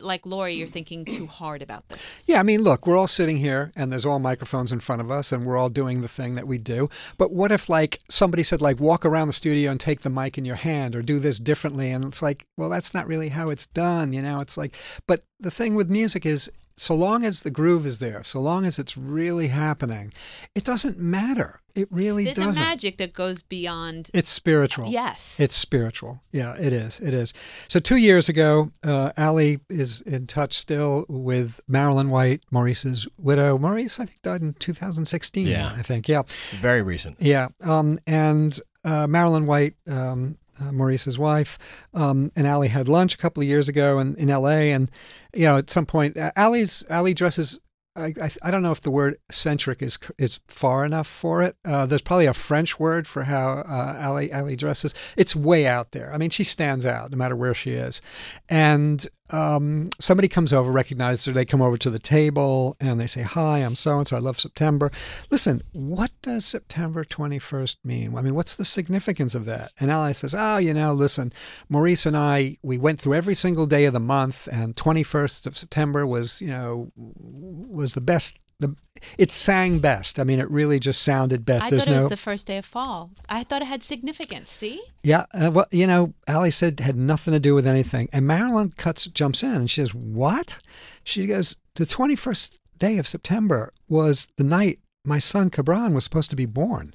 like 0.00 0.26
Lori, 0.26 0.54
you're 0.54 0.68
thinking 0.68 1.04
too 1.04 1.26
hard 1.26 1.62
about 1.62 1.88
this. 1.88 2.18
Yeah, 2.26 2.40
I 2.40 2.42
mean, 2.42 2.62
look, 2.62 2.86
we're 2.86 2.98
all 2.98 3.08
sitting 3.08 3.38
here 3.38 3.72
and 3.74 3.90
there's 3.90 4.04
all 4.04 4.18
microphones 4.18 4.72
in 4.72 4.80
front 4.80 5.00
of 5.00 5.10
us 5.10 5.32
and 5.32 5.46
we're 5.46 5.56
all 5.56 5.70
doing 5.70 6.02
the 6.02 6.08
thing 6.08 6.34
that 6.34 6.46
we 6.46 6.58
do. 6.58 6.90
But 7.16 7.32
what 7.32 7.50
if 7.50 7.68
like 7.68 7.98
somebody 8.08 8.42
said 8.42 8.60
like 8.60 8.78
walk 8.78 9.06
around 9.06 9.28
the 9.28 9.32
studio 9.32 9.70
and 9.70 9.80
take 9.80 10.02
the 10.02 10.10
mic 10.10 10.36
in 10.36 10.44
your 10.44 10.56
hand 10.56 10.94
or 10.94 11.02
do 11.02 11.18
this 11.18 11.38
differently 11.38 11.90
and 11.90 12.04
it's 12.04 12.20
like, 12.22 12.46
well, 12.56 12.68
that's 12.68 12.92
not 12.92 13.06
really 13.06 13.30
how 13.30 13.48
it's 13.48 13.66
done, 13.66 14.12
you 14.12 14.22
know? 14.22 14.40
It's 14.40 14.56
like 14.56 14.74
but 15.06 15.22
the 15.38 15.50
thing 15.50 15.74
with 15.74 15.88
music 15.88 16.26
is 16.26 16.50
so 16.80 16.94
long 16.94 17.24
as 17.26 17.42
the 17.42 17.50
groove 17.50 17.84
is 17.84 17.98
there, 17.98 18.24
so 18.24 18.40
long 18.40 18.64
as 18.64 18.78
it's 18.78 18.96
really 18.96 19.48
happening, 19.48 20.14
it 20.54 20.64
doesn't 20.64 20.98
matter. 20.98 21.60
It 21.74 21.88
really 21.90 22.24
There's 22.24 22.36
doesn't. 22.36 22.54
There's 22.54 22.56
a 22.56 22.70
magic 22.70 22.96
that 22.96 23.12
goes 23.12 23.42
beyond. 23.42 24.10
It's 24.14 24.30
spiritual. 24.30 24.88
Yes. 24.88 25.38
It's 25.38 25.54
spiritual. 25.54 26.22
Yeah, 26.32 26.54
it 26.54 26.72
is. 26.72 26.98
It 27.00 27.12
is. 27.12 27.34
So 27.68 27.80
two 27.80 27.96
years 27.96 28.30
ago, 28.30 28.72
uh, 28.82 29.12
Allee 29.18 29.60
is 29.68 30.00
in 30.00 30.26
touch 30.26 30.54
still 30.54 31.04
with 31.06 31.60
Marilyn 31.68 32.08
White, 32.08 32.42
Maurice's 32.50 33.06
widow. 33.18 33.58
Maurice, 33.58 34.00
I 34.00 34.06
think, 34.06 34.22
died 34.22 34.40
in 34.40 34.54
2016. 34.54 35.46
Yeah. 35.46 35.74
I 35.76 35.82
think. 35.82 36.08
Yeah. 36.08 36.22
Very 36.60 36.80
recent. 36.80 37.20
Yeah. 37.20 37.48
Um, 37.60 37.98
and 38.06 38.58
uh, 38.84 39.06
Marilyn 39.06 39.44
White, 39.46 39.74
um, 39.86 40.38
uh, 40.60 40.72
Maurice's 40.72 41.18
wife, 41.18 41.58
um, 41.94 42.32
and 42.36 42.46
Allee 42.46 42.68
had 42.68 42.88
lunch 42.88 43.14
a 43.14 43.18
couple 43.18 43.42
of 43.42 43.48
years 43.48 43.68
ago 43.68 43.98
in, 43.98 44.14
in 44.16 44.30
L.A. 44.30 44.72
And 44.72 44.90
you 45.34 45.44
know, 45.44 45.58
at 45.58 45.70
some 45.70 45.86
point, 45.86 46.16
uh, 46.16 46.32
Allee's 46.36 46.84
Allee 46.90 47.14
dresses. 47.14 47.58
I, 47.96 48.14
I, 48.22 48.30
I 48.42 48.50
don't 48.52 48.62
know 48.62 48.70
if 48.70 48.80
the 48.80 48.90
word 48.90 49.16
eccentric 49.28 49.82
is 49.82 49.98
is 50.16 50.40
far 50.46 50.84
enough 50.84 51.08
for 51.08 51.42
it. 51.42 51.56
Uh, 51.64 51.86
there's 51.86 52.02
probably 52.02 52.26
a 52.26 52.34
French 52.34 52.78
word 52.78 53.08
for 53.08 53.24
how 53.24 53.64
uh, 53.68 53.96
Allee 53.98 54.30
Allee 54.30 54.56
dresses. 54.56 54.94
It's 55.16 55.34
way 55.34 55.66
out 55.66 55.90
there. 55.92 56.12
I 56.12 56.16
mean, 56.16 56.30
she 56.30 56.44
stands 56.44 56.86
out 56.86 57.10
no 57.10 57.16
matter 57.16 57.34
where 57.34 57.54
she 57.54 57.72
is. 57.72 58.00
And 58.48 59.06
um, 59.32 59.90
somebody 59.98 60.28
comes 60.28 60.52
over, 60.52 60.70
recognizes 60.70 61.24
her. 61.26 61.32
They 61.32 61.44
come 61.44 61.62
over 61.62 61.76
to 61.78 61.90
the 61.90 61.98
table 61.98 62.76
and 62.80 63.00
they 63.00 63.06
say, 63.06 63.22
"Hi, 63.22 63.58
I'm 63.58 63.74
so 63.74 63.98
and 63.98 64.06
so. 64.06 64.16
I 64.16 64.20
love 64.20 64.38
September." 64.40 64.90
Listen, 65.30 65.62
what 65.72 66.10
does 66.22 66.44
September 66.44 67.04
21st 67.04 67.76
mean? 67.84 68.16
I 68.16 68.22
mean, 68.22 68.34
what's 68.34 68.56
the 68.56 68.64
significance 68.64 69.34
of 69.34 69.44
that? 69.46 69.72
And 69.78 69.90
Allee 69.90 70.14
says, 70.14 70.34
"Oh, 70.36 70.58
you 70.58 70.74
know, 70.74 70.92
listen, 70.92 71.32
Maurice 71.68 72.06
and 72.06 72.16
I, 72.16 72.58
we 72.62 72.78
went 72.78 73.00
through 73.00 73.14
every 73.14 73.34
single 73.34 73.66
day 73.66 73.84
of 73.84 73.92
the 73.92 74.00
month, 74.00 74.48
and 74.50 74.76
21st 74.76 75.46
of 75.46 75.56
September 75.56 76.06
was, 76.06 76.40
you 76.40 76.48
know, 76.48 76.92
was 76.96 77.94
the 77.94 78.00
best. 78.00 78.38
The, 78.60 78.76
it 79.18 79.32
sang 79.32 79.78
best. 79.78 80.20
I 80.20 80.24
mean, 80.24 80.38
it 80.38 80.50
really 80.50 80.78
just 80.78 81.02
sounded 81.02 81.44
best. 81.44 81.66
I 81.66 81.70
There's 81.70 81.84
thought 81.84 81.88
it 81.88 81.96
no, 81.96 81.96
was 81.96 82.08
the 82.10 82.16
first 82.16 82.46
day 82.46 82.58
of 82.58 82.66
fall. 82.66 83.10
I 83.28 83.42
thought 83.42 83.62
it 83.62 83.68
had 83.68 83.82
significance. 83.82 84.50
See? 84.50 84.82
yeah, 85.02 85.24
uh, 85.34 85.50
well, 85.52 85.66
you 85.70 85.86
know, 85.86 86.14
Allee 86.28 86.50
said 86.50 86.74
it 86.74 86.80
had 86.80 86.96
nothing 86.96 87.32
to 87.32 87.40
do 87.40 87.54
with 87.54 87.66
anything. 87.66 88.08
And 88.12 88.26
Marilyn 88.26 88.70
cuts 88.76 89.06
jumps 89.06 89.42
in 89.42 89.54
and 89.54 89.70
she 89.70 89.80
says, 89.80 89.94
"What?" 89.94 90.60
She 91.02 91.26
goes, 91.26 91.56
"The 91.74 91.86
21st 91.86 92.56
day 92.78 92.98
of 92.98 93.08
September 93.08 93.72
was 93.88 94.28
the 94.36 94.44
night 94.44 94.78
my 95.04 95.18
son 95.18 95.50
Kahbran 95.50 95.94
was 95.94 96.04
supposed 96.04 96.30
to 96.30 96.36
be 96.36 96.46
born." 96.46 96.94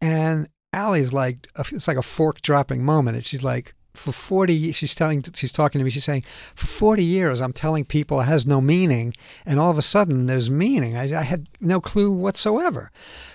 And 0.00 0.48
Allee's 0.72 1.12
like, 1.12 1.48
it's 1.58 1.88
like 1.88 1.96
a 1.96 2.02
fork 2.02 2.42
dropping 2.42 2.84
moment. 2.84 3.16
And 3.16 3.26
she's 3.26 3.42
like, 3.42 3.74
for 3.98 4.12
40 4.12 4.54
years, 4.54 4.76
she's 4.76 4.94
telling, 4.94 5.22
she's 5.34 5.52
talking 5.52 5.78
to 5.78 5.84
me, 5.84 5.90
she's 5.90 6.04
saying, 6.04 6.24
for 6.54 6.66
40 6.66 7.02
years, 7.02 7.40
I'm 7.40 7.52
telling 7.52 7.84
people 7.84 8.20
it 8.20 8.24
has 8.24 8.46
no 8.46 8.60
meaning. 8.60 9.14
And 9.44 9.58
all 9.58 9.70
of 9.70 9.78
a 9.78 9.82
sudden 9.82 10.26
there's 10.26 10.50
meaning. 10.50 10.96
I, 10.96 11.18
I 11.18 11.22
had 11.22 11.48
no 11.60 11.80
clue 11.80 12.10
whatsoever. 12.10 12.90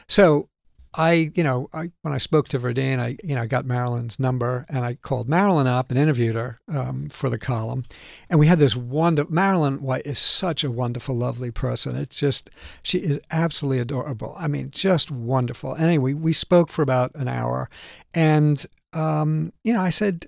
So 0.08 0.50
I, 0.96 1.32
you 1.34 1.44
know, 1.44 1.70
I, 1.74 1.92
when 2.04 2.14
I 2.14 2.20
spoke 2.20 2.48
to 2.50 2.60
Verdine, 2.60 3.00
I, 3.00 3.18
you 3.24 3.34
know, 3.34 3.42
I 3.42 3.48
got 3.48 3.66
Marilyn's 3.66 4.20
number 4.20 4.66
and 4.70 4.86
I 4.86 4.94
called 4.94 5.28
Marilyn 5.28 5.66
up 5.66 5.90
and 5.90 6.00
interviewed 6.00 6.36
her 6.36 6.60
um, 6.68 7.10
for 7.10 7.30
the 7.32 7.40
column. 7.40 7.86
And 8.30 8.40
we 8.40 8.46
had 8.46 8.60
this 8.60 8.76
wonderful, 8.76 9.34
Marilyn 9.34 9.82
White 9.82 10.06
is 10.06 10.20
such 10.20 10.64
a 10.64 10.70
wonderful, 10.70 11.16
lovely 11.16 11.50
person. 11.50 11.96
It's 11.96 12.20
just, 12.20 12.52
she 12.84 13.00
is 13.00 13.20
absolutely 13.32 13.80
adorable. 13.80 14.36
I 14.38 14.48
mean, 14.48 14.70
just 14.70 15.10
wonderful. 15.10 15.76
Anyway, 15.76 16.14
we 16.14 16.32
spoke 16.32 16.70
for 16.70 16.84
about 16.84 17.12
an 17.16 17.28
hour 17.28 17.70
and, 18.14 18.64
um, 18.94 19.52
you 19.64 19.74
know, 19.74 19.82
I 19.82 19.90
said, 19.90 20.28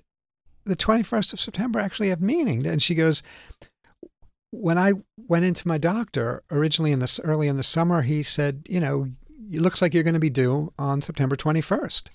the 0.66 0.76
21st 0.76 1.32
of 1.32 1.40
September 1.40 1.78
actually 1.78 2.10
had 2.10 2.20
meaning. 2.20 2.66
And 2.66 2.82
she 2.82 2.94
goes, 2.94 3.22
when 4.50 4.78
I 4.78 4.94
went 5.16 5.44
into 5.44 5.66
my 5.68 5.78
doctor 5.78 6.42
originally 6.50 6.92
in 6.92 6.98
this 6.98 7.20
early 7.20 7.48
in 7.48 7.56
the 7.56 7.62
summer, 7.62 8.02
he 8.02 8.22
said, 8.22 8.66
you 8.68 8.80
know, 8.80 9.08
it 9.50 9.60
looks 9.60 9.80
like 9.80 9.94
you're 9.94 10.02
going 10.02 10.14
to 10.14 10.20
be 10.20 10.30
due 10.30 10.72
on 10.78 11.02
September 11.02 11.36
21st. 11.36 12.08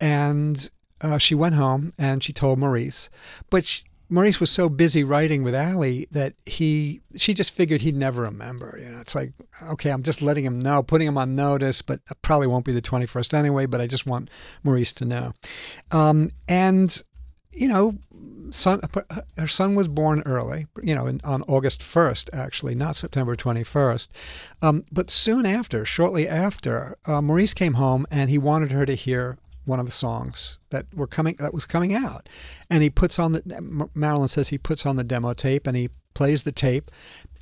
And 0.00 0.70
uh, 1.00 1.18
she 1.18 1.34
went 1.34 1.54
home 1.54 1.92
and 1.98 2.22
she 2.22 2.32
told 2.32 2.58
Maurice, 2.58 3.10
but 3.50 3.64
she, 3.64 3.82
Maurice 4.10 4.40
was 4.40 4.50
so 4.50 4.68
busy 4.68 5.04
writing 5.04 5.42
with 5.42 5.54
Allee 5.54 6.06
that 6.10 6.32
he 6.46 7.02
she 7.16 7.34
just 7.34 7.52
figured 7.52 7.82
he'd 7.82 7.94
never 7.94 8.22
remember. 8.22 8.78
You 8.80 8.90
know, 8.90 9.00
it's 9.00 9.14
like 9.14 9.32
okay, 9.64 9.90
I'm 9.90 10.02
just 10.02 10.22
letting 10.22 10.44
him 10.44 10.60
know, 10.60 10.82
putting 10.82 11.06
him 11.06 11.18
on 11.18 11.34
notice, 11.34 11.82
but 11.82 12.00
it 12.10 12.22
probably 12.22 12.46
won't 12.46 12.64
be 12.64 12.72
the 12.72 12.80
21st 12.80 13.34
anyway. 13.34 13.66
But 13.66 13.82
I 13.82 13.86
just 13.86 14.06
want 14.06 14.30
Maurice 14.64 14.92
to 14.94 15.04
know. 15.04 15.34
Um, 15.90 16.30
and 16.48 17.02
you 17.52 17.68
know, 17.68 17.98
son, 18.50 18.80
her 19.36 19.46
son 19.48 19.74
was 19.74 19.88
born 19.88 20.22
early, 20.26 20.66
you 20.82 20.94
know, 20.94 21.06
in, 21.06 21.20
on 21.24 21.42
August 21.42 21.80
1st, 21.80 22.30
actually, 22.32 22.74
not 22.74 22.96
September 22.96 23.36
21st. 23.36 24.08
Um, 24.62 24.84
but 24.92 25.10
soon 25.10 25.46
after, 25.46 25.84
shortly 25.84 26.28
after, 26.28 26.96
uh, 27.06 27.22
Maurice 27.22 27.54
came 27.54 27.74
home 27.74 28.06
and 28.10 28.30
he 28.30 28.38
wanted 28.38 28.70
her 28.70 28.86
to 28.86 28.94
hear 28.94 29.38
one 29.64 29.78
of 29.78 29.86
the 29.86 29.92
songs 29.92 30.58
that 30.70 30.86
were 30.94 31.06
coming 31.06 31.36
that 31.38 31.52
was 31.52 31.66
coming 31.66 31.94
out, 31.94 32.26
and 32.70 32.82
he 32.82 32.88
puts 32.88 33.18
on 33.18 33.32
the 33.32 33.88
Marilyn 33.94 34.28
says 34.28 34.48
he 34.48 34.56
puts 34.56 34.86
on 34.86 34.96
the 34.96 35.04
demo 35.04 35.34
tape 35.34 35.66
and 35.66 35.76
he 35.76 35.90
plays 36.14 36.44
the 36.44 36.52
tape, 36.52 36.90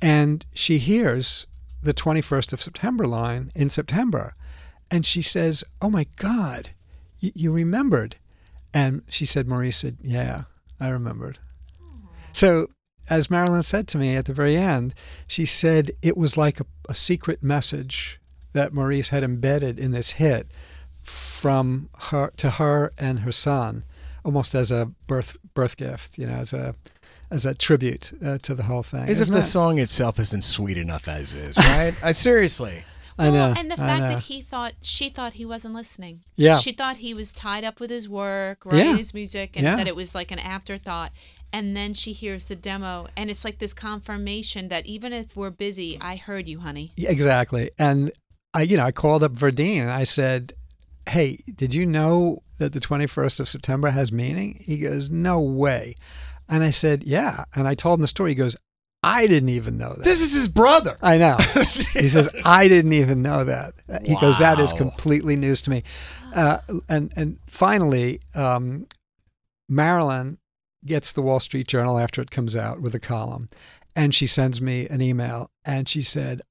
and 0.01 0.45
she 0.53 0.77
hears 0.77 1.47
the 1.81 1.93
21st 1.93 2.51
of 2.51 2.61
September 2.61 3.07
line 3.07 3.49
in 3.55 3.69
September, 3.69 4.35
and 4.91 5.05
she 5.05 5.21
says, 5.21 5.63
"Oh 5.81 5.89
my 5.89 6.05
God, 6.17 6.71
y- 7.23 7.31
you 7.33 7.53
remembered." 7.53 8.17
And 8.73 9.03
she 9.09 9.25
said, 9.25 9.47
Maurice 9.47 9.77
said, 9.77 9.97
Yeah, 10.01 10.43
I 10.79 10.89
remembered. 10.89 11.39
So, 12.33 12.67
as 13.09 13.29
Marilyn 13.29 13.63
said 13.63 13.87
to 13.89 13.97
me 13.97 14.15
at 14.15 14.25
the 14.25 14.33
very 14.33 14.57
end, 14.57 14.93
she 15.27 15.45
said 15.45 15.91
it 16.01 16.17
was 16.17 16.37
like 16.37 16.59
a, 16.59 16.65
a 16.89 16.93
secret 16.93 17.41
message 17.41 18.19
that 18.53 18.73
Maurice 18.73 19.09
had 19.09 19.23
embedded 19.23 19.79
in 19.79 19.91
this 19.91 20.11
hit 20.11 20.51
from 21.01 21.89
her 22.09 22.31
to 22.37 22.51
her 22.51 22.91
and 22.97 23.19
her 23.19 23.31
son 23.31 23.85
almost 24.25 24.53
as 24.53 24.71
a 24.71 24.91
birth 25.07 25.37
birth 25.53 25.77
gift, 25.77 26.17
you 26.17 26.27
know, 26.27 26.33
as 26.33 26.53
a 26.53 26.75
as 27.31 27.45
a 27.45 27.53
tribute 27.53 28.11
uh, 28.23 28.37
to 28.39 28.53
the 28.53 28.63
whole 28.63 28.83
thing. 28.83 29.09
As 29.09 29.21
if 29.21 29.29
the 29.29 29.41
song 29.41 29.79
itself 29.79 30.19
isn't 30.19 30.43
sweet 30.43 30.77
enough 30.77 31.07
as 31.07 31.33
is, 31.33 31.57
right? 31.57 31.93
I 32.03 32.11
seriously. 32.13 32.83
I 33.17 33.25
know. 33.25 33.31
Well, 33.49 33.53
and 33.57 33.71
the 33.71 33.77
fact 33.77 34.03
know. 34.03 34.09
that 34.09 34.19
he 34.23 34.41
thought 34.41 34.73
she 34.81 35.09
thought 35.09 35.33
he 35.33 35.45
wasn't 35.45 35.73
listening. 35.73 36.21
Yeah. 36.35 36.59
She 36.59 36.71
thought 36.71 36.97
he 36.97 37.13
was 37.13 37.31
tied 37.33 37.63
up 37.63 37.79
with 37.79 37.89
his 37.89 38.07
work, 38.07 38.65
writing 38.65 38.91
Yeah. 38.91 38.97
his 38.97 39.13
music, 39.13 39.55
and 39.55 39.63
Yeah. 39.63 39.75
that 39.75 39.87
it 39.87 39.95
was 39.95 40.13
like 40.13 40.31
an 40.31 40.39
afterthought. 40.39 41.11
And 41.53 41.75
then 41.77 41.93
she 41.93 42.11
hears 42.11 42.45
the 42.45 42.55
demo, 42.55 43.07
and 43.15 43.29
it's 43.31 43.45
like 43.45 43.59
this 43.59 43.73
confirmation 43.73 44.67
that 44.67 44.85
even 44.85 45.13
if 45.13 45.35
we're 45.35 45.49
busy, 45.49 45.97
I 46.01 46.17
heard 46.17 46.47
you, 46.47 46.59
honey. 46.59 46.91
Yeah, 46.97 47.09
exactly. 47.09 47.71
And 47.79 48.11
I, 48.53 48.63
you 48.63 48.77
know, 48.77 48.83
I 48.85 48.91
called 48.91 49.23
up 49.23 49.33
Verdine 49.33 49.81
and 49.81 49.91
I 49.91 50.03
said, 50.03 50.53
"Hey, 51.09 51.39
did 51.55 51.73
you 51.73 51.85
know 51.85 52.43
that 52.59 52.73
the 52.73 52.79
21st 52.79 53.39
of 53.39 53.47
September 53.49 53.91
has 53.91 54.11
meaning?" 54.11 54.57
He 54.61 54.77
goes, 54.77 55.09
"No 55.09 55.39
way." 55.39 55.95
And 56.49 56.63
I 56.63 56.69
said, 56.69 57.03
"Yeah." 57.03 57.45
And 57.55 57.67
I 57.67 57.75
told 57.75 57.99
him 57.99 58.01
the 58.01 58.07
story. 58.07 58.31
He 58.31 58.35
goes, 58.35 58.55
"I 59.03 59.27
didn't 59.27 59.49
even 59.49 59.77
know 59.77 59.93
that." 59.93 60.03
This 60.03 60.21
is 60.21 60.33
his 60.33 60.47
brother. 60.47 60.97
I 61.01 61.17
know. 61.17 61.37
he 61.93 62.09
says, 62.09 62.29
"I 62.45 62.67
didn't 62.67 62.93
even 62.93 63.21
know 63.21 63.43
that." 63.43 63.73
He 64.03 64.15
goes, 64.19 64.39
"That 64.39 64.59
is 64.59 64.73
completely 64.73 65.35
news 65.35 65.61
to 65.63 65.69
me." 65.69 65.83
Uh, 66.33 66.59
and 66.89 67.11
and 67.15 67.39
finally, 67.47 68.19
um, 68.35 68.87
Marilyn 69.69 70.37
gets 70.85 71.11
the 71.11 71.21
Wall 71.21 71.39
Street 71.39 71.67
Journal 71.67 71.97
after 71.97 72.21
it 72.21 72.31
comes 72.31 72.55
out 72.55 72.81
with 72.81 72.95
a 72.95 72.99
column, 72.99 73.49
and 73.95 74.13
she 74.13 74.27
sends 74.27 74.61
me 74.61 74.87
an 74.87 75.01
email, 75.01 75.51
and 75.65 75.87
she 75.87 76.01
said, 76.01 76.41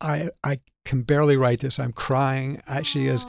"I 0.00 0.30
I 0.42 0.60
can 0.84 1.02
barely 1.02 1.36
write 1.36 1.60
this. 1.60 1.78
I'm 1.78 1.92
crying." 1.92 2.62
I, 2.68 2.82
she 2.82 3.06
is. 3.06 3.26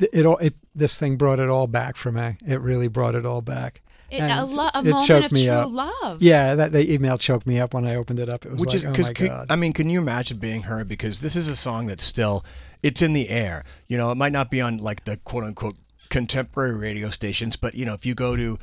It, 0.00 0.10
it 0.12 0.26
all 0.26 0.38
it 0.38 0.54
this 0.74 0.98
thing 0.98 1.16
brought 1.16 1.38
it 1.38 1.48
all 1.48 1.66
back 1.66 1.96
for 1.96 2.12
me. 2.12 2.36
It 2.46 2.60
really 2.60 2.88
brought 2.88 3.14
it 3.14 3.26
all 3.26 3.42
back. 3.42 3.82
It, 4.10 4.20
a, 4.20 4.44
lo- 4.44 4.68
a 4.74 4.78
it 4.80 4.84
moment 4.84 5.04
choked 5.04 5.26
of 5.26 5.32
me 5.32 5.44
true 5.46 5.52
up. 5.52 5.70
love. 5.70 6.22
Yeah, 6.22 6.54
that 6.56 6.72
the 6.72 6.92
email 6.92 7.16
choked 7.18 7.46
me 7.46 7.60
up 7.60 7.74
when 7.74 7.86
I 7.86 7.94
opened 7.94 8.18
it 8.18 8.28
up. 8.32 8.44
It 8.44 8.52
was 8.52 8.60
Which 8.60 8.68
like, 8.68 8.76
is 8.76 8.84
oh 8.84 8.90
because 8.90 9.06
my 9.08 9.12
god. 9.28 9.46
I 9.50 9.56
mean, 9.56 9.72
can 9.72 9.88
you 9.88 10.00
imagine 10.00 10.38
being 10.38 10.62
her? 10.62 10.84
Because 10.84 11.20
this 11.20 11.36
is 11.36 11.48
a 11.48 11.56
song 11.56 11.86
that's 11.86 12.04
still 12.04 12.44
it's 12.82 13.02
in 13.02 13.12
the 13.12 13.28
air. 13.28 13.64
You 13.88 13.96
know, 13.98 14.10
it 14.10 14.16
might 14.16 14.32
not 14.32 14.50
be 14.50 14.60
on 14.60 14.78
like 14.78 15.04
the 15.04 15.16
quote 15.18 15.44
unquote 15.44 15.76
contemporary 16.08 16.76
radio 16.76 17.10
stations, 17.10 17.56
but 17.56 17.74
you 17.74 17.84
know, 17.86 17.94
if 17.94 18.04
you 18.04 18.14
go 18.14 18.36
to 18.36 18.58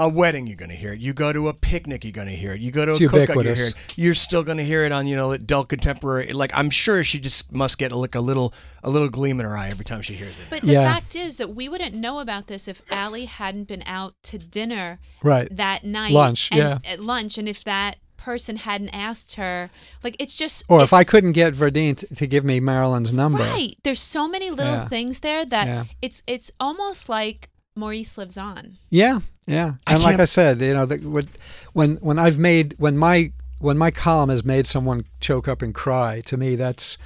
a 0.00 0.08
wedding, 0.08 0.46
you're 0.46 0.56
going 0.56 0.70
to 0.70 0.76
hear 0.76 0.92
it. 0.94 1.00
You 1.00 1.12
go 1.12 1.32
to 1.32 1.48
a 1.48 1.54
picnic, 1.54 2.04
you're 2.04 2.12
going 2.12 2.26
to 2.28 2.34
hear 2.34 2.52
it. 2.54 2.60
You 2.60 2.70
go 2.70 2.84
to 2.86 2.92
It's 2.92 3.00
a 3.00 3.04
cookout, 3.04 3.12
you 3.14 3.20
ubiquitous. 3.20 3.58
hear 3.60 3.68
it. 3.68 3.74
You're 3.96 4.14
still 4.14 4.42
going 4.42 4.58
to 4.58 4.64
hear 4.64 4.84
it 4.84 4.92
on 4.92 5.06
you 5.06 5.14
know 5.14 5.30
Adult 5.32 5.68
Contemporary. 5.68 6.32
Like 6.32 6.50
I'm 6.54 6.70
sure 6.70 7.04
she 7.04 7.20
just 7.20 7.52
must 7.52 7.78
get 7.78 7.92
like 7.92 8.14
a 8.14 8.20
little 8.20 8.52
a 8.82 8.90
little 8.90 9.08
gleam 9.10 9.38
in 9.40 9.46
her 9.46 9.56
eye 9.56 9.68
every 9.68 9.84
time 9.84 10.02
she 10.02 10.14
hears 10.14 10.38
it. 10.38 10.46
But 10.50 10.62
the 10.62 10.72
Yeah. 10.72 10.84
fact 10.94 11.14
is 11.14 11.36
that 11.36 11.54
we 11.54 11.68
wouldn't 11.68 11.94
know 11.94 12.18
about 12.20 12.46
this 12.46 12.66
if 12.66 12.80
Allee 12.90 13.26
hadn't 13.26 13.68
been 13.68 13.82
out 13.86 14.14
to 14.24 14.38
dinner 14.38 14.98
Right. 15.22 15.54
that 15.54 15.84
night. 15.84 16.12
Lunch, 16.12 16.48
and, 16.50 16.58
yeah. 16.58 16.78
At 16.90 17.00
lunch, 17.00 17.36
and 17.38 17.46
if 17.48 17.62
that 17.64 17.96
person 18.16 18.56
hadn't 18.56 18.90
asked 18.90 19.34
her, 19.36 19.70
like 20.02 20.14
it's 20.18 20.36
just. 20.36 20.62
Or 20.68 20.82
if 20.82 20.92
I 20.92 21.04
couldn't 21.04 21.32
get 21.32 21.54
Verdine 21.54 21.96
to, 21.98 22.06
to 22.14 22.26
give 22.26 22.44
me 22.44 22.58
Marilyn's 22.60 23.12
number. 23.12 23.44
Right. 23.44 23.76
There's 23.82 24.00
so 24.00 24.26
many 24.28 24.50
little 24.50 24.74
Yeah. 24.74 24.88
things 24.88 25.20
there 25.20 25.44
that 25.46 25.66
Yeah. 25.66 25.84
it's 26.02 26.22
it's 26.26 26.50
almost 26.60 27.08
like 27.08 27.48
Maurice 27.80 28.16
lives 28.16 28.36
on. 28.38 28.76
Yeah, 28.90 29.20
yeah. 29.46 29.74
And 29.86 30.02
like 30.02 30.20
I 30.20 30.24
said, 30.24 30.60
you 30.60 30.74
know, 30.74 30.86
the, 30.86 30.98
when- 30.98 31.28
when 31.72 31.96
when 31.96 32.18
I've 32.18 32.38
made 32.38 32.74
when 32.78 32.96
my 32.96 33.32
when 33.58 33.76
my 33.76 33.90
column 33.90 34.30
has 34.30 34.44
made 34.44 34.66
someone 34.66 35.04
choke 35.20 35.48
up 35.48 35.60
and 35.62 35.74
cry, 35.74 36.20
to 36.26 36.36
me 36.36 36.56
that's, 36.56 36.96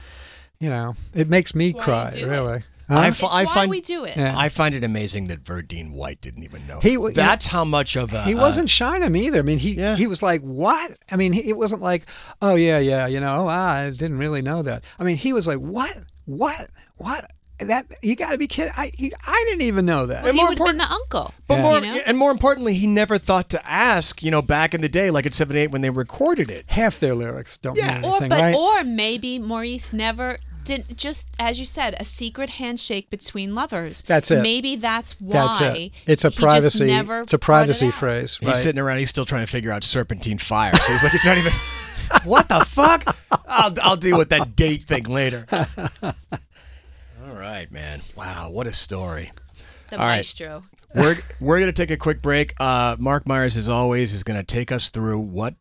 you 0.61 0.69
know, 0.71 0.95
it 1.15 1.29
makes 1.29 1.55
me 1.55 1.73
why 1.73 1.81
cry. 1.83 2.11
do 2.11 2.19
it. 2.19 2.25
Really. 2.27 2.63
I, 2.87 3.07
Huh? 3.07 3.13
fi- 3.13 3.27
It's 3.27 3.35
I 3.35 3.45
why 3.45 3.55
find 3.55 3.71
we 3.71 3.81
do 3.81 4.05
it. 4.05 4.15
Yeah. 4.17 4.35
I 4.37 4.51
find 4.51 4.75
it 4.75 4.85
amazing 4.85 5.29
that 5.29 5.43
Verdine 5.43 5.93
White 5.93 6.21
didn't 6.21 6.43
even 6.45 6.67
know. 6.67 6.81
He 6.81 6.95
w- 6.97 7.09
you 7.13 7.15
That's 7.15 7.47
how 7.47 7.65
much 7.65 7.97
of 7.97 8.13
a 8.13 8.23
he 8.25 8.35
uh, 8.35 8.41
wasn't 8.43 8.69
shy 8.69 8.99
to 8.99 9.09
me 9.09 9.27
either. 9.27 9.39
I 9.39 9.43
mean, 9.43 9.59
he 9.59 9.73
Yeah. 9.75 9.97
he 9.97 10.07
was 10.07 10.23
like, 10.23 10.43
"What?" 10.43 10.93
I 11.11 11.17
mean, 11.17 11.33
he, 11.33 11.49
it 11.49 11.57
wasn't 11.57 11.81
like, 11.81 12.05
"Oh 12.43 12.57
yeah, 12.57 12.79
yeah," 12.79 13.07
you 13.07 13.21
know, 13.21 13.49
ah, 13.49 13.71
I 13.87 13.91
didn't 13.91 14.19
really 14.19 14.43
know 14.43 14.61
that. 14.63 14.85
I 14.99 15.05
mean, 15.05 15.17
he 15.17 15.33
was 15.33 15.47
like, 15.47 15.59
"What? 15.59 15.97
What? 16.27 16.69
What?" 16.97 17.31
That 17.61 17.87
you 18.03 18.17
got 18.17 18.33
to 18.33 18.39
be 18.39 18.47
kidding! 18.49 18.73
I 18.77 18.91
he, 18.95 19.13
I 19.27 19.45
didn't 19.49 19.63
even 19.63 19.87
know 19.87 20.07
that. 20.07 20.25
Well, 20.25 20.33
he 20.33 20.37
more 20.37 20.49
would 20.49 20.59
have 20.59 20.67
been 20.67 20.79
the 20.79 20.91
uncle. 20.91 21.33
But 21.47 21.59
Yeah. 21.59 21.63
more, 21.63 21.79
You 21.79 21.91
know? 21.93 22.01
and 22.07 22.19
more 22.19 22.31
importantly, 22.33 22.75
he 22.75 22.87
never 22.89 23.17
thought 23.17 23.49
to 23.51 23.65
ask. 23.71 24.23
You 24.25 24.31
know, 24.33 24.43
back 24.43 24.75
in 24.75 24.81
the 24.81 24.89
day, 24.89 25.11
like 25.11 25.25
at 25.25 25.35
'78 25.35 25.71
when 25.71 25.81
they 25.81 25.91
recorded 25.91 26.51
it. 26.51 26.65
Half 26.69 26.99
their 26.99 27.15
lyrics 27.15 27.57
don't 27.57 27.77
Yeah. 27.77 27.95
mean 28.01 28.05
Or 28.05 28.09
anything, 28.11 28.29
but 28.31 28.41
right? 28.41 28.55
or 28.57 28.83
maybe 28.83 29.39
Maurice 29.39 29.93
never 29.93 30.39
didn't 30.65 30.97
just 30.97 31.29
as 31.39 31.61
you 31.61 31.67
said 31.67 31.95
a 32.01 32.05
secret 32.05 32.51
handshake 32.51 33.09
between 33.11 33.55
lovers. 33.55 34.03
That's 34.07 34.31
it. 34.33 34.43
Maybe 34.43 34.75
that's 34.77 35.13
why. 35.21 35.33
That's 35.33 35.61
it. 35.61 35.93
It's 36.07 36.25
a 36.25 36.29
he 36.31 36.35
just 36.37 36.41
privacy. 36.41 36.87
never 36.87 37.21
It's 37.21 37.35
a 37.35 37.39
brought 37.39 37.57
it 37.57 37.63
privacy 37.67 37.87
out. 37.89 37.95
phrase. 37.95 38.39
He's 38.41 38.63
sitting 38.63 38.81
around. 38.81 38.99
He's 38.99 39.11
still 39.11 39.27
trying 39.27 39.47
to 39.47 39.51
figure 39.51 39.71
out 39.71 39.85
serpentine 39.85 40.39
fire. 40.39 40.75
So 40.77 40.93
he's 40.93 41.05
like, 41.05 41.15
it's 41.15 41.25
not 41.25 41.39
even. 41.39 41.53
what 42.25 42.49
the 42.49 42.61
fuck? 42.65 43.17
I'll 43.47 43.75
I'll 43.83 43.97
deal 43.97 44.19
with 44.19 44.31
that 44.31 44.57
date 44.57 44.83
thing 44.85 45.05
later. 45.05 45.47
All 47.35 47.41
right, 47.41 47.71
man. 47.73 48.01
Wow, 48.17 48.51
what 48.53 48.69
a 48.69 48.73
story. 48.73 49.33
The 49.91 49.97
All 49.99 50.07
right. 50.07 50.19
maestro. 50.19 50.63
We're 50.95 51.17
we're 51.41 51.59
gonna 51.59 51.73
take 51.73 51.91
a 51.91 51.97
quick 51.97 52.23
break. 52.23 52.55
Uh, 52.61 52.95
Marc 53.01 53.27
Myers, 53.27 53.57
as 53.57 53.69
always, 53.69 54.13
is 54.15 54.23
gonna 54.23 54.45
take 54.45 54.71
us 54.71 54.89
through 54.91 55.19
what 55.19 55.57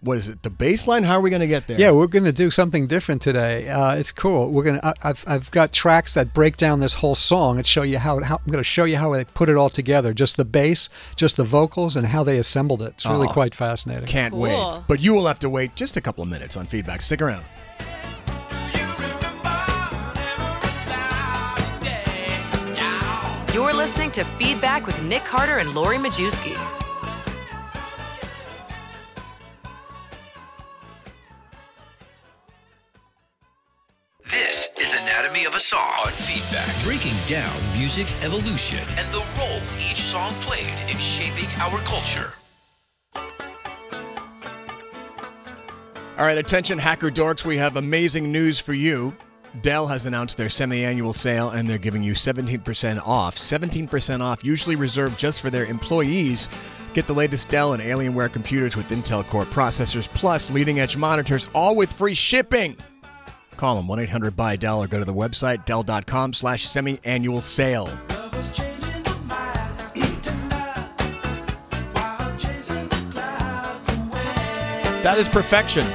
what 0.00 0.16
is 0.16 0.30
it? 0.30 0.42
The 0.42 0.48
baseline? 0.50 1.04
How 1.04 1.16
are 1.18 1.20
we 1.20 1.28
gonna 1.28 1.46
get 1.46 1.66
there? 1.66 1.78
Yeah, 1.78 1.90
we're 1.90 2.06
going 2.06 2.24
to 2.24 2.32
do 2.32 2.50
something 2.50 2.86
different 2.86 3.20
today. 3.20 3.68
Uh, 3.68 3.96
it's 3.96 4.12
cool. 4.12 4.48
We're 4.50 4.62
going 4.62 4.80
to. 4.80 4.94
I've 5.02 5.24
I've 5.26 5.50
got 5.50 5.72
tracks 5.72 6.14
that 6.14 6.32
break 6.32 6.56
down 6.56 6.78
this 6.80 6.94
whole 6.94 7.14
song 7.16 7.56
and 7.58 7.66
show 7.66 7.82
you 7.82 7.98
how, 7.98 8.22
how 8.22 8.36
I'm 8.36 8.44
going 8.50 8.58
to 8.58 8.64
show 8.64 8.84
you 8.84 8.96
how 8.96 9.12
they 9.12 9.24
put 9.24 9.48
it 9.50 9.56
all 9.56 9.68
together. 9.68 10.14
Just 10.14 10.36
the 10.38 10.44
bass, 10.46 10.88
just 11.16 11.36
the 11.36 11.42
vocals, 11.44 11.96
and 11.96 12.06
how 12.06 12.22
they 12.24 12.38
assembled 12.38 12.80
it. 12.80 12.92
It's 12.94 13.06
really 13.06 13.26
Oh. 13.28 13.32
quite 13.32 13.54
fascinating. 13.56 14.06
Can't 14.06 14.32
Cool. 14.32 14.40
wait. 14.42 14.82
But 14.86 15.00
you 15.00 15.12
will 15.14 15.26
have 15.26 15.40
to 15.40 15.50
wait 15.50 15.74
just 15.74 15.96
a 15.96 16.00
couple 16.00 16.22
of 16.22 16.30
minutes 16.30 16.56
on 16.56 16.66
feedback. 16.66 17.02
Stick 17.02 17.20
around. 17.20 17.44
You're 23.58 23.74
listening 23.74 24.12
to 24.12 24.22
Feedback 24.22 24.86
with 24.86 25.02
Nik 25.02 25.24
Carter 25.24 25.58
and 25.58 25.74
Lori 25.74 25.96
Majewski. 25.96 26.56
This 34.30 34.68
is 34.80 34.92
Anatomy 34.92 35.44
of 35.44 35.56
a 35.56 35.58
Song 35.58 35.92
on 36.06 36.12
Feedback, 36.12 36.72
breaking 36.84 37.16
down 37.26 37.52
music's 37.76 38.14
evolution 38.24 38.78
and 38.96 39.08
the 39.08 39.26
role 39.36 39.58
each 39.74 40.02
song 40.02 40.32
played 40.34 40.88
in 40.88 40.96
shaping 40.96 41.48
our 41.60 41.80
culture. 41.80 42.34
All 46.16 46.24
right, 46.24 46.38
attention, 46.38 46.78
hacker 46.78 47.10
dorks. 47.10 47.44
We 47.44 47.56
have 47.56 47.74
amazing 47.74 48.30
news 48.30 48.60
for 48.60 48.72
you. 48.72 49.16
Dell 49.62 49.86
has 49.86 50.06
announced 50.06 50.36
their 50.36 50.48
semi 50.48 50.84
annual 50.84 51.12
sale 51.12 51.50
and 51.50 51.68
they're 51.68 51.78
giving 51.78 52.02
you 52.02 52.12
17% 52.12 53.02
off. 53.06 53.36
17% 53.36 54.20
off, 54.20 54.44
usually 54.44 54.76
reserved 54.76 55.18
just 55.18 55.40
for 55.40 55.50
their 55.50 55.66
employees. 55.66 56.48
Get 56.94 57.06
the 57.06 57.14
latest 57.14 57.48
Dell 57.48 57.74
and 57.74 57.82
Alienware 57.82 58.32
computers 58.32 58.76
with 58.76 58.88
Intel 58.88 59.26
Core 59.26 59.44
processors 59.44 60.08
plus 60.08 60.50
leading 60.50 60.80
edge 60.80 60.96
monitors, 60.96 61.48
all 61.54 61.76
with 61.76 61.92
free 61.92 62.14
shipping. 62.14 62.76
Call 63.56 63.76
them 63.76 63.88
1 63.88 64.00
800 64.00 64.36
buy 64.36 64.56
Dell 64.56 64.82
or 64.82 64.86
go 64.86 64.98
to 64.98 65.04
the 65.04 65.14
website 65.14 65.64
dell.com 65.64 66.32
slash 66.32 66.66
semi 66.66 66.98
annual 67.04 67.40
sale. 67.40 67.86
That 75.02 75.16
is 75.16 75.28
perfection. 75.28 75.86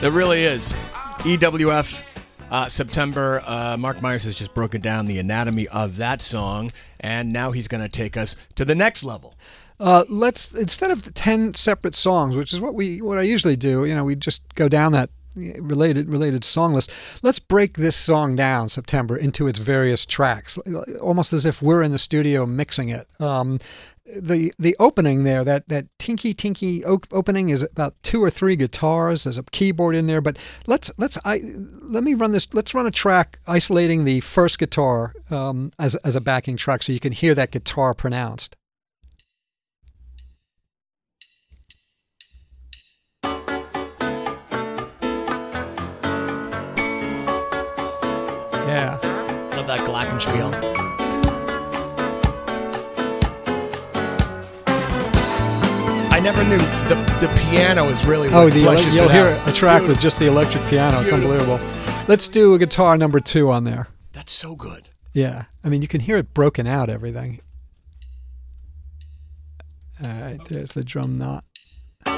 That 0.00 0.12
really 0.12 0.44
is. 0.44 0.72
EWF 1.18 2.02
uh, 2.50 2.68
September. 2.68 3.42
Uh, 3.44 3.76
Marc 3.78 4.02
Myers 4.02 4.24
has 4.24 4.34
just 4.34 4.54
broken 4.54 4.80
down 4.80 5.06
the 5.06 5.18
anatomy 5.18 5.68
of 5.68 5.96
that 5.96 6.22
song, 6.22 6.72
and 7.00 7.32
now 7.32 7.50
he's 7.50 7.68
going 7.68 7.82
to 7.82 7.88
take 7.88 8.16
us 8.16 8.36
to 8.54 8.64
the 8.64 8.74
next 8.74 9.02
level. 9.04 9.34
Uh, 9.78 10.04
let's 10.08 10.54
instead 10.54 10.90
of 10.90 11.12
ten 11.14 11.52
separate 11.54 11.94
songs, 11.94 12.36
which 12.36 12.52
is 12.52 12.60
what 12.60 12.74
we 12.74 13.02
what 13.02 13.18
I 13.18 13.22
usually 13.22 13.56
do. 13.56 13.84
You 13.84 13.94
know, 13.94 14.04
we 14.04 14.16
just 14.16 14.54
go 14.54 14.68
down 14.68 14.92
that 14.92 15.10
related 15.36 16.08
related 16.08 16.44
song 16.44 16.72
list. 16.72 16.90
Let's 17.22 17.38
break 17.38 17.74
this 17.74 17.96
song 17.96 18.36
down, 18.36 18.68
September, 18.70 19.16
into 19.16 19.46
its 19.46 19.58
various 19.58 20.06
tracks, 20.06 20.58
almost 21.00 21.32
as 21.32 21.44
if 21.44 21.60
we're 21.60 21.82
in 21.82 21.92
the 21.92 21.98
studio 21.98 22.46
mixing 22.46 22.88
it. 22.88 23.06
Um, 23.20 23.58
the 24.14 24.52
the 24.58 24.76
opening 24.78 25.24
there, 25.24 25.44
that 25.44 25.68
that 25.68 25.86
tinky 25.98 26.34
tinky 26.34 26.84
opening 26.84 27.48
is 27.48 27.62
about 27.62 27.94
two 28.02 28.22
or 28.22 28.30
three 28.30 28.56
guitars. 28.56 29.24
There's 29.24 29.38
a 29.38 29.42
keyboard 29.44 29.96
in 29.96 30.06
there, 30.06 30.20
but 30.20 30.38
let's 30.66 30.90
let's 30.96 31.18
I 31.24 31.42
let 31.82 32.04
me 32.04 32.14
run 32.14 32.32
this. 32.32 32.46
Let's 32.52 32.74
run 32.74 32.86
a 32.86 32.90
track 32.90 33.38
isolating 33.46 34.04
the 34.04 34.20
first 34.20 34.58
guitar 34.58 35.14
um, 35.30 35.72
as 35.78 35.96
as 35.96 36.16
a 36.16 36.20
backing 36.20 36.56
track, 36.56 36.82
so 36.82 36.92
you 36.92 37.00
can 37.00 37.12
hear 37.12 37.34
that 37.34 37.50
guitar 37.50 37.94
pronounced. 37.94 38.56
Yeah. 48.66 48.98
Love 49.54 49.66
that 49.68 49.80
Glockenspiel. 49.80 50.75
Never 56.26 56.42
knew 56.42 56.58
the 56.88 56.96
the 57.20 57.28
piano 57.48 57.86
is 57.86 58.04
really 58.04 58.28
Oh, 58.30 58.44
what 58.46 58.52
the 58.52 58.64
ele- 58.64 58.82
you'll 58.90 59.08
hear 59.08 59.40
a 59.46 59.52
track 59.52 59.82
with 59.86 60.00
just 60.00 60.18
the 60.18 60.26
electric 60.26 60.64
piano. 60.64 61.00
It's 61.00 61.12
unbelievable. 61.12 61.60
Let's 62.08 62.28
do 62.28 62.52
a 62.54 62.58
guitar 62.58 62.96
number 62.98 63.20
two 63.20 63.48
on 63.48 63.62
there. 63.62 63.86
That's 64.12 64.32
so 64.32 64.56
good. 64.56 64.88
Yeah, 65.12 65.44
I 65.62 65.68
mean 65.68 65.82
you 65.82 65.88
can 65.88 66.00
hear 66.00 66.16
it 66.16 66.34
broken 66.34 66.66
out. 66.66 66.88
Everything. 66.90 67.38
All 70.04 70.10
right, 70.10 70.44
there's 70.48 70.72
the 70.72 70.82
drum 70.82 71.16
knot. 71.16 71.44
You 72.06 72.12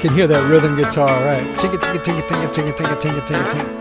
can 0.00 0.14
hear 0.14 0.28
that 0.28 0.48
rhythm 0.48 0.76
guitar, 0.76 1.24
right? 1.24 1.44
Tinga 1.58 1.78
tinga 1.78 2.00
tinga 2.04 2.22
tinga 2.28 2.52
tinga 2.52 2.72
tinga 2.76 3.00
tinga 3.00 3.26
tinga 3.26 3.50
tinga. 3.50 3.80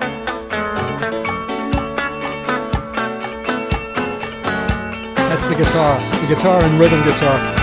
That's 5.30 5.46
the 5.48 5.56
guitar, 5.56 6.00
the 6.22 6.28
guitar 6.28 6.64
and 6.64 6.80
rhythm 6.80 7.04
guitar. 7.04 7.63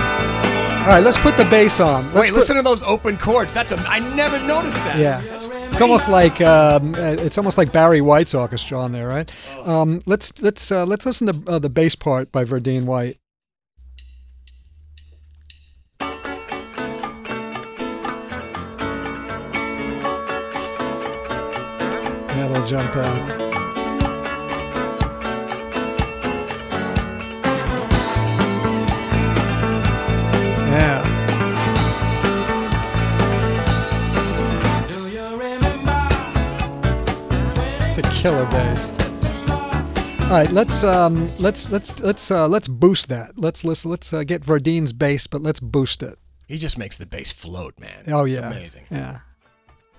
All 0.81 0.87
right, 0.87 1.03
let's 1.03 1.17
put 1.19 1.37
the 1.37 1.45
bass 1.45 1.79
on. 1.79 2.03
Let's 2.05 2.15
Wait, 2.15 2.29
put- 2.29 2.37
listen 2.37 2.55
to 2.55 2.63
those 2.63 2.81
open 2.81 3.15
chords. 3.15 3.53
That's 3.53 3.71
a. 3.71 3.77
I 3.87 3.99
never 4.15 4.39
noticed 4.39 4.83
that. 4.83 4.97
Yeah, 4.97 5.21
it's 5.71 5.79
almost 5.79 6.09
like 6.09 6.41
um, 6.41 6.95
uh, 6.95 7.17
it's 7.19 7.37
almost 7.37 7.55
like 7.59 7.71
Barry 7.71 8.01
White's 8.01 8.33
orchestra 8.33 8.79
on 8.79 8.91
there, 8.91 9.07
right? 9.07 9.31
Um, 9.63 10.01
let's 10.07 10.41
let's 10.41 10.71
uh, 10.71 10.85
let's 10.87 11.05
listen 11.05 11.27
to 11.27 11.51
uh, 11.51 11.59
the 11.59 11.69
bass 11.69 11.93
part 11.93 12.31
by 12.31 12.45
Verdine 12.45 12.85
White. 12.85 13.17
That'll 22.27 22.65
jump 22.65 22.95
out. 22.95 23.40
Killer 38.21 38.45
bass. 38.51 38.99
All 40.21 40.29
right, 40.37 40.51
let's 40.51 40.83
um, 40.83 41.27
let's 41.39 41.71
let's 41.71 41.99
let's 41.99 42.29
uh, 42.29 42.47
let's 42.47 42.67
boost 42.67 43.09
that. 43.09 43.35
Let's 43.35 43.63
listen. 43.63 43.89
Let's 43.89 44.13
uh, 44.13 44.23
get 44.23 44.45
Verdine's 44.45 44.93
bass, 44.93 45.25
but 45.25 45.41
let's 45.41 45.59
boost 45.59 46.03
it. 46.03 46.19
He 46.47 46.59
just 46.59 46.77
makes 46.77 46.99
the 46.99 47.07
bass 47.07 47.31
float, 47.31 47.79
man. 47.79 48.03
Oh 48.07 48.25
It's 48.25 48.35
yeah, 48.35 48.47
amazing. 48.47 48.83
Yeah, 48.91 49.21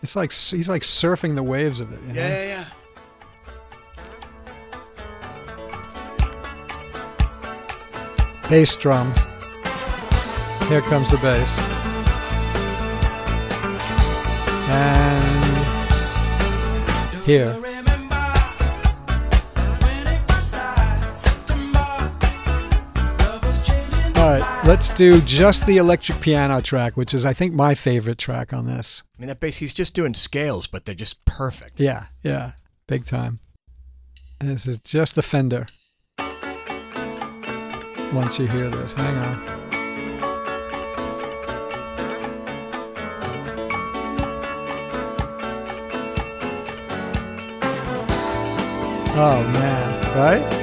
it's 0.03 0.15
like 0.15 0.31
he's 0.33 0.69
like 0.69 0.83
surfing 0.83 1.35
the 1.35 1.43
waves 1.43 1.81
of 1.81 1.93
it. 1.93 2.01
You 2.03 2.09
know? 2.09 2.15
Yeah, 2.15 2.29
yeah, 2.29 2.65
yeah. 8.45 8.49
Bass 8.49 8.77
drum. 8.77 9.13
Here 10.69 10.83
comes 10.83 11.11
the 11.11 11.19
bass. 11.21 11.59
And 14.71 15.55
here. 17.25 17.72
All 24.23 24.31
right, 24.31 24.65
let's 24.65 24.89
do 24.89 25.21
just 25.23 25.67
the 25.67 25.79
electric 25.79 26.21
piano 26.21 26.61
track, 26.61 26.97
which 26.97 27.13
is, 27.13 27.27
I 27.27 27.33
think, 27.33 27.55
my 27.55 27.75
favorite 27.75 28.19
track 28.19 28.53
on 28.53 28.67
this. 28.67 29.03
I 29.19 29.21
mean, 29.21 29.27
that 29.27 29.41
bass. 29.41 29.57
He's 29.57 29.75
just 29.75 29.95
doing 29.95 30.15
scales, 30.15 30.69
but 30.69 30.85
they're 30.85 30.95
just 30.95 31.25
perfect. 31.25 31.81
Yeah, 31.81 32.05
yeah, 32.23 32.53
big 32.87 33.05
time. 33.05 33.41
And 34.41 34.49
this 34.49 34.69
is 34.69 34.79
just 34.79 35.17
the 35.17 35.23
Fender. 35.23 35.67
Once 38.13 38.39
you 38.39 38.47
hear 38.47 38.69
this, 38.69 38.93
hang 38.93 39.17
on. 39.17 39.43
Oh 49.15 49.43
man, 49.53 50.17
right? 50.17 50.62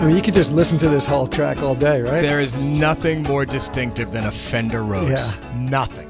I 0.00 0.06
mean, 0.06 0.16
you 0.16 0.22
could 0.22 0.32
just 0.34 0.50
listen 0.52 0.78
to 0.78 0.88
this 0.88 1.04
whole 1.04 1.26
track 1.26 1.58
all 1.58 1.74
day, 1.74 2.00
right? 2.00 2.22
There 2.22 2.40
is 2.40 2.56
nothing 2.56 3.22
more 3.24 3.44
distinctive 3.44 4.10
than 4.12 4.24
a 4.24 4.32
Fender 4.32 4.82
Rhodes. 4.82 5.10
Yeah. 5.10 5.54
Nothing. 5.54 6.08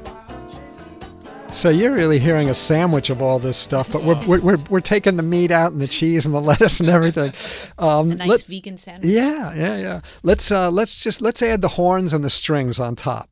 So 1.51 1.69
you're 1.69 1.91
really 1.91 2.17
hearing 2.17 2.47
a 2.49 2.53
sandwich 2.53 3.09
of 3.09 3.21
all 3.21 3.37
this 3.37 3.57
stuff, 3.57 3.91
but 3.91 4.01
we're, 4.05 4.25
we're, 4.25 4.39
we're, 4.39 4.57
we're 4.69 4.79
taking 4.79 5.17
the 5.17 5.23
meat 5.23 5.51
out 5.51 5.73
and 5.73 5.81
the 5.81 5.87
cheese 5.89 6.25
and 6.25 6.33
the 6.33 6.39
lettuce 6.49 6.79
and 6.79 6.87
everything. 6.89 7.33
Um, 7.77 8.11
A 8.13 8.15
nice 8.15 8.27
let- 8.29 8.43
vegan 8.43 8.77
sandwich. 8.77 9.11
yeah, 9.11 9.53
yeah, 9.53 9.75
yeah. 9.77 10.01
Let's 10.23 10.49
uh, 10.53 10.71
let's 10.71 10.95
just 11.03 11.21
let's 11.21 11.41
add 11.41 11.59
the 11.59 11.67
horns 11.67 12.13
and 12.13 12.23
the 12.23 12.29
strings 12.29 12.79
on 12.79 12.95
top. 12.95 13.29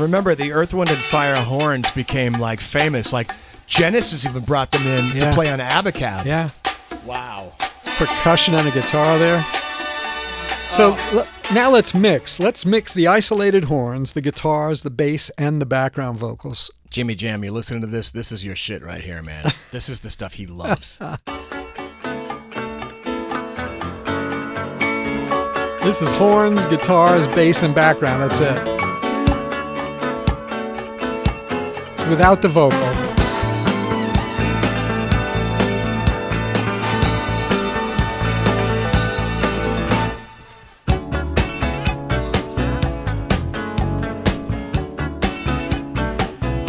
Remember, 0.00 0.34
the 0.34 0.52
Earth, 0.52 0.74
Wind, 0.74 0.90
and 0.90 0.98
Fire 0.98 1.36
horns 1.36 1.90
became 1.90 2.32
like 2.34 2.60
famous. 2.60 3.12
Like 3.12 3.30
Genesis 3.66 4.24
even 4.26 4.42
brought 4.42 4.70
them 4.70 4.86
in 4.86 5.16
Yeah. 5.16 5.28
to 5.30 5.34
play 5.34 5.50
on 5.50 5.58
Abacab. 5.60 6.24
Yeah, 6.24 6.50
Wow. 7.04 7.52
percussion 7.96 8.54
and 8.54 8.66
a 8.66 8.70
guitar 8.70 9.18
there. 9.18 9.42
So 10.70 10.94
oh. 10.96 11.18
l- 11.18 11.54
now 11.54 11.70
let's 11.70 11.94
mix. 11.94 12.38
Let's 12.40 12.64
mix 12.64 12.94
the 12.94 13.06
isolated 13.06 13.64
horns, 13.64 14.12
the 14.12 14.20
guitars, 14.20 14.82
the 14.82 14.90
bass, 14.90 15.30
and 15.36 15.60
the 15.60 15.66
background 15.66 16.18
vocals. 16.18 16.70
Jimmy 16.90 17.14
Jam, 17.14 17.44
you 17.44 17.50
listening 17.52 17.80
to 17.82 17.86
this? 17.86 18.10
This 18.10 18.32
is 18.32 18.44
your 18.44 18.56
shit 18.56 18.82
right 18.82 19.02
here, 19.02 19.22
man. 19.22 19.52
this 19.70 19.88
is 19.88 20.00
the 20.00 20.10
stuff 20.10 20.34
he 20.34 20.46
loves. 20.46 20.98
This 25.82 26.00
is 26.02 26.10
horns, 26.12 26.66
guitars, 26.66 27.26
bass, 27.28 27.62
and 27.62 27.74
background. 27.74 28.22
That's 28.22 28.40
it. 28.40 28.79
Without 32.10 32.42
the 32.42 32.48
vocal. 32.48 32.78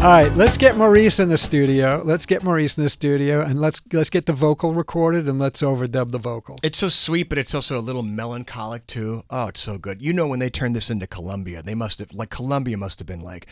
All 0.03 0.07
right, 0.07 0.35
let's 0.35 0.57
get 0.57 0.77
Maurice 0.77 1.19
in 1.19 1.29
the 1.29 1.37
studio. 1.37 2.01
Let's 2.03 2.25
get 2.25 2.41
Maurice 2.41 2.75
in 2.75 2.83
the 2.83 2.89
studio, 2.89 3.41
and 3.41 3.61
let's 3.61 3.83
let's 3.93 4.09
get 4.09 4.25
the 4.25 4.33
vocal 4.33 4.73
recorded, 4.73 5.27
and 5.27 5.37
let's 5.37 5.61
overdub 5.61 6.09
the 6.09 6.17
vocal. 6.17 6.55
It's 6.63 6.79
so 6.79 6.89
sweet, 6.89 7.29
but 7.29 7.37
it's 7.37 7.53
also 7.53 7.77
a 7.77 7.81
little 7.81 8.01
melancholic 8.01 8.87
too. 8.87 9.23
Oh, 9.29 9.49
it's 9.49 9.59
so 9.59 9.77
good. 9.77 10.01
You 10.01 10.11
know, 10.11 10.25
when 10.25 10.39
they 10.39 10.49
turned 10.49 10.75
this 10.75 10.89
into 10.89 11.05
Columbia, 11.05 11.61
they 11.61 11.75
must 11.75 11.99
have 11.99 12.11
like 12.13 12.31
Columbia 12.31 12.77
must 12.77 12.97
have 12.97 13.05
been 13.05 13.21
like, 13.21 13.45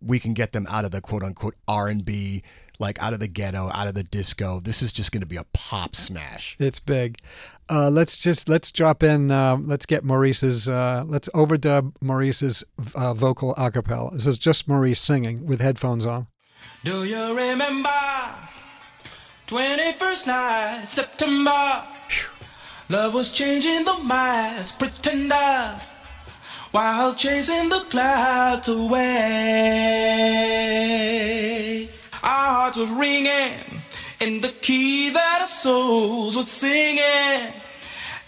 we 0.00 0.18
can 0.18 0.34
get 0.34 0.52
them 0.52 0.66
out 0.68 0.84
of 0.84 0.90
the 0.90 1.00
quote 1.00 1.22
unquote 1.22 1.54
R 1.66 1.88
and 1.88 2.04
B, 2.04 2.42
like 2.78 3.00
out 3.02 3.12
of 3.12 3.20
the 3.20 3.28
ghetto, 3.28 3.70
out 3.72 3.88
of 3.88 3.94
the 3.94 4.02
disco. 4.02 4.60
This 4.60 4.82
is 4.82 4.92
just 4.92 5.12
going 5.12 5.20
to 5.20 5.26
be 5.26 5.36
a 5.36 5.44
pop 5.52 5.96
smash. 5.96 6.56
It's 6.58 6.80
big. 6.80 7.18
Uh, 7.68 7.90
let's 7.90 8.18
just 8.18 8.48
let's 8.48 8.70
drop 8.70 9.02
in. 9.02 9.30
Uh, 9.30 9.58
let's 9.60 9.86
get 9.86 10.04
Maurice's. 10.04 10.68
Uh, 10.68 11.04
let's 11.06 11.28
overdub 11.30 11.92
Maurice's 12.00 12.64
uh, 12.94 13.14
vocal 13.14 13.54
a 13.56 13.70
cappella. 13.70 14.12
This 14.12 14.26
is 14.26 14.38
just 14.38 14.68
Maurice 14.68 15.00
singing 15.00 15.46
with 15.46 15.60
headphones 15.60 16.06
on. 16.06 16.28
Do 16.84 17.04
you 17.04 17.36
remember 17.36 17.90
21st 19.48 20.26
night, 20.26 20.84
September? 20.84 21.82
Love 22.90 23.12
was 23.12 23.32
changing 23.32 23.84
the 23.84 23.98
minds, 24.02 24.74
pretenders, 24.76 25.94
while 26.70 27.14
chasing 27.14 27.68
the 27.68 27.80
clouds 27.90 28.68
away. 28.68 29.08
Our 32.22 32.50
hearts 32.54 32.76
were 32.78 32.86
ringing 32.86 33.54
in 34.20 34.40
the 34.40 34.48
key 34.60 35.10
that 35.10 35.38
our 35.42 35.46
souls 35.46 36.36
were 36.36 36.42
singing 36.42 37.52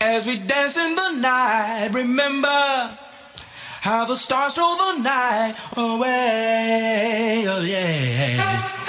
as 0.00 0.26
we 0.26 0.38
danced 0.38 0.78
in 0.78 0.94
the 0.94 1.10
night. 1.12 1.90
Remember 1.92 2.96
how 3.80 4.04
the 4.04 4.16
stars 4.16 4.52
stole 4.52 4.76
the 4.76 4.98
night 5.02 5.54
away. 5.76 7.44
Oh, 7.46 7.62
yeah. 7.62 8.79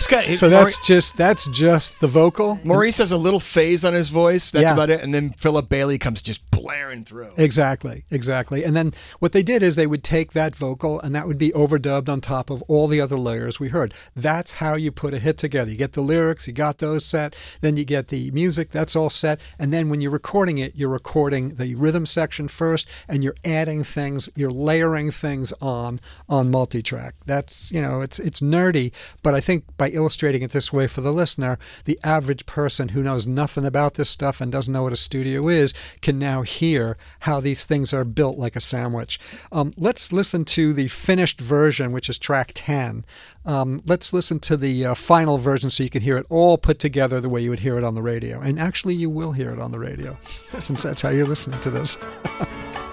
He's 0.00 0.06
got 0.06 0.24
So 0.24 0.48
that's 0.48 0.78
just 0.78 1.18
that's 1.18 1.46
just 1.48 2.00
the 2.00 2.08
vocal. 2.08 2.58
Maurice 2.64 2.96
has 2.98 3.12
a 3.12 3.18
little 3.18 3.38
phase 3.38 3.84
on 3.84 3.92
his 3.92 4.08
voice. 4.08 4.50
That's 4.50 4.62
Yeah. 4.62 4.72
about 4.72 4.88
it. 4.88 5.02
And 5.02 5.12
then 5.12 5.34
Philip 5.36 5.68
Bailey 5.68 5.98
comes 5.98 6.22
just 6.22 6.50
blaring 6.50 7.04
through. 7.04 7.32
Exactly, 7.36 8.04
exactly. 8.10 8.64
And 8.64 8.74
then 8.74 8.94
what 9.18 9.32
they 9.32 9.42
did 9.42 9.62
is 9.62 9.76
they 9.76 9.86
would 9.86 10.02
take 10.02 10.32
that 10.32 10.56
vocal 10.56 10.98
and 11.00 11.14
that 11.14 11.26
would 11.26 11.36
be 11.36 11.50
overdubbed 11.50 12.08
on 12.08 12.22
top 12.22 12.48
of 12.48 12.62
all 12.62 12.88
the 12.88 12.98
other 12.98 13.18
layers 13.18 13.60
we 13.60 13.68
heard. 13.68 13.92
That's 14.16 14.52
how 14.52 14.74
you 14.74 14.90
put 14.90 15.12
a 15.12 15.18
hit 15.18 15.36
together. 15.36 15.70
You 15.70 15.76
get 15.76 15.92
the 15.92 16.00
lyrics, 16.00 16.46
you 16.46 16.54
got 16.54 16.78
those 16.78 17.04
set, 17.04 17.36
then 17.60 17.76
you 17.76 17.84
get 17.84 18.08
the 18.08 18.30
music, 18.30 18.70
that's 18.70 18.96
all 18.96 19.10
set. 19.10 19.38
And 19.58 19.70
then 19.70 19.90
when 19.90 20.00
you're 20.00 20.10
recording 20.10 20.56
it, 20.56 20.76
you're 20.76 20.88
recording 20.88 21.56
the 21.56 21.74
rhythm 21.74 22.06
section 22.06 22.48
first 22.48 22.88
and 23.06 23.22
you're 23.22 23.36
adding 23.44 23.84
things, 23.84 24.30
you're 24.34 24.50
layering 24.50 25.10
things 25.10 25.52
on 25.60 26.00
on 26.28 26.50
multi-track. 26.50 27.14
That's, 27.26 27.70
you 27.70 27.82
know, 27.82 28.00
it's 28.00 28.18
it's 28.18 28.40
nerdy, 28.40 28.92
but 29.22 29.34
I 29.34 29.40
think 29.40 29.64
by 29.76 29.89
illustrating 29.90 30.42
it 30.42 30.52
this 30.52 30.72
way 30.72 30.86
for 30.86 31.00
the 31.00 31.12
listener, 31.12 31.58
the 31.84 31.98
average 32.02 32.46
person 32.46 32.90
who 32.90 33.02
knows 33.02 33.26
nothing 33.26 33.64
about 33.64 33.94
this 33.94 34.10
stuff 34.10 34.40
and 34.40 34.50
doesn't 34.50 34.72
know 34.72 34.82
what 34.82 34.92
a 34.92 34.96
studio 34.96 35.48
is 35.48 35.74
can 36.00 36.18
now 36.18 36.42
hear 36.42 36.96
how 37.20 37.40
these 37.40 37.64
things 37.64 37.92
are 37.92 38.04
built 38.04 38.38
like 38.38 38.56
a 38.56 38.60
sandwich. 38.60 39.20
Um, 39.52 39.72
let's 39.76 40.12
listen 40.12 40.44
to 40.46 40.72
the 40.72 40.88
finished 40.88 41.40
version, 41.40 41.92
which 41.92 42.08
is 42.08 42.18
track 42.18 42.52
10. 42.54 43.04
Um, 43.44 43.82
let's 43.86 44.12
listen 44.12 44.40
to 44.40 44.56
the 44.56 44.86
uh, 44.86 44.94
final 44.94 45.38
version 45.38 45.70
so 45.70 45.82
you 45.82 45.90
can 45.90 46.02
hear 46.02 46.16
it 46.16 46.26
all 46.28 46.58
put 46.58 46.78
together 46.78 47.20
the 47.20 47.28
way 47.28 47.40
you 47.40 47.50
would 47.50 47.60
hear 47.60 47.78
it 47.78 47.84
on 47.84 47.94
the 47.94 48.02
radio. 48.02 48.40
And 48.40 48.58
actually, 48.58 48.94
you 48.94 49.10
will 49.10 49.32
hear 49.32 49.50
it 49.50 49.58
on 49.58 49.72
the 49.72 49.78
radio, 49.78 50.18
since 50.62 50.82
that's 50.82 51.02
how 51.02 51.10
you're 51.10 51.26
listening 51.26 51.60
to 51.60 51.70
this. 51.70 51.96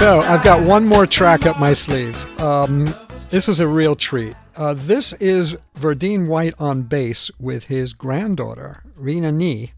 so 0.00 0.22
I've 0.22 0.42
got 0.42 0.66
one 0.66 0.88
more 0.88 1.04
track 1.04 1.44
up 1.44 1.60
my 1.60 1.74
sleeve. 1.74 2.16
Um, 2.40 2.94
this 3.28 3.50
is 3.50 3.60
a 3.60 3.68
real 3.68 3.94
treat. 3.94 4.34
Uh, 4.56 4.72
this 4.72 5.12
is 5.20 5.56
Verdine 5.78 6.26
White 6.26 6.54
on 6.58 6.84
bass 6.84 7.30
with 7.38 7.64
his 7.64 7.92
granddaughter, 7.92 8.82
Rena 8.96 9.30
Nee, 9.30 9.74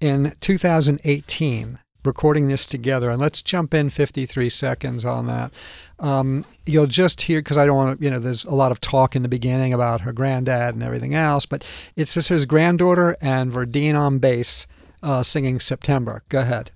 in 0.00 0.34
2018, 0.40 1.78
recording 2.04 2.48
this 2.48 2.66
together. 2.66 3.08
And 3.08 3.20
let's 3.20 3.40
jump 3.40 3.72
in 3.72 3.88
53 3.88 4.48
seconds 4.48 5.04
on 5.04 5.28
that. 5.28 5.52
Um, 6.00 6.44
you'll 6.66 6.88
just 6.88 7.20
hear, 7.20 7.38
because 7.38 7.56
I 7.56 7.64
don't 7.64 7.76
want 7.76 8.00
to, 8.00 8.04
you 8.04 8.10
know, 8.10 8.18
there's 8.18 8.44
a 8.44 8.56
lot 8.56 8.72
of 8.72 8.80
talk 8.80 9.14
in 9.14 9.22
the 9.22 9.28
beginning 9.28 9.72
about 9.72 10.00
her 10.00 10.12
granddad 10.12 10.74
and 10.74 10.82
everything 10.82 11.14
else, 11.14 11.46
but 11.46 11.64
it's 11.94 12.14
just 12.14 12.30
his 12.30 12.46
granddaughter 12.46 13.16
and 13.20 13.52
Verdine 13.52 13.94
on 13.94 14.18
bass 14.18 14.66
uh, 15.04 15.22
singing 15.22 15.60
September. 15.60 16.24
Go 16.28 16.40
ahead. 16.40 16.72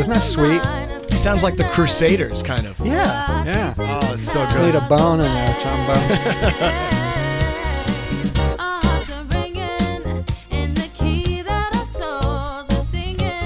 Isn't 0.00 0.12
that 0.12 0.20
sweet? 0.20 0.64
He 1.10 1.16
sounds 1.18 1.42
like 1.42 1.56
the 1.56 1.64
Crusaders, 1.64 2.42
kind 2.42 2.66
of. 2.66 2.78
Yeah, 2.80 3.44
yeah. 3.44 3.74
Oh, 3.76 4.14
it's 4.14 4.22
so 4.22 4.44
Just 4.44 4.56
good. 4.56 4.72
need 4.72 4.74
a 4.74 4.88
bone 4.88 5.20
in 5.20 5.26
there, 5.26 5.54
trombone. 5.60 6.96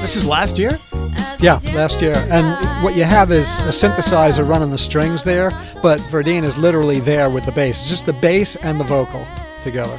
This 0.00 0.16
is 0.16 0.26
last 0.26 0.59
year? 0.59 0.78
yeah, 1.40 1.61
last 1.74 2.00
year. 2.02 2.14
And 2.30 2.84
what 2.84 2.94
you 2.94 3.05
have 3.05 3.32
is 3.32 3.57
a 3.61 3.70
synthesizer 3.70 4.46
running 4.46 4.70
the 4.70 4.78
strings 4.78 5.24
there, 5.24 5.50
but 5.82 5.98
Verdine 6.11 6.44
is 6.44 6.57
literally 6.59 7.00
there 7.00 7.30
with 7.30 7.46
the 7.46 7.52
bass. 7.52 7.80
It's 7.80 7.88
just 7.90 8.07
the 8.07 8.12
bass 8.12 8.55
and 8.57 8.78
the 8.78 8.84
vocal 8.84 9.26
together. 9.62 9.98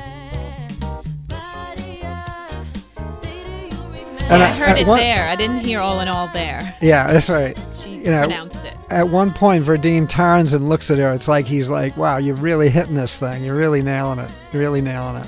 And 4.28 4.42
I 4.42 4.50
at- 4.50 4.56
heard 4.56 4.78
it 4.80 4.88
one- 4.88 5.00
there. 5.00 5.28
I 5.28 5.36
didn't 5.36 5.60
hear 5.60 5.80
all 5.80 6.00
in 6.00 6.08
all 6.08 6.28
there. 6.34 6.76
Yeah, 6.82 7.12
that's 7.14 7.30
right. 7.30 7.58
She 7.76 7.98
You 7.98 8.06
know, 8.12 8.22
pronounced 8.22 8.66
it. 8.66 8.74
At 8.90 9.10
one 9.10 9.32
point, 9.32 9.64
Verdine 9.66 10.08
turns 10.10 10.54
and 10.54 10.68
looks 10.68 10.90
at 10.92 10.98
her. 10.98 11.14
It's 11.14 11.28
like 11.28 11.46
he's 11.46 11.70
like, 11.70 11.96
"Wow, 11.98 12.18
you're 12.18 12.36
really 12.36 12.70
hitting 12.70 12.96
this 12.96 13.18
thing. 13.18 13.44
You're 13.44 13.56
really 13.56 13.82
nailing 13.82 14.20
it. 14.20 14.32
You're 14.52 14.62
really 14.62 14.82
nailing 14.82 15.18
it." 15.18 15.28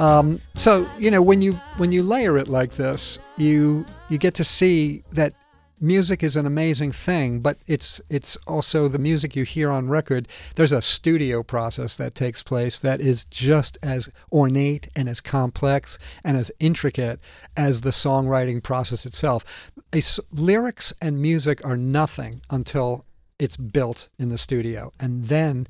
Um, 0.00 0.40
so 0.56 0.86
you 0.98 1.10
know 1.10 1.22
when 1.22 1.40
you 1.42 1.52
when 1.78 1.92
you 1.92 2.02
layer 2.02 2.36
it 2.38 2.48
like 2.48 2.72
this, 2.76 3.18
you 3.36 3.84
you 4.08 4.18
get 4.18 4.34
to 4.34 4.44
see 4.44 5.02
that 5.12 5.32
music 5.80 6.22
is 6.22 6.36
an 6.36 6.46
amazing 6.46 6.92
thing, 6.92 7.40
but 7.40 7.58
it's 7.66 8.00
it's 8.08 8.36
also 8.46 8.88
the 8.88 8.98
music 8.98 9.36
you 9.36 9.44
hear 9.44 9.70
on 9.70 9.88
record. 9.88 10.28
There's 10.54 10.72
a 10.72 10.82
studio 10.82 11.42
process 11.42 11.96
that 11.96 12.14
takes 12.14 12.42
place 12.42 12.78
that 12.80 13.00
is 13.00 13.24
just 13.24 13.78
as 13.82 14.10
ornate 14.32 14.88
and 14.96 15.08
as 15.08 15.20
complex 15.20 15.98
and 16.24 16.36
as 16.36 16.50
intricate 16.60 17.20
as 17.56 17.82
the 17.82 17.90
songwriting 17.90 18.62
process 18.62 19.06
itself. 19.06 19.44
Lyrics 20.32 20.92
and 21.00 21.20
music 21.22 21.64
are 21.64 21.76
nothing 21.76 22.42
until 22.50 23.04
it's 23.38 23.56
built 23.56 24.08
in 24.18 24.28
the 24.28 24.38
studio, 24.38 24.92
and 24.98 25.26
then. 25.26 25.66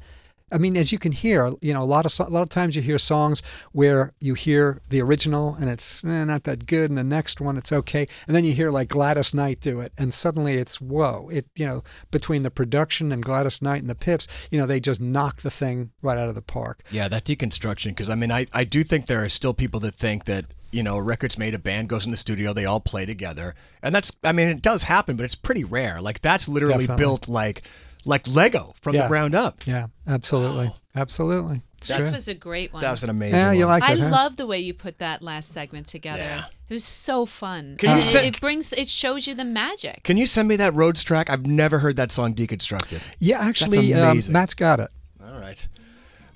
I 0.52 0.58
mean, 0.58 0.76
as 0.76 0.92
you 0.92 0.98
can 1.00 1.10
hear, 1.10 1.50
you 1.60 1.72
know, 1.72 1.82
a 1.82 1.84
lot 1.84 2.06
of 2.06 2.12
a 2.24 2.30
lot 2.30 2.42
of 2.42 2.48
times 2.48 2.76
you 2.76 2.82
hear 2.82 3.00
songs 3.00 3.42
where 3.72 4.12
you 4.20 4.34
hear 4.34 4.80
the 4.90 5.02
original 5.02 5.56
and 5.58 5.68
it's 5.68 6.04
eh, 6.04 6.24
not 6.24 6.44
that 6.44 6.66
good, 6.66 6.88
and 6.88 6.96
the 6.96 7.02
next 7.02 7.40
one 7.40 7.56
it's 7.56 7.72
okay, 7.72 8.06
and 8.28 8.36
then 8.36 8.44
you 8.44 8.52
hear 8.52 8.70
like 8.70 8.88
Gladys 8.88 9.34
Knight 9.34 9.60
do 9.60 9.80
it, 9.80 9.92
and 9.98 10.14
suddenly 10.14 10.54
it's 10.54 10.80
whoa! 10.80 11.28
It 11.32 11.46
you 11.56 11.66
know 11.66 11.82
between 12.12 12.44
the 12.44 12.50
production 12.52 13.10
and 13.10 13.24
Gladys 13.24 13.60
Knight 13.60 13.80
and 13.80 13.90
the 13.90 13.96
Pips, 13.96 14.28
you 14.52 14.58
know, 14.58 14.66
they 14.66 14.78
just 14.78 15.00
knock 15.00 15.40
the 15.42 15.50
thing 15.50 15.90
right 16.00 16.16
out 16.16 16.28
of 16.28 16.36
the 16.36 16.42
park. 16.42 16.84
Yeah, 16.90 17.08
that 17.08 17.24
deconstruction. 17.24 17.86
Because 17.86 18.08
I 18.08 18.14
mean, 18.14 18.30
I, 18.30 18.46
I 18.52 18.62
do 18.62 18.84
think 18.84 19.06
there 19.06 19.24
are 19.24 19.28
still 19.28 19.52
people 19.52 19.80
that 19.80 19.96
think 19.96 20.26
that 20.26 20.44
you 20.70 20.84
know 20.84 20.94
a 20.94 21.02
record's 21.02 21.38
made, 21.38 21.54
a 21.54 21.58
band 21.58 21.88
goes 21.88 22.04
in 22.04 22.12
the 22.12 22.16
studio, 22.16 22.52
they 22.52 22.66
all 22.66 22.80
play 22.80 23.04
together, 23.04 23.56
and 23.82 23.92
that's 23.92 24.12
I 24.22 24.30
mean 24.30 24.46
it 24.46 24.62
does 24.62 24.84
happen, 24.84 25.16
but 25.16 25.24
it's 25.24 25.34
pretty 25.34 25.64
rare. 25.64 26.00
Like 26.00 26.20
that's 26.20 26.46
literally 26.46 26.86
Definitely. 26.86 27.02
built 27.02 27.28
like 27.28 27.62
like 28.06 28.26
Lego 28.26 28.74
from 28.80 28.94
Yeah. 28.94 29.02
the 29.02 29.08
ground 29.08 29.34
up. 29.34 29.66
Yeah, 29.66 29.88
absolutely, 30.06 30.74
absolutely. 30.94 31.62
It's 31.78 31.88
This 31.88 31.96
true. 31.98 32.12
was 32.12 32.26
a 32.28 32.34
great 32.34 32.72
one. 32.72 32.80
That 32.82 32.90
was 32.92 33.04
an 33.04 33.10
amazing. 33.10 33.38
Yeah, 33.38 33.52
you 33.52 33.66
one. 33.66 33.80
like 33.80 33.82
I 33.90 33.92
it, 33.92 34.00
huh? 34.00 34.08
love 34.08 34.36
the 34.36 34.46
way 34.46 34.58
you 34.58 34.72
put 34.72 34.98
that 34.98 35.22
last 35.22 35.50
segment 35.52 35.86
together. 35.86 36.22
Yeah. 36.22 36.44
It 36.68 36.72
was 36.74 36.84
so 36.84 37.26
fun. 37.26 37.76
Can 37.78 37.90
you 37.90 37.98
it, 37.98 38.02
send- 38.02 38.26
it 38.26 38.40
brings 38.40 38.72
it 38.72 38.88
shows 38.88 39.26
you 39.26 39.34
the 39.34 39.44
magic. 39.44 40.02
Can 40.02 40.16
you 40.16 40.24
send 40.26 40.48
me 40.48 40.56
that 40.56 40.74
Rhodes 40.74 41.02
track? 41.04 41.28
I've 41.28 41.46
never 41.46 41.80
heard 41.80 41.96
that 41.96 42.10
song 42.10 42.34
deconstructed. 42.34 43.02
Yeah, 43.18 43.40
actually, 43.40 43.92
um, 43.94 44.20
Matt's 44.30 44.54
got 44.54 44.80
it. 44.80 44.88
All 45.22 45.38
right. 45.38 45.66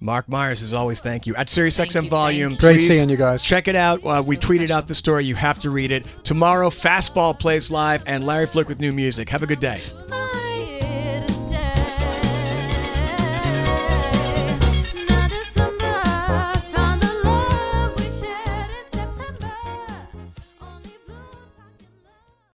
Marc 0.03 0.29
Myers, 0.29 0.63
as 0.63 0.73
always, 0.73 1.01
thank 1.01 1.27
you. 1.27 1.35
At 1.35 1.49
SiriusXM 1.49 1.93
Thank 1.93 2.05
you, 2.05 2.11
Volume, 2.11 2.49
thank 2.51 2.61
Great 2.61 2.77
please 2.77 2.89
seeing 2.89 3.11
you 3.11 3.17
guys. 3.19 3.43
Check 3.43 3.69
it 3.69 3.77
out. 3.77 4.01
Uh, 4.05 4.23
we 4.27 4.37
So 4.37 4.41
tweeted 4.43 4.57
special. 4.61 4.77
out 4.77 4.87
the 4.89 4.95
story. 4.95 5.25
You 5.27 5.35
have 5.35 5.59
to 5.61 5.69
read 5.71 5.91
it. 5.93 6.07
Tomorrow, 6.23 6.71
Fastball 6.71 7.39
plays 7.39 7.71
live, 7.71 8.03
and 8.07 8.25
Larry 8.25 8.47
Flick 8.47 8.67
with 8.69 8.81
new 8.81 8.93
music. 8.95 9.29
Have 9.29 9.43
a 9.43 9.47
good 9.47 9.61
day. 9.61 9.81
Bye. 10.09 10.17